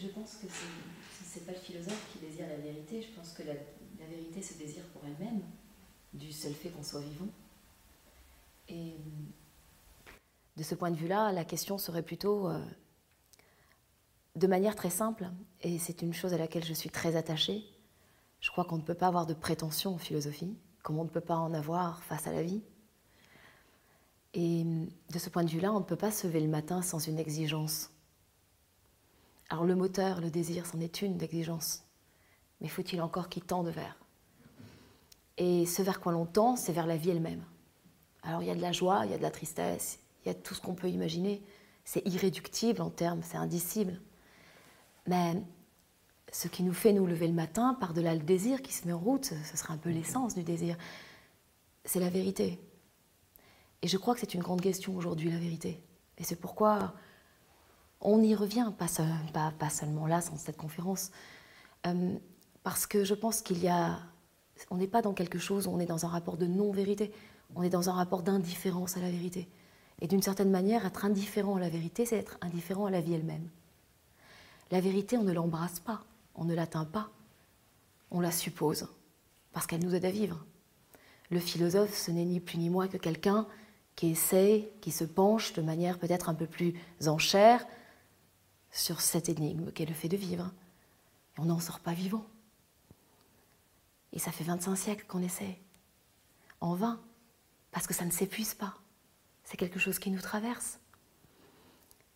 Je 0.00 0.08
pense 0.08 0.36
que 0.36 0.46
ce 0.48 1.38
n'est 1.38 1.44
pas 1.44 1.52
le 1.52 1.58
philosophe 1.58 2.06
qui 2.12 2.18
désire 2.24 2.48
la 2.48 2.56
vérité, 2.56 3.02
je 3.02 3.14
pense 3.14 3.32
que 3.32 3.42
la, 3.42 3.54
vérité 4.08 4.40
se 4.40 4.54
désire 4.54 4.84
pour 4.94 5.02
elle-même, 5.04 5.42
du 6.14 6.32
seul 6.32 6.54
fait 6.54 6.70
qu'on 6.70 6.82
soit 6.82 7.00
vivant. 7.00 7.28
Et 8.68 8.94
de 10.56 10.62
ce 10.62 10.74
point 10.74 10.90
de 10.90 10.96
vue-là, 10.96 11.32
la 11.32 11.44
question 11.44 11.76
serait 11.76 12.02
plutôt 12.02 12.48
euh, 12.48 12.64
de 14.36 14.46
manière 14.46 14.74
très 14.74 14.88
simple, 14.88 15.28
et 15.60 15.78
c'est 15.78 16.00
une 16.00 16.14
chose 16.14 16.32
à 16.32 16.38
laquelle 16.38 16.64
je 16.64 16.72
suis 16.72 16.90
très 16.90 17.14
attachée, 17.16 17.62
je 18.40 18.50
crois 18.50 18.64
qu'on 18.64 18.78
ne 18.78 18.82
peut 18.82 18.94
pas 18.94 19.08
avoir 19.08 19.26
de 19.26 19.34
prétention 19.34 19.94
en 19.94 19.98
philosophie, 19.98 20.56
comme 20.82 20.98
on 20.98 21.04
ne 21.04 21.10
peut 21.10 21.20
pas 21.20 21.36
en 21.36 21.52
avoir 21.52 22.02
face 22.04 22.26
à 22.26 22.32
la 22.32 22.42
vie. 22.42 22.62
Et 24.32 24.64
de 24.64 25.18
ce 25.18 25.28
point 25.28 25.44
de 25.44 25.50
vue-là, 25.50 25.72
on 25.72 25.80
ne 25.80 25.84
peut 25.84 25.96
pas 25.96 26.10
se 26.10 26.26
lever 26.26 26.40
le 26.40 26.48
matin 26.48 26.80
sans 26.80 27.06
une 27.06 27.18
exigence. 27.18 27.89
Alors 29.50 29.64
le 29.64 29.74
moteur, 29.74 30.20
le 30.20 30.30
désir, 30.30 30.64
c'en 30.64 30.80
est 30.80 31.02
une 31.02 31.16
d'exigence. 31.18 31.82
Mais 32.60 32.68
faut-il 32.68 33.02
encore 33.02 33.28
qu'il 33.28 33.42
tende 33.42 33.68
vers? 33.68 33.98
Et 35.38 35.66
ce 35.66 35.82
vers 35.82 36.00
quoi 36.00 36.12
l'on 36.12 36.24
tend, 36.24 36.54
c'est 36.54 36.72
vers 36.72 36.86
la 36.86 36.96
vie 36.96 37.10
elle-même. 37.10 37.44
Alors 38.22 38.42
il 38.42 38.46
y 38.46 38.50
a 38.50 38.54
de 38.54 38.60
la 38.60 38.72
joie, 38.72 39.02
il 39.04 39.10
y 39.10 39.14
a 39.14 39.18
de 39.18 39.22
la 39.22 39.30
tristesse, 39.30 39.98
il 40.24 40.28
y 40.28 40.30
a 40.30 40.34
tout 40.34 40.54
ce 40.54 40.60
qu'on 40.60 40.74
peut 40.74 40.88
imaginer. 40.88 41.42
C'est 41.84 42.06
irréductible 42.06 42.80
en 42.80 42.90
termes, 42.90 43.22
c'est 43.24 43.38
indicible. 43.38 44.00
Mais 45.06 45.42
ce 46.30 46.46
qui 46.46 46.62
nous 46.62 46.74
fait 46.74 46.92
nous 46.92 47.06
lever 47.06 47.26
le 47.26 47.34
matin, 47.34 47.74
par-delà 47.74 48.14
le 48.14 48.20
désir 48.20 48.62
qui 48.62 48.72
se 48.72 48.86
met 48.86 48.92
en 48.92 48.98
route, 48.98 49.24
ce 49.44 49.56
sera 49.56 49.74
un 49.74 49.78
peu 49.78 49.90
l'essence 49.90 50.34
du 50.34 50.44
désir, 50.44 50.76
c'est 51.84 51.98
la 51.98 52.10
vérité. 52.10 52.60
Et 53.82 53.88
je 53.88 53.96
crois 53.96 54.14
que 54.14 54.20
c'est 54.20 54.34
une 54.34 54.42
grande 54.42 54.60
question 54.60 54.94
aujourd'hui, 54.94 55.30
la 55.30 55.38
vérité. 55.38 55.82
Et 56.18 56.22
c'est 56.22 56.36
pourquoi 56.36 56.94
on 58.00 58.22
y 58.22 58.34
revient, 58.34 58.72
pas, 58.78 59.52
pas, 59.58 59.70
seulement 59.70 60.06
là, 60.06 60.20
sans 60.20 60.36
cette 60.36 60.56
conférence, 60.56 61.10
euh, 61.86 62.14
parce 62.62 62.86
que 62.86 63.04
je 63.04 63.14
pense 63.14 63.42
qu'il 63.42 63.62
y 63.62 63.68
a... 63.68 63.98
On 64.70 64.76
n'est 64.76 64.86
pas 64.86 65.02
dans 65.02 65.14
quelque 65.14 65.38
chose, 65.38 65.66
on 65.66 65.80
est 65.80 65.86
dans 65.86 66.04
un 66.04 66.08
rapport 66.08 66.36
de 66.36 66.46
non-vérité. 66.46 67.12
on 67.54 67.62
est 67.62 67.70
dans 67.70 67.88
un 67.88 67.92
rapport 67.92 68.22
d'indifférence 68.22 68.96
à 68.96 69.00
la 69.00 69.10
vérité. 69.10 69.48
Et 70.00 70.06
d'une 70.06 70.22
certaine 70.22 70.50
manière, 70.50 70.86
être 70.86 71.04
indifférent 71.04 71.56
à 71.56 71.60
la 71.60 71.68
vérité, 71.68 72.06
c'est 72.06 72.16
être 72.16 72.38
indifférent 72.40 72.86
à 72.86 72.90
la 72.90 73.00
vie 73.00 73.14
elle-même. 73.14 73.48
La 74.70 74.80
vérité, 74.80 75.16
on 75.16 75.24
ne 75.24 75.32
l'embrasse 75.32 75.80
pas, 75.80 76.04
on 76.34 76.44
ne 76.44 76.54
l'atteint 76.54 76.84
pas, 76.84 77.10
on 78.10 78.20
la 78.20 78.30
suppose, 78.30 78.88
parce 79.52 79.66
qu'elle 79.66 79.84
nous 79.84 79.94
aide 79.94 80.04
à 80.04 80.10
vivre. 80.10 80.44
Le 81.30 81.40
philosophe, 81.40 81.96
ce 81.96 82.10
n'est 82.10 82.24
ni 82.24 82.40
plus 82.40 82.58
ni 82.58 82.70
moins 82.70 82.88
que 82.88 82.96
quelqu'un 82.96 83.46
qui 83.96 84.10
essaye, 84.10 84.68
qui 84.80 84.90
se 84.90 85.04
penche 85.04 85.52
de 85.52 85.62
manière 85.62 85.98
peut-être 85.98 86.28
un 86.28 86.34
peu 86.34 86.46
plus 86.46 86.74
en 87.06 87.18
chair 87.18 87.66
sur 88.70 89.00
cette 89.00 89.28
énigme 89.28 89.72
qu'est 89.72 89.86
le 89.86 89.94
fait 89.94 90.08
de 90.08 90.16
vivre. 90.16 90.50
Et 91.36 91.40
on 91.40 91.46
n'en 91.46 91.60
sort 91.60 91.80
pas 91.80 91.92
vivant. 91.92 92.24
Et 94.12 94.18
ça 94.18 94.32
fait 94.32 94.44
25 94.44 94.76
siècles 94.76 95.06
qu'on 95.06 95.22
essaie. 95.22 95.58
En 96.60 96.74
vain, 96.74 97.00
parce 97.70 97.86
que 97.86 97.94
ça 97.94 98.04
ne 98.04 98.10
s'épuise 98.10 98.54
pas. 98.54 98.74
C'est 99.44 99.56
quelque 99.56 99.78
chose 99.78 99.98
qui 99.98 100.10
nous 100.10 100.20
traverse. 100.20 100.78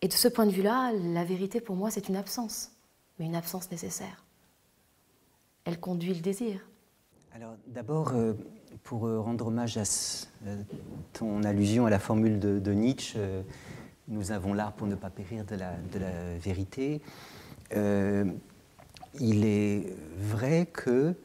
Et 0.01 0.07
de 0.07 0.13
ce 0.13 0.27
point 0.27 0.45
de 0.45 0.51
vue-là, 0.51 0.91
la 0.93 1.23
vérité 1.23 1.61
pour 1.61 1.75
moi, 1.75 1.89
c'est 1.89 2.09
une 2.09 2.15
absence, 2.15 2.71
mais 3.17 3.25
une 3.25 3.35
absence 3.35 3.71
nécessaire. 3.71 4.23
Elle 5.63 5.79
conduit 5.79 6.13
le 6.13 6.21
désir. 6.21 6.59
Alors 7.33 7.55
d'abord, 7.67 8.13
euh, 8.13 8.33
pour 8.83 9.07
euh, 9.07 9.19
rendre 9.19 9.47
hommage 9.47 9.77
à 9.77 9.83
euh, 10.45 10.61
ton 11.13 11.43
allusion 11.43 11.85
à 11.85 11.89
la 11.89 11.99
formule 11.99 12.39
de, 12.39 12.71
Nietzsche, 12.71 13.17
nous 14.07 14.31
avons 14.31 14.53
l'art 14.53 14.73
pour 14.73 14.87
ne 14.87 14.95
pas 14.95 15.09
périr 15.09 15.45
de 15.45 15.55
la, 15.55 15.71
vérité, 16.39 17.01
il 19.19 19.45
est 19.45 19.95
vrai 20.17 20.67
que 20.71 21.15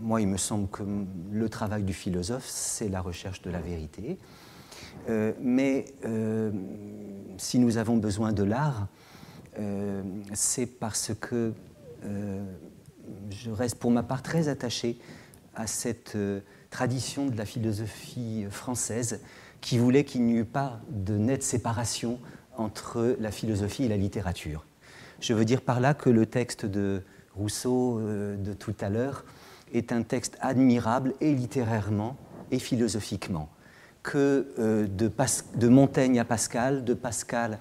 moi, 0.00 0.20
il 0.20 0.28
me 0.28 0.36
semble 0.36 0.68
que 0.68 0.82
le 1.30 1.48
travail 1.48 1.82
du 1.82 1.92
philosophe, 1.92 2.46
c'est 2.46 2.88
la 2.88 3.00
recherche 3.00 3.42
de 3.42 3.50
la 3.50 3.60
vérité. 3.60 4.18
Euh, 5.08 5.32
mais 5.40 5.86
euh, 6.04 6.50
si 7.38 7.58
nous 7.58 7.76
avons 7.78 7.96
besoin 7.96 8.32
de 8.32 8.42
l'art, 8.42 8.88
euh, 9.58 10.02
c'est 10.34 10.66
parce 10.66 11.12
que 11.14 11.52
je 13.30 13.50
reste 13.50 13.78
pour 13.78 13.90
ma 13.90 14.02
part 14.02 14.22
très 14.22 14.48
attaché 14.48 14.98
à 15.54 15.66
cette 15.66 16.16
tradition 16.70 17.26
de 17.26 17.36
la 17.36 17.44
philosophie 17.44 18.46
française 18.48 19.20
qui 19.60 19.78
voulait 19.78 20.04
qu'il 20.04 20.22
n'y 20.24 20.34
eût 20.34 20.44
pas 20.44 20.80
de 20.90 21.16
nette 21.16 21.42
séparation 21.42 22.18
entre 22.56 23.16
la 23.20 23.30
philosophie 23.30 23.84
et 23.84 23.88
la 23.88 23.96
littérature. 23.96 24.66
Je 25.20 25.34
veux 25.34 25.44
dire 25.44 25.60
par 25.60 25.80
là 25.80 25.94
que 25.94 26.10
le 26.10 26.26
texte 26.26 26.66
de 26.66 27.02
Rousseau 27.34 28.00
de 28.00 28.52
tout 28.54 28.74
à 28.80 28.88
l'heure 28.88 29.24
est 29.72 29.92
un 29.92 30.02
texte 30.02 30.36
admirable 30.40 31.14
et 31.20 31.34
littérairement 31.34 32.16
et 32.50 32.58
philosophiquement, 32.58 33.48
que 34.02 34.48
euh, 34.58 34.86
de, 34.86 35.68
Montaigne 35.68 36.18
à 36.18 36.24
Pascal, 36.24 36.84
de 36.84 36.94
Pascal 36.94 37.58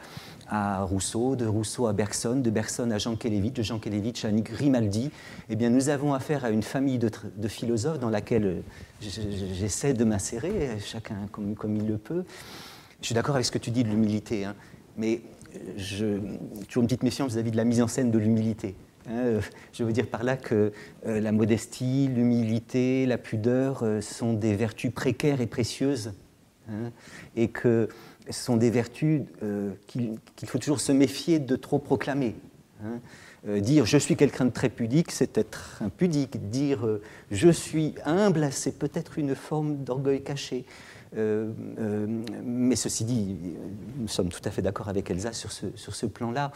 à 0.49 0.83
Rousseau, 0.83 1.35
de 1.35 1.45
Rousseau 1.45 1.87
à 1.87 1.93
Bergson, 1.93 2.37
de 2.37 2.49
Bergson 2.49 2.91
à 2.91 2.97
Jean 2.97 3.15
Kelevitch, 3.15 3.53
de 3.53 3.63
Jean 3.63 3.79
Kelevitch 3.79 4.25
à 4.25 4.31
Grimaldi, 4.31 5.11
eh 5.49 5.55
bien, 5.55 5.69
nous 5.69 5.89
avons 5.89 6.13
affaire 6.13 6.43
à 6.45 6.49
une 6.49 6.63
famille 6.63 6.99
de, 6.99 7.47
philosophes 7.47 7.99
dans 7.99 8.09
laquelle 8.09 8.45
euh, 8.45 8.61
j'essaie 9.01 9.93
de 9.93 10.03
m'insérer, 10.03 10.77
chacun 10.79 11.15
comme, 11.31 11.75
il 11.75 11.87
le 11.87 11.97
peut. 11.97 12.23
Je 13.01 13.05
suis 13.05 13.15
d'accord 13.15 13.35
avec 13.35 13.45
ce 13.45 13.51
que 13.51 13.59
tu 13.59 13.71
dis 13.71 13.83
de 13.83 13.89
l'humilité, 13.89 14.45
hein, 14.45 14.55
mais 14.97 15.21
je, 15.77 16.19
toujours 16.67 16.81
une 16.81 16.87
petite 16.87 17.03
méfiance 17.03 17.33
vis-à-vis 17.33 17.49
-vis 17.49 17.53
de 17.53 17.57
la 17.57 17.63
mise 17.63 17.81
en 17.81 17.87
scène 17.87 18.11
de 18.11 18.17
l'humilité. 18.17 18.75
Hein, 19.09 19.17
euh, 19.17 19.41
je 19.73 19.83
veux 19.83 19.91
dire 19.91 20.07
par 20.07 20.23
là 20.23 20.37
que 20.37 20.71
euh, 21.05 21.19
la 21.19 21.31
modestie, 21.31 22.07
l'humilité, 22.07 23.05
la 23.05 23.17
pudeur 23.17 23.81
euh, 23.83 24.01
sont 24.01 24.33
des 24.33 24.55
vertus 24.55 24.91
précaires 24.91 25.41
et 25.41 25.47
précieuses, 25.47 26.13
hein, 26.69 26.91
et 27.35 27.47
que 27.47 27.89
ce 28.29 28.43
sont 28.43 28.57
des 28.57 28.69
vertus 28.69 29.23
qu'il 29.87 30.19
faut 30.45 30.59
toujours 30.59 30.81
se 30.81 30.91
méfier 30.91 31.39
de 31.39 31.55
trop 31.55 31.79
proclamer. 31.79 32.35
Hein. 32.83 33.59
dire 33.59 33.85
je 33.85 33.97
suis 33.97 34.15
quelqu'un 34.15 34.45
de 34.45 34.51
très 34.51 34.69
pudique, 34.69 35.11
c'est 35.11 35.37
être 35.37 35.81
impudique. 35.81 36.49
Dire 36.49 36.99
je 37.31 37.49
suis 37.49 37.95
humble, 38.05 38.49
c'est 38.51 38.77
peut-être 38.77 39.17
une 39.19 39.35
forme 39.35 39.83
d'orgueil 39.83 40.23
caché. 40.23 40.65
mais 41.15 42.75
ceci 42.75 43.03
dit, 43.03 43.35
nous 43.97 44.07
sommes 44.07 44.29
tout 44.29 44.41
à 44.45 44.51
fait 44.51 44.61
d'accord 44.61 44.89
avec 44.89 45.09
Elsa 45.09 45.33
sur 45.33 45.51
ce, 45.51 46.05
plan-là. 46.05 46.51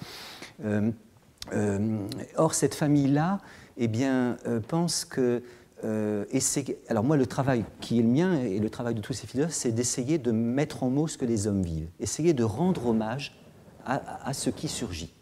Euh, 1.52 1.98
or, 2.38 2.54
cette 2.54 2.76
famille-là 2.76 3.40
eh 3.78 3.88
bien, 3.88 4.38
euh, 4.48 4.60
pense 4.60 5.06
que. 5.06 5.42
Euh, 5.84 6.26
alors, 6.88 7.04
moi, 7.04 7.18
le 7.18 7.26
travail 7.26 7.66
qui 7.82 8.00
est 8.00 8.02
le 8.02 8.08
mien 8.08 8.42
et 8.42 8.60
le 8.60 8.70
travail 8.70 8.96
de 8.96 9.02
tous 9.02 9.14
ces 9.14 9.28
philosophes, 9.28 9.54
c'est 9.54 9.72
d'essayer 9.72 10.18
de 10.18 10.32
mettre 10.32 10.84
en 10.84 10.90
mots 10.90 11.08
ce 11.08 11.18
que 11.18 11.26
les 11.26 11.48
hommes 11.48 11.62
vivent, 11.62 11.90
essayer 12.00 12.34
de 12.34 12.44
rendre 12.44 12.88
hommage 12.88 13.38
à, 13.86 14.32
ce 14.32 14.50
qui 14.50 14.70
surgit. 14.70 15.14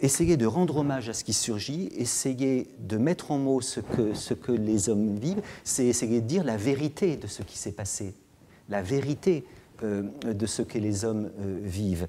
essayer 0.00 0.38
de 0.38 0.46
rendre 0.46 0.78
hommage 0.78 1.10
à 1.10 1.12
ce 1.12 1.22
qui 1.22 1.34
surgit, 1.34 1.90
essayer 1.98 2.68
de 2.78 2.96
mettre 2.96 3.30
en 3.30 3.36
mots 3.36 3.60
ce 3.60 3.80
que, 3.80 4.14
ce 4.14 4.32
que 4.32 4.52
les 4.52 4.88
hommes 4.88 5.16
vivent, 5.16 5.42
c'est 5.62 5.84
essayer 5.84 6.22
de 6.22 6.26
dire 6.26 6.44
la 6.44 6.56
vérité 6.56 7.18
de 7.18 7.26
ce 7.26 7.42
qui 7.42 7.58
s'est 7.58 7.72
passé, 7.72 8.14
la 8.70 8.80
vérité 8.80 9.44
de 9.82 10.46
ce 10.46 10.62
que 10.62 10.78
les 10.78 11.04
hommes 11.04 11.30
vivent 11.62 12.08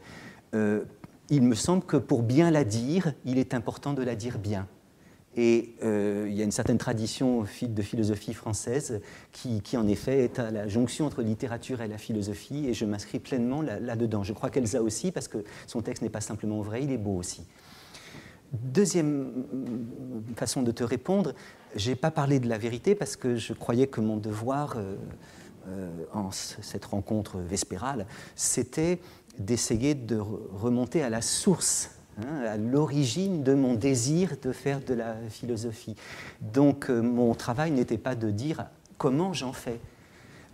il 1.30 1.42
me 1.42 1.56
semble 1.56 1.84
que 1.84 1.98
pour 1.98 2.24
bien 2.24 2.52
la 2.52 2.64
dire, 2.64 3.14
il 3.26 3.38
est 3.38 3.54
important 3.54 3.94
de 3.94 4.04
la 4.04 4.16
dire 4.16 4.38
bien. 4.38 4.68
Et 5.36 5.76
euh, 5.84 6.28
il 6.30 6.36
y 6.36 6.42
a 6.42 6.44
une 6.44 6.52
certaine 6.52 6.78
tradition 6.78 7.46
de 7.62 7.82
philosophie 7.82 8.34
française 8.34 9.02
qui, 9.32 9.78
en 9.78 9.88
effet, 9.88 10.24
est 10.24 10.40
à 10.40 10.52
la 10.52 10.68
jonction 10.68 11.06
entre 11.06 11.22
littérature 11.24 11.82
et 11.82 11.88
la 11.88 11.98
philosophie, 11.98 12.68
et 12.68 12.74
je 12.74 12.86
m'inscris 12.86 13.20
pleinement 13.20 13.62
là-dedans. 13.62 14.24
je 14.24 14.34
crois 14.34 14.50
qu'Elsa 14.50 14.84
aussi, 14.84 15.12
parce 15.12 15.28
que 15.28 15.44
son 15.66 15.82
texte 15.82 16.04
n'est 16.04 16.10
pas 16.10 16.22
simplement 16.22 16.62
vrai, 16.62 16.84
il 16.84 16.92
est 16.92 16.98
beau 16.98 17.18
aussi. 17.18 17.44
Deuxième 18.54 19.46
façon 20.36 20.62
de 20.62 20.72
te 20.72 20.84
répondre, 20.84 21.34
je 21.76 21.90
n'ai 21.90 21.96
pas 21.96 22.12
parlé 22.12 22.40
de 22.40 22.48
la 22.48 22.60
vérité 22.60 22.94
parce 22.94 23.16
que 23.16 23.36
je 23.36 23.54
croyais 23.54 23.88
que 23.88 24.00
mon 24.00 24.18
devoir 24.18 24.76
euh, 24.78 24.96
euh, 25.68 25.90
en 26.14 26.30
cette 26.30 26.86
rencontre 26.86 27.40
vespérale, 27.40 28.06
c'était 28.36 29.00
d'essayer 29.40 29.96
de 29.96 30.18
remonter 30.18 31.02
à 31.02 31.10
la 31.10 31.24
source, 31.24 31.90
hein, 32.20 32.46
à 32.46 32.58
l'origine 32.58 33.44
de 33.44 33.54
mon 33.54 33.74
désir 33.74 34.32
de 34.42 34.52
faire 34.52 34.80
de 34.80 34.94
la 34.94 35.16
philosophie. 35.30 35.96
Donc 36.42 36.90
euh, 36.90 37.02
mon 37.02 37.34
travail 37.34 37.72
n'était 37.72 37.98
pas 37.98 38.16
de 38.16 38.30
dire 38.30 38.66
comment 38.98 39.34
j'en 39.34 39.54
fais. 39.54 39.80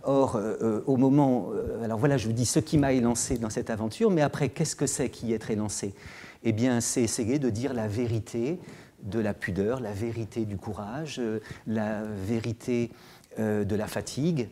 Or, 0.02 0.36
euh, 0.36 0.56
euh, 0.62 0.82
au 0.86 0.96
moment, 0.96 1.50
alors 1.84 1.98
voilà, 1.98 2.16
je 2.16 2.26
vous 2.26 2.32
dis 2.32 2.46
ce 2.46 2.58
qui 2.58 2.78
m'a 2.78 2.92
élancé 2.92 3.36
dans 3.36 3.50
cette 3.50 3.70
aventure, 3.70 4.10
mais 4.10 4.22
après, 4.22 4.48
qu'est-ce 4.48 4.76
que 4.76 4.86
c'est 4.86 5.10
qui 5.10 5.32
est 5.32 5.50
élancé 5.50 5.94
Eh 6.42 6.52
bien, 6.52 6.80
c'est 6.80 7.02
essayer 7.02 7.38
de 7.38 7.50
dire 7.50 7.74
la 7.74 7.86
vérité 7.86 8.58
de 9.02 9.18
la 9.18 9.34
pudeur, 9.34 9.80
la 9.80 9.92
vérité 9.92 10.44
du 10.46 10.56
courage, 10.56 11.20
la 11.66 12.02
vérité 12.02 12.90
de 13.38 13.74
la 13.74 13.86
fatigue, 13.86 14.48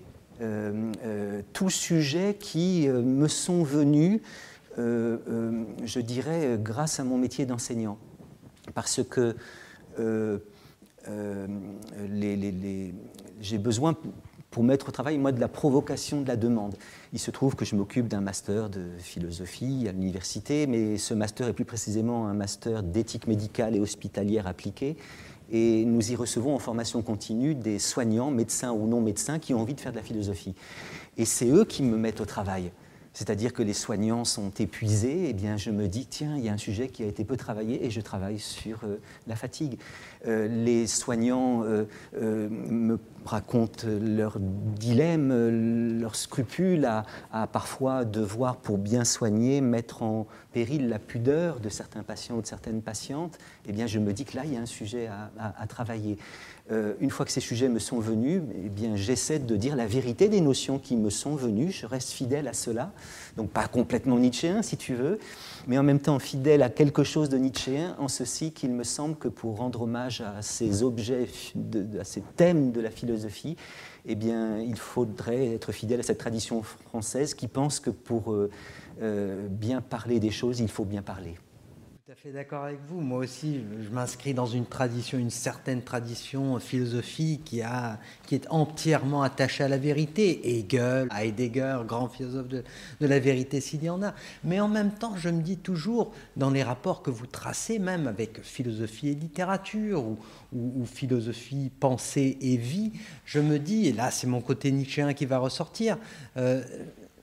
tous 1.53 1.71
sujets 1.71 2.35
qui 2.39 2.89
me 2.89 3.29
sont 3.29 3.63
venus, 3.63 4.21
je 4.77 6.01
dirais, 6.01 6.59
grâce 6.63 7.01
à 7.01 7.05
mon 7.05 7.19
métier 7.19 7.47
d'enseignant. 7.47 7.99
Parce 8.75 9.01
que 9.03 9.35
j'ai 13.41 13.59
besoin 13.59 13.97
pour 14.51 14.63
mettre 14.63 14.89
au 14.89 14.93
travail, 14.93 15.19
moi, 15.19 15.33
de 15.33 15.41
la 15.41 15.49
provocation 15.49 16.23
de 16.23 16.29
la 16.29 16.37
demande. 16.37 16.75
Il 17.13 17.19
se 17.19 17.31
trouve 17.31 17.55
que 17.55 17.65
je 17.65 17.77
m'occupe 17.77 18.09
d'un 18.09 18.21
master 18.21 18.71
de 18.71 18.83
philosophie 18.99 19.87
à 19.89 19.93
l'université, 19.93 20.67
mais 20.67 20.97
ce 20.97 21.13
master 21.15 21.49
est 21.49 21.53
plus 21.53 21.65
précisément 21.65 22.27
un 22.27 22.35
master 22.35 22.83
d'éthique 22.83 23.27
médicale 23.27 23.77
et 23.77 23.81
hospitalière 23.81 24.47
appliquée 24.47 24.97
et 25.51 25.85
nous 25.85 26.13
y 26.13 26.17
recevons 26.17 26.55
en 26.55 26.59
formation 26.59 27.03
continue 27.03 27.55
des 27.55 27.79
soignants, 27.79 28.31
médecins 28.31 28.73
ou 28.73 28.87
non 28.87 29.01
médecins, 29.01 29.39
qui 29.39 29.55
ont 29.55 29.61
envie 29.61 29.75
de 29.75 29.81
faire 29.81 29.93
de 29.93 29.97
la 29.97 30.03
philosophie. 30.03 30.55
Et 31.17 31.25
c'est 31.25 31.49
eux 31.49 31.65
qui 31.65 31.83
me 31.83 31.97
mettent 31.97 32.21
au 32.21 32.27
travail. 32.27 32.71
C'est-à-dire 33.19 33.53
que 33.53 33.65
les 33.65 33.73
soignants 33.73 34.25
sont 34.25 34.53
épuisés, 34.61 35.27
eh 35.31 35.33
bien 35.33 35.57
je 35.57 35.73
me 35.73 35.89
dis, 35.89 36.07
tiens, 36.07 36.37
il 36.37 36.45
y 36.45 36.49
a 36.49 36.53
un 36.53 36.57
sujet 36.57 36.87
qui 36.87 37.03
a 37.03 37.07
été 37.07 37.25
peu 37.25 37.37
travaillé 37.37 37.85
et 37.85 37.91
je 37.91 38.01
travaille 38.01 38.39
sur 38.39 38.79
euh, 38.85 39.01
la 39.27 39.35
fatigue. 39.35 39.77
Euh, 40.29 40.47
les 40.47 40.87
soignants 40.87 41.65
euh, 41.65 41.87
me 42.13 42.97
racontent 43.25 43.89
leurs 43.89 44.39
dilemmes, 44.39 45.99
leurs 46.01 46.15
scrupules 46.15 46.85
à, 47.33 47.49
parfois 47.49 48.05
devoir, 48.05 48.57
pour 48.57 48.79
bien 48.79 49.03
soigner, 49.03 49.61
mettre 49.63 50.05
en 50.05 50.29
péril 50.53 50.89
la 50.89 51.01
pudeur 51.01 51.59
de 51.59 51.69
certains 51.69 52.05
patients 52.05 52.37
ou 52.37 52.41
de 52.41 52.47
certaines 52.47 52.83
patientes. 52.83 53.37
Eh 53.67 53.73
bien 53.73 53.89
je 53.89 53.99
me 53.99 54.13
dis 54.13 54.27
que 54.27 54.37
là, 54.37 54.45
il 54.45 54.55
y 54.55 54.57
a 54.57 54.61
un 54.61 54.67
sujet 54.67 55.09
à 55.09 55.67
travailler. 55.67 56.19
Euh, 56.71 56.93
une 57.01 57.11
fois 57.11 57.25
que 57.25 57.33
ces 57.33 57.41
sujets 57.41 57.69
me 57.69 57.79
sont 57.79 57.99
venus, 57.99 58.43
eh 58.65 58.69
bien, 58.69 58.95
j'essaie 58.95 59.39
de 59.39 59.57
dire 59.57 59.75
la 59.75 59.87
vérité 59.87 60.29
des 60.29 60.43
notions 60.43 60.79
qui 60.79 60.97
me 60.97 61.09
sont 61.09 61.35
venues. 61.35 61.71
Je 61.71 61.87
reste 61.87 62.11
fidèle 62.11 62.47
à 62.47 62.53
cela. 62.53 62.93
Donc, 63.37 63.51
pas 63.51 63.69
complètement 63.69 64.19
nietzschéen, 64.19 64.63
si 64.63 64.77
tu 64.77 64.95
veux, 64.95 65.19
mais 65.67 65.79
en 65.79 65.83
même 65.83 66.01
temps 66.01 66.19
fidèle 66.19 66.63
à 66.63 66.69
quelque 66.69 67.05
chose 67.05 67.31
de 67.31 67.39
nietzschéen, 67.39 67.97
en 67.99 68.09
ceci 68.09 68.53
qu'il 68.53 68.71
me 68.71 68.85
semble 68.85 69.17
que 69.17 69.29
pour 69.29 69.57
rendre 69.57 69.83
hommage 69.83 70.21
à 70.21 70.43
ces 70.43 70.83
objets, 70.83 71.27
à 71.99 72.05
ces 72.05 72.23
thèmes 72.37 72.71
de 72.73 72.81
la 72.81 72.91
philosophie, 72.91 73.57
eh 74.05 74.15
bien, 74.15 74.59
il 74.61 74.77
faudrait 74.77 75.55
être 75.55 75.73
fidèle 75.73 76.01
à 76.01 76.03
cette 76.03 76.19
tradition 76.19 76.63
française 76.63 77.35
qui 77.35 77.49
pense 77.49 77.81
que 77.81 77.91
pour 77.91 78.35
bien 79.51 79.81
parler 79.81 80.21
des 80.21 80.31
choses, 80.31 80.61
il 80.61 80.69
faut 80.69 80.85
bien 80.85 81.03
parler. 81.03 81.35
Tout 82.09 82.13
à 82.13 82.17
fait 82.17 82.33
d'accord 82.33 82.65
avec 82.65 82.81
vous. 82.89 83.03
Moi 83.03 83.19
aussi, 83.19 83.61
je 83.83 83.91
m'inscris 83.91 84.33
dans 84.33 84.47
une 84.47 84.65
tradition, 84.65 85.19
une 85.19 85.29
certaine 85.29 85.83
tradition 85.83 86.59
philosophique 86.59 87.45
qui, 87.45 87.61
a, 87.61 87.99
qui 88.27 88.35
est 88.35 88.47
entièrement 88.49 89.23
attachée 89.23 89.65
à 89.65 89.69
la 89.69 89.77
vérité. 89.77 90.57
Hegel, 90.57 91.09
Heidegger, 91.15 91.81
grand 91.87 92.09
philosophe 92.09 92.49
de, 92.49 92.65
la 93.03 93.19
vérité 93.19 93.61
s'il 93.61 93.85
y 93.85 93.91
en 93.91 94.03
a. 94.03 94.15
Mais 94.43 94.59
en 94.59 94.69
même 94.69 94.93
temps, 94.93 95.17
je 95.19 95.29
me 95.29 95.43
dis 95.43 95.59
toujours, 95.59 96.15
dans 96.39 96.49
les 96.49 96.63
rapports 96.63 97.03
que 97.03 97.11
vous 97.11 97.27
tracez, 97.27 97.79
même 97.79 98.07
avec 98.07 98.43
philosophie 98.43 99.09
et 99.11 99.15
littérature, 99.15 100.03
ou, 100.55 100.87
philosophie, 100.87 101.71
pensée 101.79 102.39
et 102.41 102.57
vie, 102.57 102.93
je 103.27 103.39
me 103.39 103.59
dis, 103.59 103.87
et 103.89 103.93
là 103.93 104.11
c'est 104.11 104.27
mon 104.27 104.41
côté 104.41 104.73
nietzschéen 104.73 105.13
qui 105.13 105.27
va 105.27 105.37
ressortir, 105.37 105.99
euh, 106.39 106.63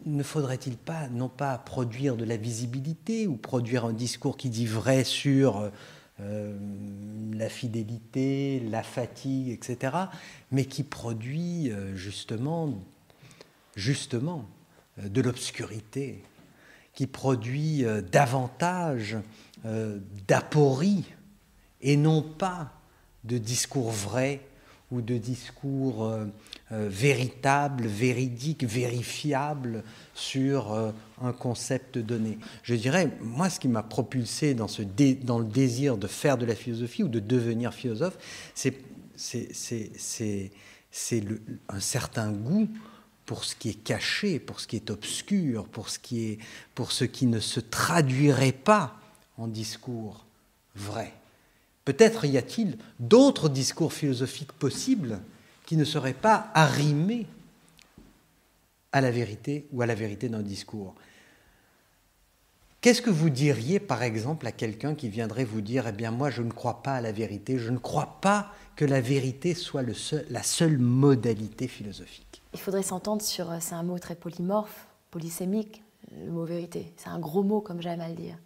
ne 0.05 0.23
faudrait-il 0.23 0.77
pas, 0.77 1.07
non 1.09 1.29
pas 1.29 1.57
produire 1.57 2.15
de 2.15 2.25
la 2.25 2.37
visibilité 2.37 3.27
ou 3.27 3.35
produire 3.35 3.85
un 3.85 3.93
discours 3.93 4.37
qui 4.37 4.49
dit 4.49 4.67
vrai 4.67 5.03
sur 5.03 5.71
euh, 6.21 6.57
la 7.33 7.49
fidélité, 7.49 8.61
la 8.69 8.83
fatigue, 8.83 9.49
etc., 9.49 9.97
mais 10.49 10.63
qui 10.63 10.83
produit 10.83 11.69
euh, 11.71 11.93
justement, 11.93 12.73
justement 13.75 14.47
euh, 14.99 15.09
de 15.09 15.19
l'obscurité, 15.19 16.23
qui 16.93 17.07
produit 17.07 17.83
davantage 18.09 19.17
d'aporie 20.29 21.03
et 21.81 21.97
non 21.97 22.21
pas 22.21 22.71
de 23.25 23.37
discours 23.37 23.91
vrais 23.91 24.39
ou 24.91 25.01
de 25.01 25.17
discours 25.17 26.05
euh, 26.05 26.25
véritable, 26.71 27.85
véridique, 27.85 28.63
vérifiable 28.63 29.83
sur 30.13 30.73
euh, 30.73 30.91
un 31.21 31.33
concept 31.33 31.97
donné. 31.97 32.37
Je 32.63 32.75
dirais, 32.75 33.09
moi, 33.21 33.49
ce 33.49 33.59
qui 33.59 33.67
m'a 33.67 33.83
propulsé 33.83 34.53
dans, 34.53 34.67
le 34.67 35.45
désir 35.45 35.97
de 35.97 36.07
faire 36.07 36.37
de 36.37 36.45
la 36.45 36.55
philosophie 36.55 37.03
ou 37.03 37.07
de 37.07 37.19
devenir 37.19 37.73
philosophe, 37.73 38.17
c'est 38.53 38.75
un 41.69 41.79
certain 41.79 42.31
goût 42.31 42.67
pour 43.25 43.43
ce 43.43 43.55
qui 43.55 43.69
est 43.69 43.83
caché, 43.83 44.39
pour 44.39 44.59
ce 44.59 44.67
qui 44.67 44.75
est 44.75 44.91
obscur, 44.91 45.67
pour 45.67 45.89
ce 45.89 45.99
qui, 45.99 46.37
pour 46.75 46.91
ce 46.91 47.05
qui 47.05 47.25
ne 47.25 47.39
se 47.39 47.59
traduirait 47.59 48.51
pas 48.51 48.99
en 49.37 49.47
discours 49.47 50.25
vrai. 50.75 51.13
Peut-être 51.85 52.25
y 52.25 52.37
a-t-il 52.37 52.77
d'autres 52.99 53.47
discours 53.47 53.93
philosophiques 53.93 54.51
possibles 54.53 55.19
qui 55.65 55.77
ne 55.77 55.85
serait 55.85 56.13
pas 56.13 56.49
arrimé 56.53 57.27
à 58.91 59.01
la 59.01 59.11
vérité 59.11 59.67
ou 59.71 59.81
à 59.81 59.85
la 59.85 59.95
vérité 59.95 60.29
d'un 60.29 60.41
discours. 60.41 60.95
Qu'est-ce 62.81 63.01
que 63.01 63.09
vous 63.09 63.29
diriez, 63.29 63.79
par 63.79 64.03
exemple, 64.03 64.45
à 64.45 64.51
quelqu'un 64.51 64.93
qui 64.93 65.09
viendrait 65.09 65.43
vous 65.43 65.61
dire, 65.61 65.87
eh 65.87 65.91
bien 65.91 66.11
moi, 66.11 66.29
je 66.29 66.43
ne 66.43 66.51
crois 66.51 66.83
pas 66.83 66.93
à 66.93 67.01
la 67.01 67.11
vérité, 67.11 67.57
je 67.57 67.71
ne 67.71 67.79
crois 67.79 68.19
pas 68.21 68.53
que 68.75 68.85
la 68.85 69.01
vérité 69.01 69.53
soit 69.53 69.83
la 70.29 70.43
seule 70.43 70.77
modalité 70.77 71.67
philosophique 71.67 72.43
Il 72.53 72.59
faudrait 72.59 72.83
s'entendre 72.83 73.21
sur, 73.21 73.51
c'est 73.59 73.73
un 73.73 73.83
mot 73.83 73.97
très 73.97 74.15
polymorphe, 74.15 74.87
polysémique, 75.09 75.81
le 76.11 76.31
mot 76.31 76.45
vérité. 76.45 76.93
C'est 76.97 77.09
un 77.09 77.19
gros 77.19 77.43
mot, 77.43 77.59
comme 77.59 77.81
j'aime 77.81 78.01
à 78.01 78.09
le 78.09 78.15
dire. 78.15 78.37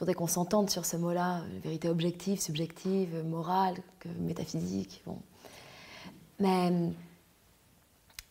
Il 0.00 0.04
faudrait 0.08 0.14
qu'on 0.14 0.26
s'entende 0.26 0.70
sur 0.70 0.86
ce 0.86 0.96
mot-là, 0.96 1.42
vérité 1.62 1.90
objective, 1.90 2.40
subjective, 2.40 3.22
morale, 3.22 3.76
métaphysique. 4.18 5.02
Bon. 5.04 5.18
Mais 6.38 6.70
euh, 6.72 6.88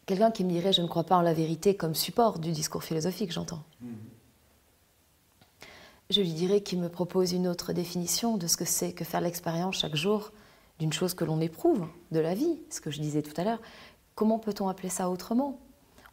quelqu'un 0.07 0.31
qui 0.31 0.43
me 0.43 0.49
dirait 0.49 0.73
je 0.73 0.81
ne 0.81 0.87
crois 0.87 1.03
pas 1.03 1.15
en 1.15 1.21
la 1.21 1.35
vérité 1.35 1.75
comme 1.75 1.93
support 1.93 2.39
du 2.39 2.53
discours 2.53 2.83
philosophique, 2.83 3.31
j'entends. 3.31 3.61
Mm-hmm. 3.83 5.67
Je 6.09 6.21
lui 6.21 6.33
dirais 6.33 6.61
qu'il 6.61 6.79
me 6.79 6.89
propose 6.89 7.33
une 7.33 7.47
autre 7.47 7.71
définition 7.71 8.37
de 8.37 8.47
ce 8.47 8.57
que 8.57 8.65
c'est 8.65 8.93
que 8.93 9.05
faire 9.05 9.21
l'expérience 9.21 9.77
chaque 9.77 9.95
jour 9.95 10.31
d'une 10.79 10.91
chose 10.91 11.13
que 11.13 11.23
l'on 11.23 11.39
éprouve, 11.39 11.85
de 12.11 12.19
la 12.19 12.33
vie, 12.33 12.57
ce 12.71 12.81
que 12.81 12.89
je 12.89 12.99
disais 12.99 13.21
tout 13.21 13.39
à 13.39 13.43
l'heure. 13.43 13.61
Comment 14.15 14.39
peut-on 14.39 14.69
appeler 14.69 14.89
ça 14.89 15.07
autrement? 15.07 15.59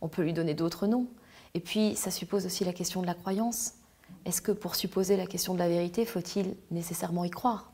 On 0.02 0.09
peut 0.09 0.20
lui 0.20 0.34
donner 0.34 0.52
d'autres 0.52 0.86
noms. 0.86 1.07
Et 1.54 1.61
puis, 1.61 1.96
ça 1.96 2.11
suppose 2.11 2.44
aussi 2.44 2.62
la 2.62 2.74
question 2.74 3.00
de 3.00 3.07
la 3.07 3.14
croyance. 3.14 3.75
Est-ce 4.24 4.42
que 4.42 4.52
pour 4.52 4.74
supposer 4.74 5.16
la 5.16 5.26
question 5.26 5.54
de 5.54 5.59
la 5.59 5.68
vérité, 5.68 6.04
faut-il 6.04 6.57
nécessairement 6.70 7.24
y 7.24 7.30
croire? 7.30 7.70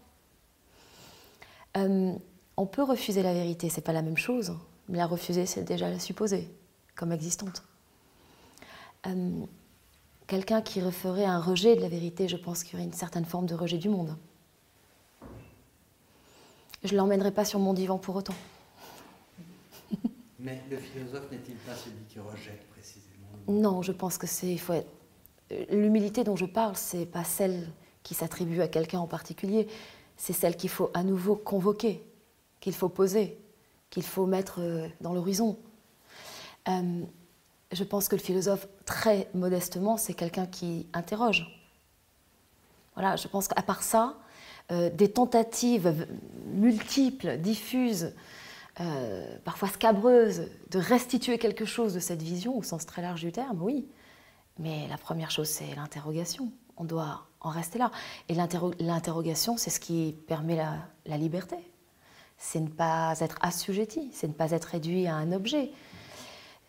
Euh, 1.76 2.12
on 2.57 2.66
peut 2.66 2.83
refuser 2.83 3.22
la 3.22 3.33
vérité, 3.33 3.70
c'est 3.70 3.80
pas 3.80 3.93
la 3.93 4.03
même 4.03 4.18
chose. 4.18 4.55
Mais 4.89 4.99
la 4.99 5.07
refuser, 5.07 5.47
c'est 5.47 5.64
déjà 5.64 5.89
la 5.89 5.99
supposer 5.99 6.51
comme 6.95 7.12
existante. 7.12 7.62
Euh, 9.07 9.45
quelqu'un 10.26 10.61
qui 10.61 10.80
referait 10.80 11.24
un 11.24 11.41
rejet 11.41 11.76
de 11.76 11.80
la 11.80 11.89
vérité, 11.89 12.28
je 12.28 12.37
pense 12.37 12.62
qu'il 12.62 12.74
y 12.74 12.76
aurait 12.76 12.85
une 12.85 12.93
certaine 12.93 13.24
forme 13.24 13.47
de 13.47 13.55
rejet 13.55 13.78
du 13.78 13.89
monde. 13.89 14.16
Je 16.85 16.93
ne 16.93 16.99
l'emmènerai 16.99 17.30
pas 17.30 17.45
sur 17.45 17.59
mon 17.61 17.72
divan 17.74 17.99
pour 17.99 18.16
autant. 18.16 18.35
Mais 20.39 20.61
le 20.70 20.76
philosophe 20.76 21.30
n'est-il 21.30 21.55
pas 21.57 21.74
celui 21.74 22.05
qui 22.09 22.18
rejette 22.18 22.66
précisément 22.70 23.28
Non, 23.49 23.83
je 23.83 23.93
pense 23.93 24.18
que 24.18 24.26
c'est. 24.26 24.57
faut 24.59 24.74
être... 24.74 24.89
L'humilité 25.70 26.24
dont 26.24 26.36
je 26.36 26.46
parle, 26.46 26.76
c'est 26.76 27.07
pas 27.07 27.24
celle 27.24 27.68
qui 28.03 28.14
s'attribue 28.14 28.61
à 28.61 28.68
quelqu'un 28.68 29.00
en 29.00 29.07
particulier, 29.07 29.68
c'est 30.16 30.32
celle 30.32 30.57
qu'il 30.57 30.70
faut 30.70 30.90
à 30.94 31.03
nouveau 31.03 31.36
convoquer 31.36 32.05
qu'il 32.62 32.72
faut 32.72 32.88
poser, 32.88 33.38
qu'il 33.90 34.05
faut 34.05 34.24
mettre 34.24 34.61
euh, 34.61 34.88
dans 35.03 35.12
l'horizon. 35.12 35.59
Euh, 36.68 37.03
je 37.72 37.84
pense 37.84 38.09
que 38.09 38.16
le 38.16 38.22
philosophe, 38.22 38.68
très 38.86 39.28
modestement, 39.34 39.96
c'est 39.98 40.14
quelqu'un 40.14 40.46
qui 40.46 40.86
interroge. 40.92 41.46
Voilà, 42.94 43.16
je 43.16 43.26
pense 43.26 43.48
qu'à 43.48 43.62
part 43.62 43.82
ça, 43.82 44.16
euh, 44.70 44.90
des 44.90 45.11
tentatives 45.11 46.07
multiples, 46.46 47.36
diffuses, 47.38 48.14
parfois 49.44 49.68
scabreuses, 49.68 50.48
de 50.70 50.78
restituer 50.78 51.38
quelque 51.38 51.66
chose 51.66 51.92
de 51.92 52.00
cette 52.00 52.22
vision 52.22 52.57
au 52.57 52.62
sens 52.62 52.86
très 52.86 53.03
large 53.03 53.20
du 53.20 53.30
terme, 53.30 53.62
oui. 53.62 53.86
Mais 54.59 54.86
la 54.88 54.98
première 54.98 55.30
chose, 55.30 55.48
c'est 55.48 55.74
l'interrogation. 55.74 56.53
On 56.76 56.84
doit 56.84 57.26
en 57.40 57.50
rester 57.50 57.78
là. 57.78 57.90
Et 58.28 58.34
l'interrogation, 58.34 59.57
c'est 59.57 59.70
ce 59.70 59.80
qui 59.80 60.16
permet 60.26 60.57
la 60.57 61.16
liberté 61.18 61.57
c'est 62.42 62.61
ne 62.61 62.68
pas 62.68 63.14
être 63.20 63.38
assujetti, 63.40 64.11
c'est 64.12 64.26
ne 64.26 64.32
pas 64.32 64.50
être 64.50 64.64
réduit 64.64 65.07
à 65.07 65.14
un 65.14 65.30
objet, 65.30 65.70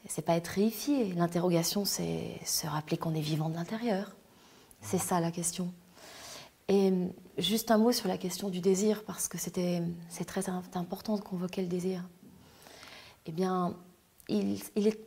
c'est 0.07 0.21
pas 0.21 0.35
être 0.35 0.47
réifié. 0.49 1.11
L'interrogation, 1.13 1.83
c'est 1.83 2.39
se 2.45 2.67
rappeler 2.67 2.95
qu'on 2.97 3.15
est 3.15 3.21
vivant 3.21 3.49
de 3.49 3.55
l'intérieur. 3.55 4.15
C'est 4.81 4.99
ça 4.99 5.19
la 5.19 5.31
question. 5.31 5.73
Et 6.67 6.93
juste 7.39 7.71
un 7.71 7.79
mot 7.79 7.91
sur 7.91 8.07
la 8.07 8.19
question 8.19 8.49
du 8.49 8.61
désir, 8.61 9.03
parce 9.03 9.27
que 9.27 9.39
c'était, 9.39 9.81
c'est 10.09 10.25
très 10.25 10.47
important 10.47 11.15
de 11.15 11.21
convoquer 11.21 11.63
le 11.63 11.67
désir. 11.67 12.03
Eh 13.25 13.31
bien, 13.31 13.75
il, 14.29 14.61
est, 14.75 14.99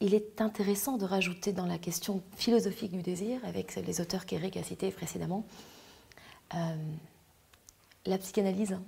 il 0.00 0.14
est 0.14 0.40
intéressant 0.40 0.96
de 0.96 1.04
rajouter 1.04 1.52
dans 1.52 1.66
la 1.66 1.78
question 1.78 2.22
philosophique 2.36 2.92
du 2.92 3.02
désir, 3.02 3.40
avec 3.44 3.76
les 3.76 4.00
auteurs 4.00 4.24
qu'Eric 4.24 4.56
a 4.56 4.62
cités 4.62 4.90
précédemment, 4.90 5.46
euh, 6.54 6.58
la 8.06 8.18
psychanalyse 8.18 8.78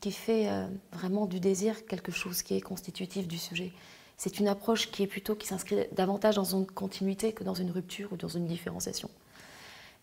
qui 0.00 0.12
fait 0.12 0.48
euh, 0.48 0.66
vraiment 0.92 1.26
du 1.26 1.40
désir 1.40 1.84
quelque 1.86 2.12
chose 2.12 2.42
qui 2.42 2.54
est 2.54 2.60
constitutif 2.60 3.26
du 3.26 3.36
sujet. 3.36 3.72
C'est 4.16 4.38
une 4.38 4.48
approche 4.48 4.90
qui 4.90 5.02
est 5.02 5.06
plutôt 5.06 5.34
qui 5.34 5.46
s'inscrit 5.46 5.86
davantage 5.92 6.36
dans 6.36 6.44
une 6.44 6.66
continuité 6.66 7.32
que 7.32 7.42
dans 7.42 7.54
une 7.54 7.70
rupture 7.70 8.12
ou 8.12 8.16
dans 8.16 8.28
une 8.28 8.46
différenciation. 8.46 9.10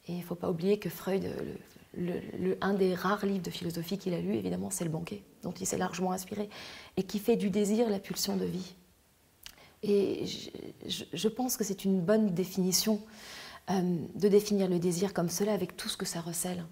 Et 0.07 0.13
il 0.13 0.17
ne 0.19 0.23
faut 0.23 0.35
pas 0.35 0.49
oublier 0.49 0.79
que 0.79 0.89
Freud, 0.89 1.25
un 2.61 2.73
des 2.73 2.93
rares 2.93 3.25
livres 3.25 3.43
de 3.43 3.49
philosophie 3.49 3.97
qu'il 3.97 4.13
a 4.13 4.21
lu, 4.21 4.35
évidemment, 4.35 4.69
c'est 4.69 4.85
Le 4.85 4.89
Banquet, 4.89 5.21
dont 5.43 5.51
il 5.51 5.65
s'est 5.65 5.77
largement 5.77 6.11
inspiré, 6.11 6.49
et 6.95 7.03
qui 7.03 7.19
fait 7.19 7.35
du 7.35 7.49
désir 7.49 7.89
la 7.89 7.99
pulsion 7.99 8.37
de 8.37 8.45
vie. 8.45 8.75
Et 9.83 10.25
je, 10.85 11.27
pense 11.27 11.55
que 11.55 11.63
c'est 11.63 11.85
une 11.85 12.01
bonne 12.01 12.33
définition 12.33 12.99
euh, 13.69 13.81
de 14.15 14.27
définir 14.27 14.67
le 14.67 14.79
désir 14.79 15.13
comme 15.13 15.29
cela, 15.29 15.53
avec 15.53 15.77
tout 15.77 15.89
ce 15.89 15.97
que 15.97 16.05
ça 16.05 16.19
recèle 16.19 16.65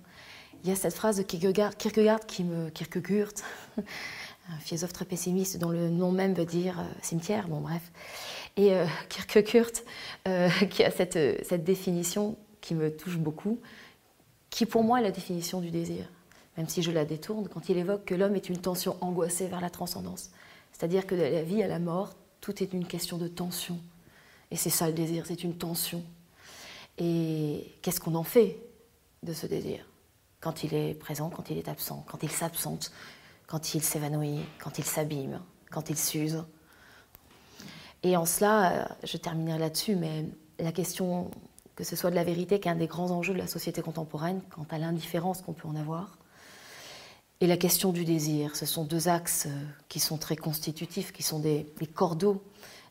il 0.65 0.69
y 0.69 0.71
a 0.71 0.75
cette 0.75 0.95
phrase 0.95 1.17
de 1.17 1.21
Kierkegaard. 1.21 1.77
Kierkegaard, 1.77 2.19
un 3.77 4.59
philosophe 4.59 4.93
très 4.93 5.05
pessimiste 5.05 5.57
dont 5.59 5.69
le 5.69 5.89
nom 5.89 6.11
même 6.11 6.33
veut 6.33 6.45
dire 6.45 6.79
euh, 6.79 6.83
cimetière, 7.03 7.47
bon 7.47 7.61
bref. 7.61 7.91
Et 8.57 8.73
euh, 8.73 8.87
Kierkegaard, 9.09 9.71
euh, 10.27 10.49
qui 10.71 10.83
a 10.83 10.89
cette, 10.89 11.45
cette 11.45 11.63
définition 11.63 12.35
qui 12.61 12.73
me 12.73 12.89
touche 12.89 13.17
beaucoup, 13.17 13.59
qui 14.49 14.65
pour 14.65 14.83
moi 14.83 14.99
est 14.99 15.03
la 15.03 15.11
définition 15.11 15.61
du 15.61 15.69
désir, 15.69 16.09
même 16.57 16.67
si 16.67 16.81
je 16.81 16.89
la 16.89 17.05
détourne, 17.05 17.47
quand 17.47 17.69
il 17.69 17.77
évoque 17.77 18.05
que 18.05 18.15
l'homme 18.15 18.35
est 18.35 18.49
une 18.49 18.57
tension 18.57 18.97
angoissée 19.01 19.45
vers 19.45 19.61
la 19.61 19.69
transcendance. 19.69 20.31
C'est-à-dire 20.71 21.05
que 21.05 21.13
de 21.13 21.21
la 21.21 21.43
vie 21.43 21.61
à 21.61 21.67
la 21.67 21.77
mort, 21.77 22.15
tout 22.45 22.61
est 22.61 22.73
une 22.73 22.85
question 22.85 23.17
de 23.17 23.27
tension. 23.27 23.79
Et 24.51 24.55
c'est 24.55 24.69
ça 24.69 24.85
le 24.85 24.93
désir, 24.93 25.25
c'est 25.25 25.43
une 25.43 25.57
tension. 25.57 26.03
Et 26.99 27.73
qu'est-ce 27.81 27.99
qu'on 27.99 28.13
en 28.13 28.23
fait 28.23 28.59
de 29.23 29.33
ce 29.33 29.47
désir? 29.47 29.89
Quand 30.41 30.63
il 30.63 30.75
est 30.75 30.93
présent, 30.93 31.31
quand 31.31 31.49
il 31.49 31.57
est 31.57 31.67
absent, 31.67 32.05
quand 32.07 32.21
il 32.21 32.29
s'absente. 32.29 32.91
quand 33.47 33.73
il 33.73 33.81
s'évanouit, 33.81 34.41
quand 34.59 34.77
il 34.77 34.83
s'abîme, 34.83 35.41
quand 35.71 35.89
il 35.89 35.97
s'use. 35.97 36.43
Et 38.03 38.15
en 38.15 38.25
cela, 38.25 38.71
euh, 38.71 38.85
je 39.03 39.17
terminerai 39.17 39.57
là-dessus, 39.57 39.95
mais 39.95 40.25
la 40.59 40.71
question 40.71 41.31
que 41.75 41.83
ce 41.83 41.95
soit 41.95 42.11
de 42.11 42.15
la 42.15 42.23
vérité, 42.23 42.59
qui 42.59 42.67
est 42.67 42.71
un 42.71 42.75
des 42.75 42.87
grands 42.87 43.09
enjeux 43.09 43.33
de 43.33 43.39
la 43.39 43.47
société 43.47 43.81
contemporaine, 43.81 44.41
quant 44.51 44.67
à 44.69 44.77
l'indifférence 44.77 45.41
qu'on 45.41 45.53
peut 45.53 45.67
en 45.67 45.75
avoir, 45.75 46.17
et 47.41 47.47
la 47.47 47.57
question 47.57 47.91
du 47.91 48.05
désir. 48.05 48.55
Ce 48.55 48.65
sont 48.65 48.85
deux 48.85 49.07
axes 49.07 49.47
euh, 49.47 49.65
qui 49.89 49.99
sont 49.99 50.17
très 50.17 50.35
constitutifs, 50.35 51.11
qui 51.11 51.23
sont 51.23 51.39
des, 51.39 51.65
cordeaux 51.93 52.41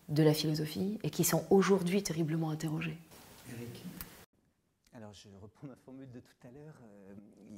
de 0.09 0.23
la 0.23 0.35
philosophie 0.35 0.99
et 1.03 1.11
qui 1.11 1.25
sont 1.25 1.45
aujourd'hui 1.51 2.03
terriblement 2.03 2.51
interrogés. 2.51 2.99
Eric. 3.49 3.85
Alors 4.95 5.13
je 5.13 5.29
reprends 5.43 5.67
ma 5.67 5.77
formule 5.85 6.09
de 6.15 6.21
tout 6.21 6.47
à 6.47 6.51
l'heure. 6.51 6.75
Euh, 6.83 7.15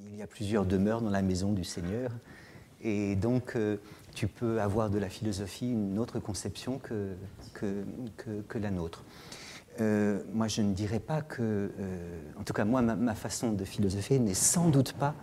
il 0.09 0.17
y 0.17 0.23
a 0.23 0.27
plusieurs 0.27 0.65
demeures 0.65 1.01
dans 1.01 1.11
la 1.11 1.23
maison 1.23 1.53
du 1.53 1.65
Seigneur. 1.65 2.11
Et 2.83 3.17
donc, 3.17 3.57
euh, 3.57 3.79
tu 4.15 4.29
peux 4.29 4.61
avoir 4.61 4.91
de 4.91 4.99
la 4.99 5.09
philosophie 5.09 5.71
une 5.71 5.99
autre 5.99 6.21
conception 6.21 6.79
que, 6.79 7.15
que, 7.55 7.85
que, 8.47 8.59
la 8.59 8.71
nôtre. 8.71 9.03
moi, 9.81 10.47
je 10.47 10.63
ne 10.63 10.73
dirais 10.73 11.01
pas 11.01 11.23
que, 11.23 11.71
en 12.39 12.45
tout 12.45 12.53
cas, 12.53 12.65
moi, 12.65 12.83
ma 12.83 13.15
façon 13.15 13.53
de 13.53 13.65
philosopher 13.65 14.19
n'est 14.19 14.35
sans 14.35 14.69
doute 14.69 14.93
pas 14.93 15.15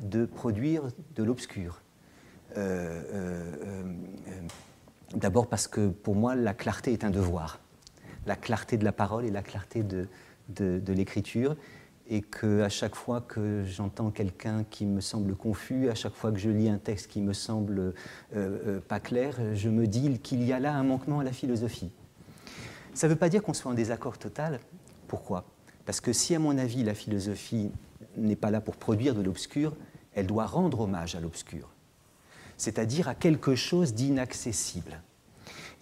de 0.00 0.24
produire 0.24 0.82
de 1.14 1.22
l'obscur. 1.22 1.82
Euh, 2.56 3.02
euh, 3.12 3.52
euh, 3.64 4.32
d'abord 5.14 5.46
parce 5.46 5.68
que 5.68 5.88
pour 5.88 6.14
moi, 6.14 6.34
la 6.34 6.54
clarté 6.54 6.92
est 6.92 7.04
un 7.04 7.10
devoir. 7.10 7.60
La 8.26 8.36
clarté 8.36 8.76
de 8.76 8.84
la 8.84 8.92
parole 8.92 9.24
et 9.24 9.30
la 9.30 9.42
clarté 9.42 9.82
de, 9.82 10.08
de, 10.48 10.92
l'écriture. 10.92 11.56
Et 12.08 12.22
qu'à 12.22 12.68
chaque 12.68 12.96
fois 12.96 13.20
que 13.20 13.62
j'entends 13.64 14.10
quelqu'un 14.10 14.64
qui 14.68 14.84
me 14.84 15.00
semble 15.00 15.36
confus, 15.36 15.88
à 15.88 15.94
chaque 15.94 16.14
fois 16.14 16.32
que 16.32 16.38
je 16.38 16.50
lis 16.50 16.68
un 16.68 16.78
texte 16.78 17.06
qui 17.06 17.20
me 17.20 17.32
semble 17.32 17.94
pas 18.88 18.98
clair, 18.98 19.38
je 19.54 19.68
me 19.68 19.86
dis 19.86 20.18
qu'il 20.18 20.42
y 20.42 20.52
a 20.52 20.58
là 20.58 20.74
un 20.74 20.82
manquement 20.82 21.20
à 21.20 21.24
la 21.24 21.32
philosophie. 21.32 21.92
Ça 22.94 23.06
ne 23.06 23.12
veut 23.12 23.18
pas 23.18 23.28
dire 23.28 23.44
qu'on 23.44 23.54
soit 23.54 23.70
en 23.70 23.74
désaccord 23.74 24.18
total. 24.18 24.58
Pourquoi? 25.06 25.44
Parce 25.86 26.00
que 26.00 26.12
si, 26.12 26.34
à 26.34 26.40
mon 26.40 26.58
avis, 26.58 26.82
la 26.82 26.94
philosophie 26.94 27.70
n'est 28.16 28.36
pas 28.36 28.50
là 28.50 28.60
pour 28.60 28.76
produire 28.76 29.14
de 29.14 29.22
l'obscur, 29.22 29.76
elle 30.14 30.26
doit 30.26 30.46
rendre 30.46 30.80
hommage 30.80 31.14
à 31.14 31.20
l'obscur, 31.20 31.68
c'est-à-dire 32.56 33.08
à 33.08 33.14
quelque 33.14 33.54
chose 33.54 33.94
d'inaccessible. 33.94 35.00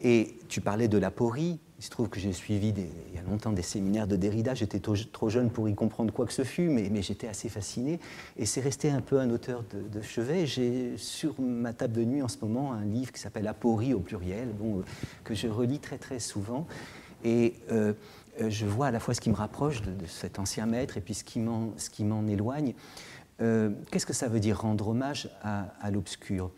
Et 0.00 0.36
tu 0.48 0.60
parlais 0.60 0.86
de 0.86 0.96
l'aporie, 0.96 1.58
il 1.78 1.84
se 1.84 1.90
trouve 1.90 2.08
que 2.08 2.20
j'ai 2.20 2.32
suivi 2.32 2.68
il 2.68 3.14
y 3.14 3.18
a 3.18 3.22
longtemps 3.22 3.52
des 3.52 3.62
séminaires 3.62 4.06
de 4.06 4.16
Derrida, 4.16 4.54
j'étais 4.54 4.80
trop, 4.80 5.28
jeune 5.28 5.50
pour 5.50 5.68
y 5.68 5.74
comprendre 5.74 6.12
quoi 6.12 6.26
que 6.26 6.32
ce 6.32 6.44
fût, 6.44 6.68
mais, 6.68 7.02
j'étais 7.02 7.28
assez 7.28 7.48
fasciné, 7.48 7.98
et 8.36 8.46
c'est 8.46 8.60
resté 8.60 8.90
un 8.90 9.00
peu 9.00 9.18
un 9.18 9.30
auteur 9.30 9.64
de, 9.72 10.02
chevet. 10.02 10.46
J'ai 10.46 10.96
sur 10.96 11.40
ma 11.40 11.72
table 11.72 11.94
de 11.94 12.04
nuit 12.04 12.22
en 12.22 12.28
ce 12.28 12.38
moment 12.40 12.72
un 12.72 12.84
livre 12.84 13.12
qui 13.12 13.20
s'appelle 13.20 13.46
Aporie 13.48 13.94
au 13.94 14.00
pluriel, 14.00 14.48
bon, 14.48 14.82
que 15.24 15.34
je 15.34 15.48
relis 15.48 15.80
très 15.80 15.98
très 15.98 16.20
souvent, 16.20 16.66
et 17.24 17.54
euh, 17.72 17.92
je 18.48 18.66
vois 18.66 18.86
à 18.86 18.90
la 18.92 19.00
fois 19.00 19.14
ce 19.14 19.20
qui 19.20 19.30
me 19.30 19.36
rapproche 19.36 19.82
de, 19.82 20.06
cet 20.06 20.38
ancien 20.38 20.66
maître 20.66 20.96
et 20.96 21.00
puis 21.00 21.14
ce 21.14 21.24
qui 21.24 21.40
m'en 21.40 22.26
éloigne. 22.28 22.74
Euh, 23.40 23.70
qu'est-ce 23.90 24.06
que 24.06 24.12
ça 24.12 24.28
veut 24.28 24.40
dire 24.40 24.60
rendre 24.60 24.88
hommage 24.88 25.30
à, 25.42 25.90
l'obscur? 25.90 26.50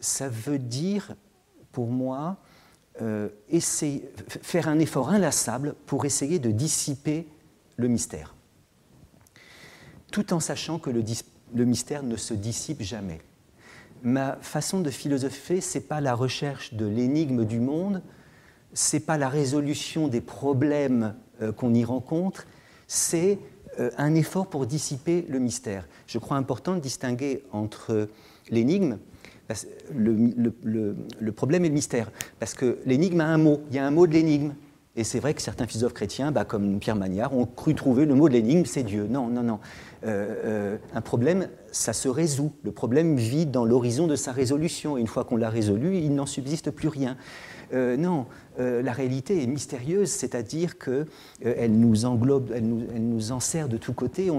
Ça 0.00 0.28
veut 0.28 0.58
dire, 0.58 1.14
pour 1.72 1.88
moi, 1.88 2.36
euh, 3.00 3.28
faire 4.42 4.68
un 4.68 4.78
effort 4.78 5.10
inlassable 5.10 5.74
pour 5.86 6.04
essayer 6.04 6.38
de 6.38 6.50
dissiper 6.50 7.26
le 7.76 7.88
mystère, 7.88 8.34
tout 10.10 10.32
en 10.32 10.40
sachant 10.40 10.78
que 10.78 10.90
le, 10.90 11.64
mystère 11.64 12.02
ne 12.02 12.16
se 12.16 12.34
dissipe 12.34 12.82
jamais. 12.82 13.20
Ma 14.02 14.36
façon 14.42 14.80
de 14.80 14.90
philosopher, 14.90 15.60
c'est 15.60 15.88
pas 15.88 16.00
la 16.00 16.14
recherche 16.14 16.74
de 16.74 16.86
l'énigme 16.86 17.44
du 17.44 17.60
monde, 17.60 18.02
c'est 18.74 19.00
pas 19.00 19.18
la 19.18 19.28
résolution 19.28 20.08
des 20.08 20.20
problèmes 20.20 21.14
euh, 21.40 21.52
qu'on 21.52 21.74
y 21.74 21.84
rencontre, 21.84 22.46
c'est 22.86 23.38
un 23.78 24.14
effort 24.14 24.48
pour 24.48 24.66
dissiper 24.66 25.24
le 25.28 25.38
mystère. 25.38 25.86
Je 26.06 26.18
crois 26.18 26.36
important 26.36 26.74
de 26.74 26.80
distinguer 26.80 27.42
entre 27.52 28.08
l'énigme, 28.50 28.98
le, 29.94 31.30
problème 31.30 31.64
et 31.64 31.68
le 31.68 31.74
mystère. 31.74 32.10
Parce 32.38 32.54
que 32.54 32.78
l'énigme 32.86 33.20
a 33.20 33.26
un 33.26 33.38
mot, 33.38 33.60
il 33.70 33.76
y 33.76 33.78
a 33.78 33.86
un 33.86 33.90
mot 33.90 34.06
de 34.06 34.12
l'énigme. 34.12 34.54
Et 34.94 35.04
c'est 35.04 35.20
vrai 35.20 35.32
que 35.32 35.40
certains 35.40 35.66
philosophes 35.66 35.94
chrétiens, 35.94 36.32
bah, 36.32 36.44
comme 36.44 36.78
Pierre 36.78 36.96
Magnard, 36.96 37.34
ont 37.34 37.46
cru 37.46 37.74
trouver 37.74 38.04
le 38.04 38.14
mot 38.14 38.28
de 38.28 38.34
l'énigme, 38.34 38.66
c'est 38.66 38.82
Dieu. 38.82 39.06
Non, 39.08 39.28
non, 39.28 39.42
non. 39.42 39.58
Euh, 40.04 40.34
euh, 40.44 40.76
un 40.94 41.00
problème, 41.00 41.48
ça 41.70 41.94
se 41.94 42.08
résout. 42.08 42.52
Le 42.62 42.72
problème 42.72 43.16
vit 43.16 43.46
dans 43.46 43.64
l'horizon 43.64 44.06
de 44.06 44.16
sa 44.16 44.32
résolution. 44.32 44.98
Et 44.98 45.00
une 45.00 45.06
fois 45.06 45.24
qu'on 45.24 45.36
l'a 45.36 45.48
résolu, 45.48 45.96
il 45.96 46.14
n'en 46.14 46.26
subsiste 46.26 46.70
plus 46.70 46.88
rien. 46.88 47.16
Euh, 47.72 47.96
non, 47.96 48.26
euh, 48.58 48.82
la 48.82 48.92
réalité 48.92 49.42
est 49.42 49.46
mystérieuse, 49.46 50.10
c'est-à-dire 50.10 50.78
qu'elle 50.78 51.06
euh, 51.46 51.68
nous 51.68 52.04
englobe, 52.04 52.52
elle 52.54 52.68
nous, 52.68 52.86
elle 52.94 53.32
enserre 53.32 53.68
de 53.68 53.76
tous 53.76 53.92
côtés. 53.92 54.30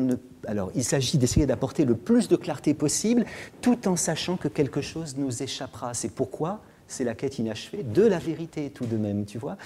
Alors, 0.48 0.72
il 0.76 0.84
s'agit 0.84 1.18
d'essayer 1.18 1.46
d'apporter 1.46 1.86
le 1.86 1.96
plus 1.96 2.28
de 2.28 2.36
clarté 2.36 2.74
possible, 2.74 3.26
tout 3.62 3.88
en 3.88 3.96
sachant 3.96 4.38
que 4.38 4.48
quelque 4.48 4.82
chose 4.82 5.18
nous 5.18 5.42
échappera. 5.42 5.94
C'est 5.94 6.12
pourquoi 6.12 6.62
c'est 6.88 7.04
la 7.04 7.16
quête 7.16 7.40
inachevée 7.40 7.82
de 7.82 8.04
la 8.04 8.20
vérité 8.20 8.70
tout 8.70 8.86
de 8.86 8.98
même, 8.98 9.26
tu 9.26 9.40
vois. 9.40 9.58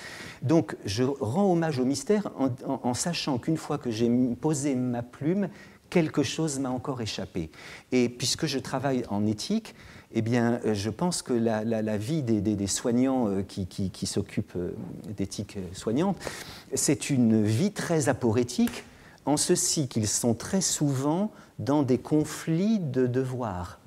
Donc, 0.43 0.78
je 0.86 1.03
rends 1.03 1.51
hommage 1.51 1.80
au 1.80 1.84
mystère 1.84 2.32
en 2.68 2.93
sachant 2.93 3.38
qu'une 3.38 3.57
fois 3.57 3.78
que 3.78 3.91
j'ai 3.91 4.09
posé 4.39 4.76
ma 4.76 5.01
plume, 5.01 5.49
quelque 5.89 6.24
chose 6.24 6.59
m'a 6.59 6.70
encore 6.70 7.01
échappé. 7.01 7.49
Et 7.91 8.09
puisque 8.09 8.45
je 8.45 8.59
travaille 8.59 9.03
en 9.09 9.26
éthique, 9.26 9.76
eh 10.14 10.22
bien, 10.22 10.60
euh, 10.66 10.74
je 10.74 10.89
pense 10.89 11.22
que 11.22 11.34
la, 11.34 11.97
vie 11.97 12.24
des, 12.24 12.68
soignants 12.68 13.28
euh, 13.28 13.41
qui, 13.43 14.05
s'occupent 14.05 14.55
euh, 14.55 14.72
d'éthique 15.16 15.58
soignante, 15.74 16.18
c'est 16.74 17.10
une 17.10 17.43
vie 17.43 17.72
très 17.72 18.10
aporétique, 18.10 18.84
en 19.26 19.38
ceci 19.38 19.88
qu'ils 19.88 20.08
sont 20.08 20.34
très 20.34 20.62
souvent 20.62 21.32
dans 21.60 21.84
des 21.84 21.97
conflits 21.97 22.80
de 22.80 23.08
devoirs. 23.08 23.80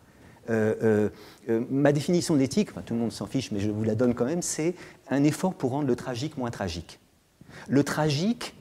ma 0.48 1.92
définition 1.92 2.36
d'éthique, 2.36 2.70
tout 2.84 2.94
le 2.94 3.00
monde 3.00 3.12
s'en 3.12 3.26
fiche, 3.26 3.50
mais 3.52 3.60
je 3.60 3.70
vous 3.70 3.84
la 3.84 3.94
donne 3.94 4.14
quand 4.14 4.26
même, 4.26 4.42
c'est 4.42 4.74
un 5.08 5.24
effort 5.24 5.54
pour 5.54 5.70
rendre 5.70 5.86
le 5.86 5.96
tragique 5.96 6.36
moins 6.36 6.50
tragique. 6.50 6.98
Le 7.68 7.84
tragique, 7.84 8.54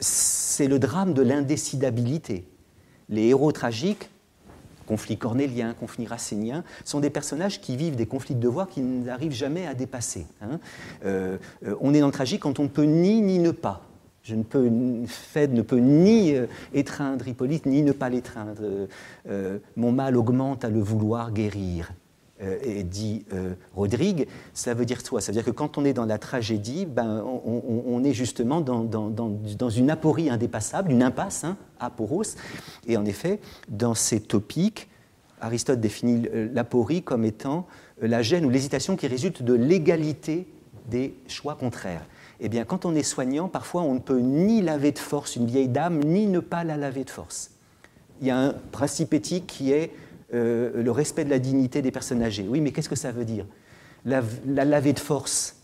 c'est 0.00 0.68
le 0.68 0.78
drame 0.78 1.14
de 1.14 1.22
l'indécidabilité. 1.22 2.44
Les 3.08 3.28
héros 3.28 3.52
tragiques 3.52 4.10
conflits 4.90 5.16
cornéliens, 5.16 5.72
conflits 5.72 6.08
racéniens, 6.08 6.64
sont 6.84 6.98
des 6.98 7.10
personnages 7.10 7.60
qui 7.60 7.76
vivent 7.76 7.94
des 7.94 8.06
conflits 8.06 8.34
de 8.34 8.40
devoir 8.40 8.68
qui 8.68 8.80
n'arrivent 8.80 9.38
jamais 9.44 9.64
à 9.64 9.74
dépasser. 9.74 10.26
Hein. 10.42 10.58
Euh, 11.04 11.38
euh, 11.64 11.76
on 11.80 11.94
est 11.94 12.00
dans 12.00 12.06
le 12.06 12.12
tragique 12.12 12.40
quand 12.40 12.58
on 12.58 12.64
ne 12.64 12.68
peut 12.68 12.82
ni 12.82 13.22
ni 13.22 13.38
ne 13.38 13.52
pas. 13.52 13.82
Je 14.24 14.34
ne 14.34 14.42
peux, 14.42 14.68
Fed 15.06 15.54
ne 15.54 15.62
peut 15.62 15.78
ni 15.78 16.34
euh, 16.34 16.46
étreindre 16.74 17.28
Hippolyte, 17.28 17.66
ni 17.66 17.84
ne 17.84 17.92
pas 17.92 18.08
l'étreindre. 18.08 18.88
mon 19.76 19.92
mal 19.92 20.16
augmente 20.16 20.64
à 20.64 20.70
le 20.70 20.80
vouloir 20.80 21.30
guérir. 21.30 21.92
Et 22.62 22.82
dit 22.82 23.24
Rodrigue, 23.74 24.26
ça 24.54 24.74
veut 24.74 24.86
dire 24.86 25.02
quoi? 25.02 25.20
Ça 25.20 25.32
veut 25.32 25.36
dire 25.36 25.44
que 25.44 25.50
quand 25.50 25.76
on 25.78 25.84
est 25.84 25.92
dans 25.92 26.06
la 26.06 26.18
tragédie, 26.18 26.86
ben, 26.86 27.22
on, 27.44 28.02
est 28.04 28.12
justement 28.12 28.60
dans, 28.60 28.84
dans, 28.84 29.70
une 29.70 29.90
aporie 29.90 30.30
indépassable, 30.30 30.90
une 30.90 31.02
impasse, 31.02 31.44
hein, 31.44 31.56
aporos. 31.78 32.36
Et 32.86 32.96
en 32.96 33.04
effet, 33.04 33.40
dans 33.68 33.94
ces 33.94 34.20
topiques, 34.20 34.88
Aristote 35.40 35.80
définit 35.80 36.28
l'aporie 36.52 37.02
comme 37.02 37.24
étant 37.24 37.66
euh, 38.02 38.08
la 38.08 38.22
gêne 38.22 38.44
ou 38.44 38.50
l'hésitation 38.50 38.96
qui 38.96 39.06
résulte 39.06 39.42
de 39.42 39.54
l'égalité 39.54 40.46
des 40.88 41.14
choix 41.28 41.54
contraires. 41.54 42.04
Eh 42.40 42.48
bien, 42.48 42.64
quand 42.64 42.84
on 42.84 42.94
est 42.94 43.02
soignant, 43.02 43.48
parfois 43.48 43.82
on 43.82 43.94
ne 43.94 44.00
peut 44.00 44.18
ni 44.18 44.62
laver 44.62 44.92
de 44.92 44.98
force 44.98 45.36
une 45.36 45.46
vieille 45.46 45.68
dame, 45.68 46.00
ni 46.02 46.26
ne 46.26 46.40
pas 46.40 46.64
la 46.64 46.76
laver 46.76 47.04
de 47.04 47.10
force. 47.10 47.50
Il 48.20 48.26
y 48.26 48.30
a 48.30 48.38
un 48.38 48.52
principe 48.72 49.14
éthique 49.14 49.46
qui 49.46 49.72
est 49.72 49.92
euh, 50.34 50.82
le 50.82 50.90
respect 50.90 51.24
de 51.24 51.30
la 51.30 51.38
dignité 51.38 51.82
des 51.82 51.90
personnes 51.90 52.22
âgées. 52.22 52.46
Oui, 52.48 52.60
mais 52.60 52.72
qu'est-ce 52.72 52.88
que 52.88 52.96
ça 52.96 53.12
veut 53.12 53.24
dire? 53.24 53.46
La, 54.04 54.22
laver 54.46 54.92
de 54.92 54.98
force, 54.98 55.56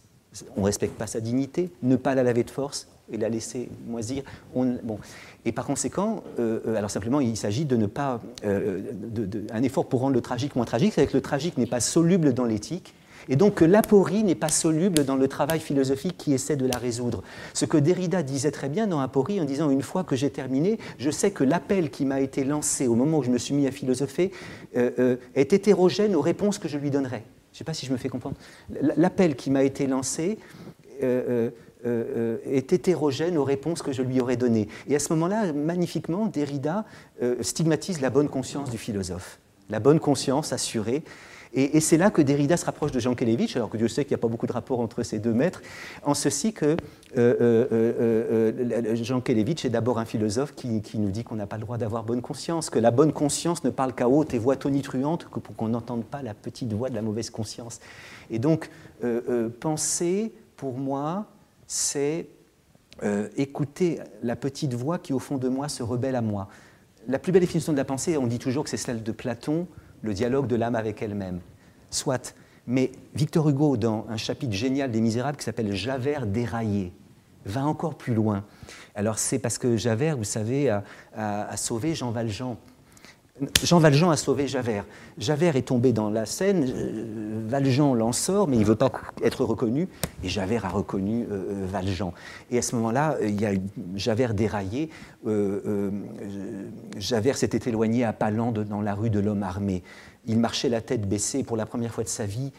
on 0.57 0.61
ne 0.61 0.67
respecte 0.67 0.97
pas 0.97 1.07
sa 1.07 1.21
dignité. 1.21 1.71
Ne 1.83 1.97
pas 1.97 2.15
la 2.15 2.23
laver 2.23 2.45
de 2.45 2.51
force, 2.51 2.89
et 3.11 3.17
la 3.17 3.29
laisser 3.29 3.69
moisir. 3.87 4.25
bon. 4.55 4.99
Et 5.45 5.53
par 5.53 5.67
conséquent, 5.67 6.25
euh, 6.39 6.61
euh, 6.67 6.77
alors 6.77 6.91
simplement, 6.91 7.21
il 7.21 7.37
s'agit 7.37 7.65
de 7.65 7.77
ne 7.77 7.87
pas. 7.87 8.21
Un 8.45 9.63
effort 9.63 9.89
pour 9.89 10.01
rendre 10.01 10.15
le 10.15 10.21
tragique 10.21 10.57
moins 10.57 10.65
tragique, 10.65 10.93
c'est 10.95 11.07
que 11.07 11.17
le 11.17 11.23
tragique 11.23 11.57
n'est 11.57 11.67
pas 11.67 11.81
soluble 11.81 12.35
dans 12.35 12.45
l'éthique. 12.45 12.95
Et 13.29 13.37
donc 13.37 13.55
que 13.55 13.65
l'aporie 13.65 14.25
n'est 14.25 14.35
pas 14.35 14.49
soluble 14.49 15.05
dans 15.05 15.17
le 15.17 15.29
travail 15.29 15.61
philosophique 15.61 16.17
qui 16.17 16.33
essaie 16.33 16.57
de 16.57 16.67
la 16.67 16.79
résoudre. 16.79 17.23
Ce 17.55 17.65
que 17.65 17.77
Derrida 17.77 18.23
disait 18.23 18.51
très 18.51 18.69
bien 18.69 18.87
dans 18.87 19.01
Aporie 19.01 19.41
en 19.41 19.45
disant 19.45 19.71
une 19.71 19.83
fois 19.83 20.05
que 20.05 20.17
j'ai 20.17 20.31
terminé, 20.31 20.79
je 20.99 21.11
sais 21.11 21.31
que 21.31 21.45
l'appel 21.45 21.91
qui 21.91 22.05
m'a 22.05 22.21
été 22.21 22.45
lancé 22.45 22.87
au 22.87 22.95
moment 22.95 23.19
où 23.19 23.23
je 23.23 23.31
me 23.31 23.39
suis 23.39 23.55
mis 23.55 23.67
à 23.67 23.71
philosopher 23.71 24.31
est 24.75 25.53
hétérogène 25.53 26.15
aux 26.15 26.21
réponses 26.21 26.59
que 26.59 26.69
je 26.69 26.79
lui 26.79 26.91
donnerai. 26.91 27.23
Je 27.53 27.63
ne 27.63 27.65
sais 27.65 27.65
pas 27.65 27.75
si 27.75 27.87
je 27.87 27.93
me 27.93 27.97
fais 27.97 28.11
comprendre. 28.11 28.37
L'appel 28.69 29.35
qui 29.35 29.51
m'a 29.51 29.63
été 29.63 29.87
lancé 29.87 30.39
euh, 31.03 31.51
euh, 31.87 32.39
est 32.45 32.73
hétérogène 32.73 33.39
aux 33.39 33.45
réponses 33.45 33.81
que 33.81 33.93
je 33.93 34.03
lui 34.03 34.21
aurais 34.21 34.37
données. 34.37 34.67
Et 34.89 34.97
à 34.97 34.99
ce 34.99 35.13
moment-là, 35.13 35.53
magnifiquement, 35.53 36.27
Derrida 36.27 36.85
euh, 37.23 37.37
stigmatise 37.43 38.01
la 38.01 38.11
bonne 38.11 38.29
conscience 38.29 38.71
du 38.71 38.79
philosophe. 38.79 39.39
la 39.71 39.79
bonne 39.79 40.01
conscience 40.01 40.53
assurée. 40.53 41.03
Et, 41.57 41.81
c'est 41.81 41.97
là 41.97 42.11
que 42.11 42.21
Derrida 42.21 42.59
se 42.59 42.67
rapproche 42.67 42.93
de 42.93 43.01
Jean 43.01 43.15
Kelevitch, 43.15 43.57
alors 43.57 43.71
que 43.71 43.79
Dieu 43.79 43.89
sait 43.89 44.05
qu'il 44.05 44.15
n'y 44.15 44.21
a 44.21 44.23
pas 44.23 44.29
beaucoup 44.29 44.47
de 44.47 44.53
rapport 44.53 44.79
entre 44.79 45.03
ces 45.03 45.19
deux 45.19 45.33
maîtres, 45.33 45.63
en 46.03 46.13
ceci 46.13 46.53
que 46.53 46.67
euh, 46.67 46.77
euh, 47.17 47.67
euh, 47.73 48.97
Jean 48.97 49.23
Kelevitch 49.23 49.65
est 49.65 49.71
d'abord 49.71 49.99
un 49.99 50.05
philosophe 50.05 50.55
qui, 50.55 50.83
nous 50.99 51.11
dit 51.11 51.25
qu'on 51.25 51.37
n'a 51.37 51.47
pas 51.47 51.57
le 51.57 51.63
droit 51.63 51.79
d'avoir 51.79 52.05
bonne 52.05 52.21
conscience, 52.21 52.69
que 52.69 52.79
la 52.79 52.91
bonne 52.91 53.13
conscience 53.13 53.65
ne 53.65 53.71
parle 53.71 53.95
qu'à 53.95 54.07
haute 54.07 54.35
et 54.35 54.39
voix 54.39 54.57
tonitruante, 54.57 55.29
que 55.31 55.41
pour 55.41 55.57
qu'on 55.57 55.69
n'entende 55.69 56.05
pas 56.05 56.21
la 56.21 56.35
petite 56.35 56.75
voix 56.75 56.91
de 56.91 56.95
la 56.95 57.03
mauvaise 57.03 57.31
conscience. 57.31 57.81
Et 58.31 58.39
donc, 58.39 58.69
penser, 59.61 60.35
pour 60.57 60.77
moi, 60.77 61.25
c'est 61.67 62.27
écouter 63.37 64.01
la 64.23 64.37
petite 64.37 64.75
voix 64.75 64.99
qui, 64.99 65.15
au 65.15 65.19
fond 65.19 65.39
de 65.39 65.49
moi, 65.49 65.71
se 65.71 65.83
rebelle 65.83 66.17
à 66.17 66.23
moi. 66.23 66.49
La 67.09 67.19
plus 67.19 67.33
belle 67.33 67.41
définition 67.41 67.73
de 67.73 67.79
la 67.79 67.85
pensée, 67.85 68.19
on 68.19 68.27
dit 68.27 68.39
toujours 68.39 68.65
que 68.65 68.71
c'est 68.71 68.77
celle 68.77 69.03
de 69.03 69.13
Platon, 69.13 69.67
le 70.03 70.15
dialogue 70.15 70.47
de 70.47 70.57
l'âme 70.57 70.75
avec 70.75 71.03
elle-même. 71.03 71.41
Soit. 71.91 72.35
Mais 72.67 72.91
Victor 73.15 73.49
Hugo, 73.49 73.77
dans 73.77 74.07
un 74.09 74.17
chapitre 74.17 74.53
génial 74.53 74.91
des 74.91 75.01
Misérables 75.01 75.39
qui 75.39 75.45
s'appelle 75.45 75.73
Javert 75.75 76.27
déraillé, 76.27 76.93
va 77.45 77.65
encore 77.65 77.95
plus 77.95 78.15
loin. 78.15 78.45
Alors 78.95 79.19
c'est 79.19 79.39
parce 79.39 79.57
que 79.57 79.77
Javert, 79.77 80.17
vous 80.17 80.25
savez, 80.25 80.69
a 81.15 81.57
sauvé 81.57 81.95
Jean 81.95 82.11
Valjean 82.11 82.57
Jean 83.63 83.79
Valjean 83.79 84.11
a 84.11 84.17
sauvé 84.17 84.49
Javert. 84.49 84.85
Javert 85.19 85.57
est 85.57 85.63
tombé 85.63 85.93
dans 85.93 86.09
la 86.09 86.25
Seine, 86.25 86.65
euh, 86.69 87.45
Valjean 87.47 87.95
l'en 87.95 88.13
sort, 88.13 88.49
mais 88.49 88.57
il 88.57 88.61
ne 88.61 88.65
veut 88.65 88.77
pas 88.77 88.91
être 89.23 89.45
reconnu, 89.45 89.89
et 90.25 90.29
Javert 90.29 90.65
a 90.65 90.71
reconnu 90.71 91.25
euh, 91.25 91.35
euh, 91.35 91.67
Valjean. 91.71 92.13
Et 92.51 92.59
à 92.59 92.63
ce 92.63 92.75
moment-là, 92.77 93.17
il 93.23 93.39
y 93.41 93.45
a 93.45 93.53
Javert 93.95 94.35
déraillé, 94.35 94.91
Javert 96.99 97.37
s'était 97.37 97.69
éloigné 97.69 98.05
à 98.05 98.13
pas 98.13 98.31
lents 98.31 98.53
dans 98.53 98.81
la 98.81 98.95
rue 98.95 99.11
de 99.11 99.21
l'homme 99.21 99.43
armé. 99.43 99.83
Il 100.27 100.39
marchait 100.39 100.69
la 100.69 100.81
tête 100.81 101.09
baissée 101.09 101.43
pour 101.43 101.57
la 101.57 101.67
première 101.67 101.93
fois 101.93 102.05
de 102.05 102.09
sa 102.09 102.27
vie. 102.27 102.53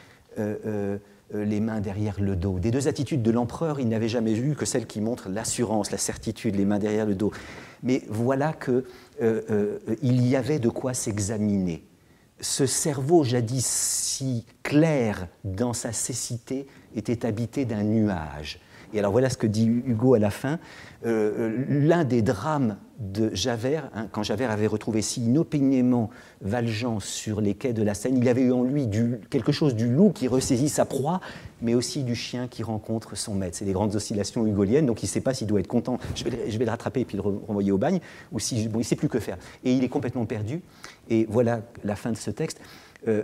Les 1.33 1.59
mains 1.59 1.81
derrière 1.81 2.19
le 2.19 2.35
dos. 2.35 2.59
Des 2.59 2.71
deux 2.71 2.87
attitudes 2.87 3.21
de 3.21 3.31
l'empereur, 3.31 3.79
il 3.79 3.89
n'avait 3.89 4.07
jamais 4.07 4.33
vu 4.33 4.55
que 4.55 4.65
celle 4.65 4.87
qui 4.87 5.01
montre 5.01 5.29
l'assurance, 5.29 5.91
la 5.91 5.97
certitude, 5.97 6.55
les 6.55 6.65
mains 6.65 6.79
derrière 6.79 7.05
le 7.05 7.15
dos. 7.15 7.31
Mais 7.83 8.03
voilà 8.09 8.53
que 8.53 8.85
euh, 9.21 9.41
euh, 9.49 9.77
il 10.01 10.25
y 10.27 10.35
avait 10.35 10.59
de 10.59 10.69
quoi 10.69 10.93
s'examiner. 10.93 11.83
Ce 12.39 12.65
cerveau 12.65 13.23
jadis 13.23 13.65
si 13.65 14.45
clair 14.63 15.27
dans 15.43 15.73
sa 15.73 15.91
cécité 15.91 16.67
était 16.95 17.25
habité 17.25 17.65
d'un 17.65 17.83
nuage. 17.83 18.59
Et 18.93 18.99
alors 18.99 19.11
voilà 19.11 19.29
ce 19.29 19.37
que 19.37 19.47
dit 19.47 19.65
Hugo 19.65 20.13
à 20.13 20.19
la 20.19 20.29
fin. 20.29 20.59
Euh, 21.05 21.65
l'un 21.69 22.03
des 22.03 22.21
drames 22.21 22.77
de 22.99 23.29
Javert, 23.33 23.91
hein, 23.93 24.07
quand 24.11 24.23
Javert 24.23 24.49
avait 24.49 24.65
retrouvé 24.65 25.03
si 25.03 25.23
inopinément 25.23 26.09
Valjean 26.41 26.99
sur 26.99 27.41
les 27.41 27.53
quais 27.53 27.73
de 27.73 27.83
la 27.83 27.93
Seine, 27.93 28.17
il 28.17 28.27
avait 28.27 28.41
eu 28.41 28.51
en 28.51 28.63
lui 28.63 28.89
quelque 29.29 29.51
chose 29.51 29.75
du 29.75 29.87
loup 29.87 30.11
qui 30.11 30.27
ressaisit 30.27 30.69
sa 30.69 30.85
proie, 30.85 31.21
mais 31.61 31.75
aussi 31.75 32.03
du 32.03 32.15
chien 32.15 32.47
qui 32.47 32.63
rencontre 32.63 33.15
son 33.15 33.35
maître. 33.35 33.55
C'est 33.57 33.65
les 33.65 33.73
grandes 33.73 33.95
oscillations 33.95 34.47
hugoliennes, 34.47 34.87
donc 34.87 35.03
il 35.03 35.05
ne 35.05 35.11
sait 35.11 35.21
pas 35.21 35.35
s'il 35.35 35.47
doit 35.47 35.59
être 35.59 35.67
content, 35.67 35.99
je 36.15 36.23
vais, 36.23 36.49
je 36.49 36.57
vais, 36.57 36.65
le 36.65 36.71
rattraper 36.71 37.01
et 37.01 37.05
puis 37.05 37.17
le 37.17 37.21
renvoyer 37.21 37.71
au 37.71 37.77
bagne, 37.77 37.99
ou 38.31 38.39
si, 38.39 38.67
bon, 38.67 38.79
il 38.79 38.81
ne 38.81 38.85
sait 38.85 38.95
plus 38.95 39.09
que 39.09 39.19
faire. 39.19 39.37
Et 39.63 39.73
il 39.73 39.83
est 39.83 39.89
complètement 39.89 40.25
perdu. 40.25 40.61
Et 41.09 41.27
voilà 41.29 41.61
la 41.83 41.95
fin 41.95 42.11
de 42.11 42.17
ce 42.17 42.31
texte. 42.31 42.59
Euh, 43.07 43.23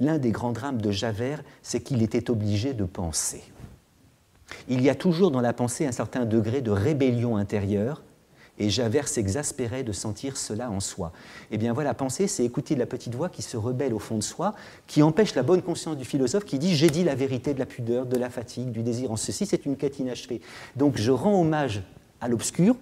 l'un 0.00 0.18
des 0.18 0.30
grands 0.30 0.52
drames 0.52 0.80
de 0.80 0.90
Javert, 0.90 1.42
c'est 1.62 1.80
qu'il 1.80 2.02
était 2.02 2.30
obligé 2.30 2.72
de 2.72 2.84
penser. 2.84 3.42
Il 4.68 4.82
y 4.82 4.90
a 4.90 4.94
toujours 4.94 5.30
dans 5.30 5.40
la 5.40 5.52
pensée 5.52 5.86
un 5.86 5.92
certain 5.92 6.24
degré 6.24 6.60
de 6.60 6.70
rébellion 6.70 7.36
intérieure, 7.36 8.02
et 8.58 8.70
Javert 8.70 9.08
s'exaspérait 9.08 9.82
de 9.82 9.92
sentir 9.92 10.36
cela 10.36 10.70
en 10.70 10.80
soi. 10.80 11.12
Eh 11.50 11.58
bien 11.58 11.72
voilà, 11.72 11.92
penser, 11.94 12.26
c'est 12.26 12.44
écouter 12.44 12.74
la 12.74 12.86
petite 12.86 13.14
voix 13.14 13.28
qui 13.28 13.42
se 13.42 13.56
rebelle 13.56 13.92
au 13.92 13.98
fond 13.98 14.16
de 14.16 14.22
soi, 14.22 14.54
qui 14.86 15.02
empêche 15.02 15.34
la 15.34 15.42
bonne 15.42 15.62
conscience 15.62 15.96
du 15.96 16.04
philosophe 16.04 16.44
qui 16.44 16.58
dit 16.58 16.74
J'ai 16.74 16.88
dit 16.88 17.04
la 17.04 17.14
vérité 17.14 17.52
de 17.52 17.58
la 17.58 17.66
pudeur, 17.66 18.06
de 18.06 18.16
la 18.16 18.30
fatigue, 18.30 18.70
du 18.70 18.82
désir. 18.82 19.10
En 19.10 19.16
ceci, 19.16 19.46
c'est 19.46 19.66
une 19.66 19.76
quête 19.76 19.98
inachevée. 19.98 20.40
Donc 20.74 20.96
je 20.96 21.12
rends 21.12 21.38
hommage 21.40 21.82
à 22.20 22.28
l'obscur, 22.28 22.76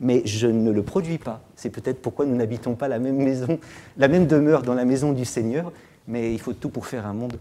mais 0.00 0.22
je 0.24 0.48
ne 0.48 0.72
le 0.72 0.82
produis 0.82 1.18
pas. 1.18 1.42
C'est 1.54 1.70
peut-être 1.70 2.02
pourquoi 2.02 2.26
nous 2.26 2.34
n'habitons 2.34 2.74
pas 2.74 2.88
la 2.88 2.98
même 2.98 3.18
maison, 3.18 3.60
la 3.96 4.08
même 4.08 4.26
demeure 4.26 4.62
dans 4.62 4.74
la 4.74 4.84
maison 4.84 5.12
du 5.12 5.24
Seigneur, 5.24 5.72
mais 6.08 6.32
il 6.32 6.40
faut 6.40 6.54
tout 6.54 6.70
pour 6.70 6.86
faire 6.86 7.06
un 7.06 7.12
monde. 7.12 7.38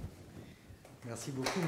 Merci 1.07 1.31
beaucoup 1.31 1.59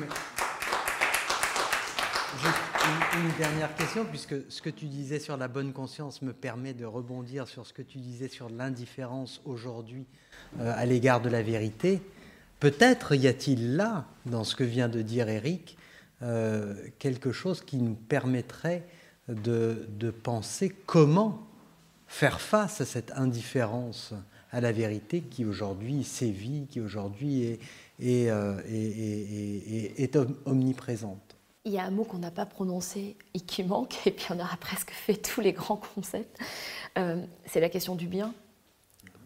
une, 2.45 3.37
dernière 3.37 3.75
question, 3.75 4.05
puisque 4.05 4.35
ce 4.49 4.61
que 4.61 4.69
tu 4.69 4.85
disais 4.85 5.19
sur 5.19 5.37
la 5.37 5.47
bonne 5.47 5.73
conscience 5.73 6.21
me 6.21 6.33
permet 6.33 6.73
de 6.73 6.85
rebondir 6.85 7.47
sur 7.47 7.65
ce 7.65 7.73
que 7.73 7.81
tu 7.81 7.97
disais 7.97 8.27
sur 8.27 8.49
l'indifférence 8.49 9.41
aujourd'hui 9.45 10.05
euh, 10.59 10.73
à 10.75 10.85
l'égard 10.85 11.21
de 11.21 11.29
la 11.29 11.41
vérité. 11.41 12.01
Peut-être 12.59 13.15
y 13.15 13.27
a-t-il 13.27 13.75
là, 13.75 14.05
dans 14.25 14.43
ce 14.43 14.55
que 14.55 14.63
vient 14.63 14.89
de 14.89 15.01
dire 15.01 15.29
Eric, 15.29 15.77
euh, 16.21 16.75
quelque 16.97 17.31
chose 17.31 17.61
qui 17.61 17.77
nous 17.77 17.95
permettrait 17.95 18.85
de, 19.27 19.87
penser 20.23 20.73
comment 20.85 21.47
faire 22.07 22.41
face 22.41 22.81
à 22.81 22.85
cette 22.85 23.11
indifférence 23.11 24.13
à 24.51 24.61
la 24.61 24.71
vérité 24.71 25.21
qui 25.21 25.45
aujourd'hui 25.45 26.03
sévit, 26.03 26.67
qui 26.69 26.81
aujourd'hui 26.81 27.43
est, 27.43 27.59
est, 27.99 28.29
euh, 28.31 28.59
est 28.67 30.17
omniprésente 30.45 31.28
il 31.69 31.75
y 31.75 31.77
a 31.77 31.83
un 31.83 31.91
mot 31.91 32.03
qu'on 32.03 32.17
n'a 32.17 32.31
pas 32.31 32.47
prononcé 32.47 33.15
et 33.35 33.39
qui 33.39 33.63
manque, 33.63 34.07
et 34.07 34.11
puis 34.11 34.25
on 34.31 34.39
aura 34.39 34.57
presque 34.59 34.89
fait 34.89 35.15
tous 35.15 35.39
les 35.39 35.53
grands 35.53 35.79
concepts, 35.95 36.37
euh, 36.97 37.23
c'est 37.45 37.59
la 37.59 37.69
question 37.69 37.95
du 37.95 38.07
bien. 38.07 38.33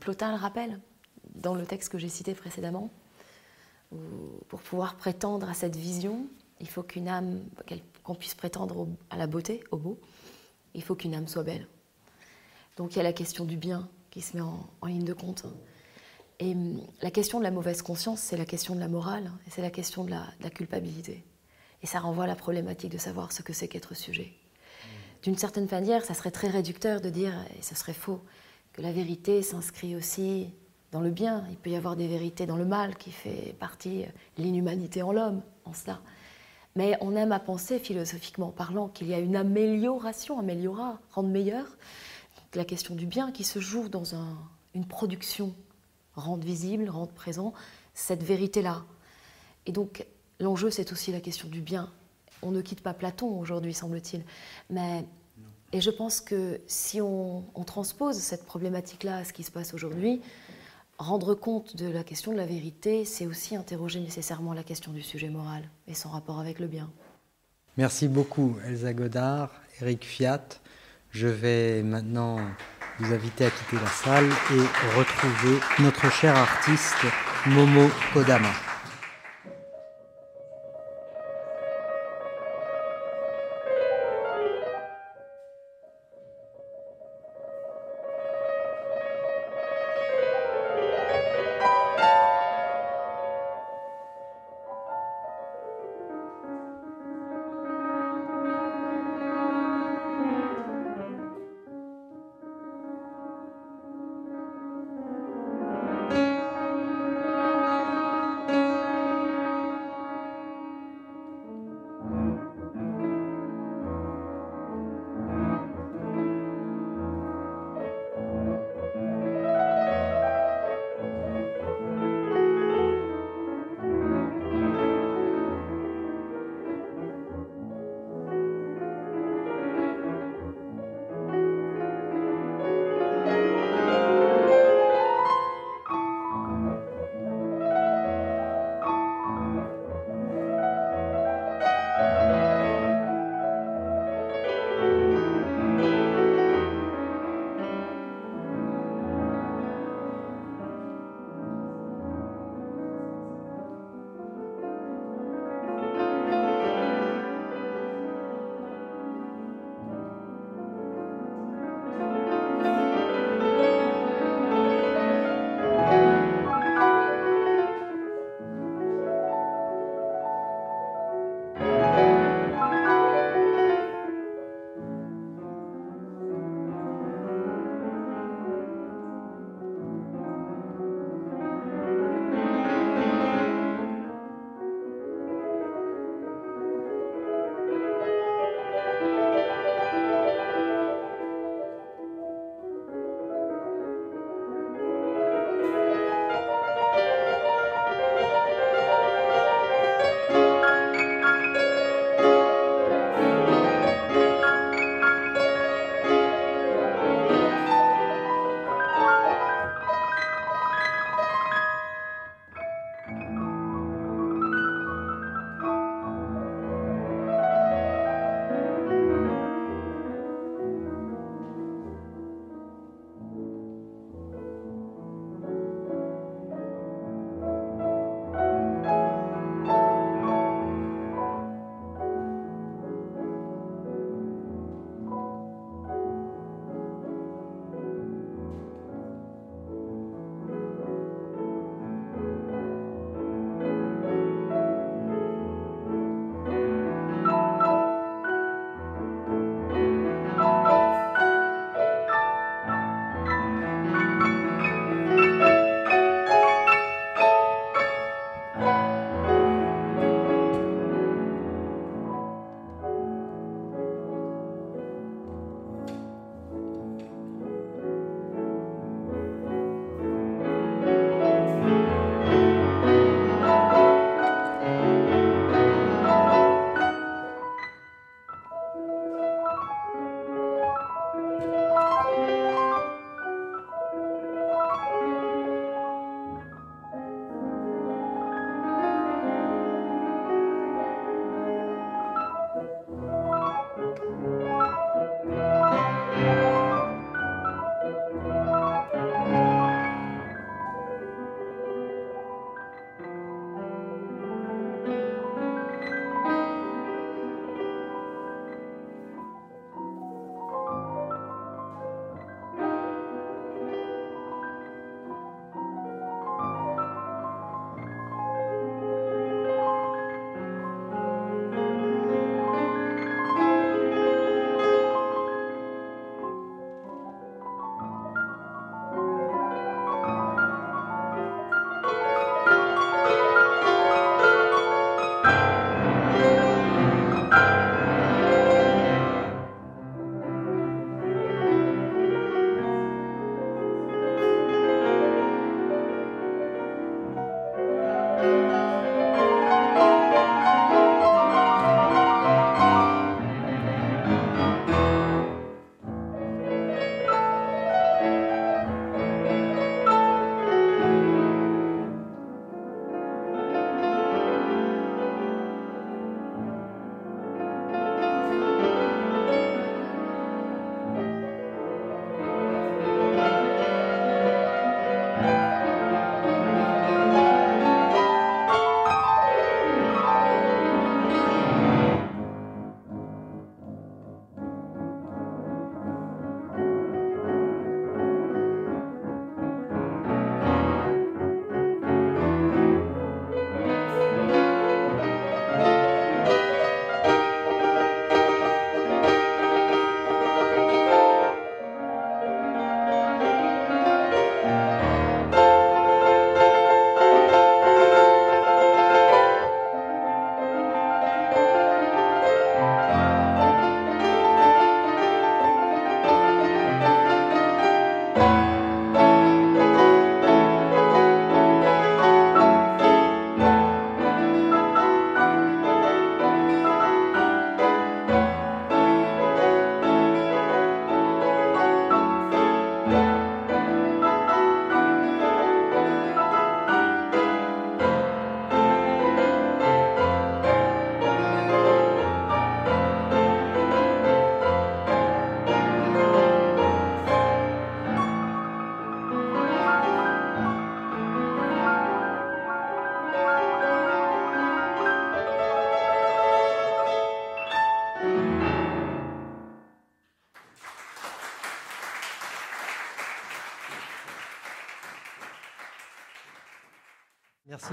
Plotin 0.02 0.32
le 0.32 0.38
rappelle 0.38 0.80
dans 1.36 1.56
le 1.56 1.66
texte 1.66 1.89
que 1.89 1.98
j'ai 1.98 2.10
cité 2.10 2.36
précédemment. 2.36 2.89
pour 4.50 4.60
pouvoir 4.60 4.96
prétendre 4.96 5.50
à 5.50 5.54
cette 5.54 5.78
vision, 5.78 6.28
il 6.60 6.68
faut 6.68 6.84
qu'une 6.84 7.08
âme, 7.08 7.44
qu'on 8.04 8.16
puisse 8.16 8.36
prétendre 8.36 8.88
à 9.10 9.18
la 9.18 9.28
beauté, 9.28 9.64
au 9.72 9.78
beau, 9.78 10.00
il 10.74 10.84
faut 10.84 10.96
qu'une 10.96 11.16
âme 11.16 11.28
soit 11.28 11.44
belle. 11.44 11.68
Donc 12.76 12.94
il 12.94 12.98
y 12.98 13.00
a 13.00 13.04
la 13.04 13.14
question 13.14 13.46
du 13.46 13.56
bien 13.56 13.88
qui 14.12 14.22
se 14.22 14.36
met 14.36 14.44
en, 14.44 14.86
ligne 14.86 15.06
de 15.06 15.14
compte. 15.14 15.46
Et 16.39 16.52
hum, 16.52 16.82
la 17.02 17.10
question 17.10 17.39
de 17.39 17.44
la 17.44 17.52
mauvaise 17.52 17.82
conscience, 17.82 18.20
c'est 18.20 18.38
la 18.38 18.46
question 18.46 18.76
de 18.76 18.82
la 18.82 18.89
morale, 18.89 19.32
et 19.48 19.50
c'est 19.50 19.62
la 19.62 19.72
question 19.72 20.04
de 20.04 20.12
la 20.12 20.50
culpabilité. 20.50 21.24
Et 21.84 21.88
ça 21.88 21.99
renvoie 21.99 22.23
à 22.23 22.27
la 22.27 22.36
problématique 22.36 22.91
de 22.91 22.97
savoir 22.97 23.31
ce 23.31 23.43
que 23.43 23.53
c'est 23.53 23.67
qu'être 23.67 23.93
sujet. 23.93 24.34
D'une 25.21 25.38
certaine 25.38 25.67
manière, 25.69 26.03
ça 26.03 26.13
serait 26.13 26.31
très 26.31 26.47
réducteur 26.47 27.01
de 27.01 27.09
dire, 27.09 27.34
et 27.57 27.61
ce 27.61 27.75
serait 27.75 27.93
faux, 27.93 28.21
que 28.73 28.81
la 28.81 28.91
vérité 28.91 29.41
s'inscrit 29.41 29.95
aussi 29.95 30.49
dans 30.91 31.01
le 31.01 31.11
bien. 31.11 31.45
Il 31.49 31.57
peut 31.57 31.69
y 31.69 31.75
avoir 31.75 31.95
des 31.95 32.07
vérités 32.07 32.45
dans 32.45 32.57
le 32.57 32.65
mal 32.65 32.95
qui 32.95 33.11
fait 33.11 33.55
partie 33.59 34.03
de 34.38 34.43
l'inhumanité 34.43 35.01
en 35.01 35.11
l'homme, 35.11 35.41
en 35.65 35.73
cela. 35.73 36.01
Mais 36.75 36.97
on 37.01 37.15
aime 37.15 37.31
à 37.31 37.39
penser, 37.39 37.79
philosophiquement 37.79 38.49
parlant, 38.49 38.88
qu'il 38.88 39.07
y 39.07 39.13
a 39.13 39.19
une 39.19 39.36
amélioration, 39.36 40.39
améliora, 40.39 40.99
rendre 41.11 41.29
meilleur. 41.29 41.77
la 42.55 42.65
question 42.65 42.95
du 42.95 43.05
bien 43.05 43.31
qui 43.31 43.43
se 43.43 43.59
joue 43.59 43.89
dans 43.89 44.15
une 44.73 44.86
production, 44.86 45.55
rendre 46.15 46.43
visible, 46.43 46.89
rendre 46.89 47.11
présent 47.11 47.53
cette 47.93 48.23
vérité-là. 48.23 48.84
Et 49.65 49.71
donc, 49.71 50.05
L'enjeu, 50.39 50.69
c'est 50.69 50.91
aussi 50.91 51.11
la 51.11 51.21
question 51.21 51.47
du 51.47 51.61
bien. 51.61 51.91
On 52.41 52.51
ne 52.51 52.61
quitte 52.61 52.81
pas 52.81 52.93
Platon 52.93 53.39
aujourd'hui, 53.39 53.73
semble-t-il. 53.73 54.23
Mais, 54.69 55.05
et 55.71 55.81
je 55.81 55.89
pense 55.89 56.21
que 56.21 56.59
si 56.67 57.01
on, 57.01 57.43
transpose 57.65 58.17
cette 58.17 58.45
problématique-là 58.45 59.17
à 59.17 59.23
ce 59.23 59.34
qui 59.34 59.43
se 59.43 59.51
passe 59.51 59.73
aujourd'hui, 59.73 60.21
rendre 60.97 61.34
compte 61.34 61.75
de 61.75 61.88
la 61.88 62.03
question 62.03 62.31
de 62.31 62.38
la 62.38 62.45
vérité, 62.45 63.05
c'est 63.05 63.25
aussi 63.25 63.55
interroger 63.55 63.99
nécessairement 63.99 64.53
la 64.53 64.63
question 64.63 64.91
du 64.91 65.01
sujet 65.01 65.29
moral 65.29 65.63
et 65.88 65.93
son 65.93 66.09
rapport 66.09 66.39
avec 66.39 66.59
le 66.59 66.67
bien. 66.67 66.91
Merci 67.77 68.07
beaucoup, 68.07 68.57
Elsa 68.65 68.93
Godard, 68.93 69.49
Eric 69.81 70.05
Fiat. 70.05 70.59
Je 71.09 71.27
vais 71.27 71.81
maintenant 71.84 72.38
vous 72.99 73.13
inviter 73.13 73.45
à 73.45 73.49
quitter 73.49 73.77
la 73.77 73.88
salle 73.88 74.29
et 74.29 74.97
retrouver 74.97 75.59
notre 75.79 76.11
cher 76.11 76.36
artiste 76.36 77.05
Momo 77.47 77.88
Kodama. 78.13 78.72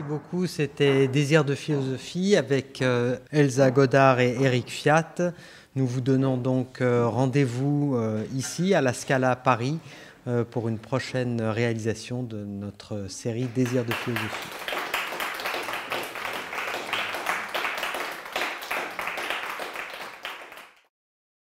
Merci 0.01 0.13
beaucoup. 0.13 0.47
C'était 0.47 1.09
Désir 1.09 1.45
de 1.45 1.55
philosophie 1.55 2.35
avec 2.35 2.81
euh, 2.81 3.19
Elsa 3.33 3.71
Godard 3.71 4.19
et 4.21 4.35
Eric 4.41 4.71
Fiat. 4.71 5.35
Nous 5.77 5.87
vous 5.87 6.01
donnons 6.01 6.39
donc 6.39 6.81
euh, 6.81 7.07
rendez-vous 7.07 7.97
euh, 7.97 8.25
ici 8.35 8.73
à 8.73 8.81
la 8.81 8.95
Scala 8.95 9.37
Paris 9.37 9.79
pour 10.51 10.69
une 10.69 10.79
prochaine 10.79 11.41
réalisation 11.41 12.23
de 12.23 12.45
notre 12.45 13.09
série 13.09 13.49
Désir 13.55 13.85
de 13.85 13.93
philosophie. 13.93 14.60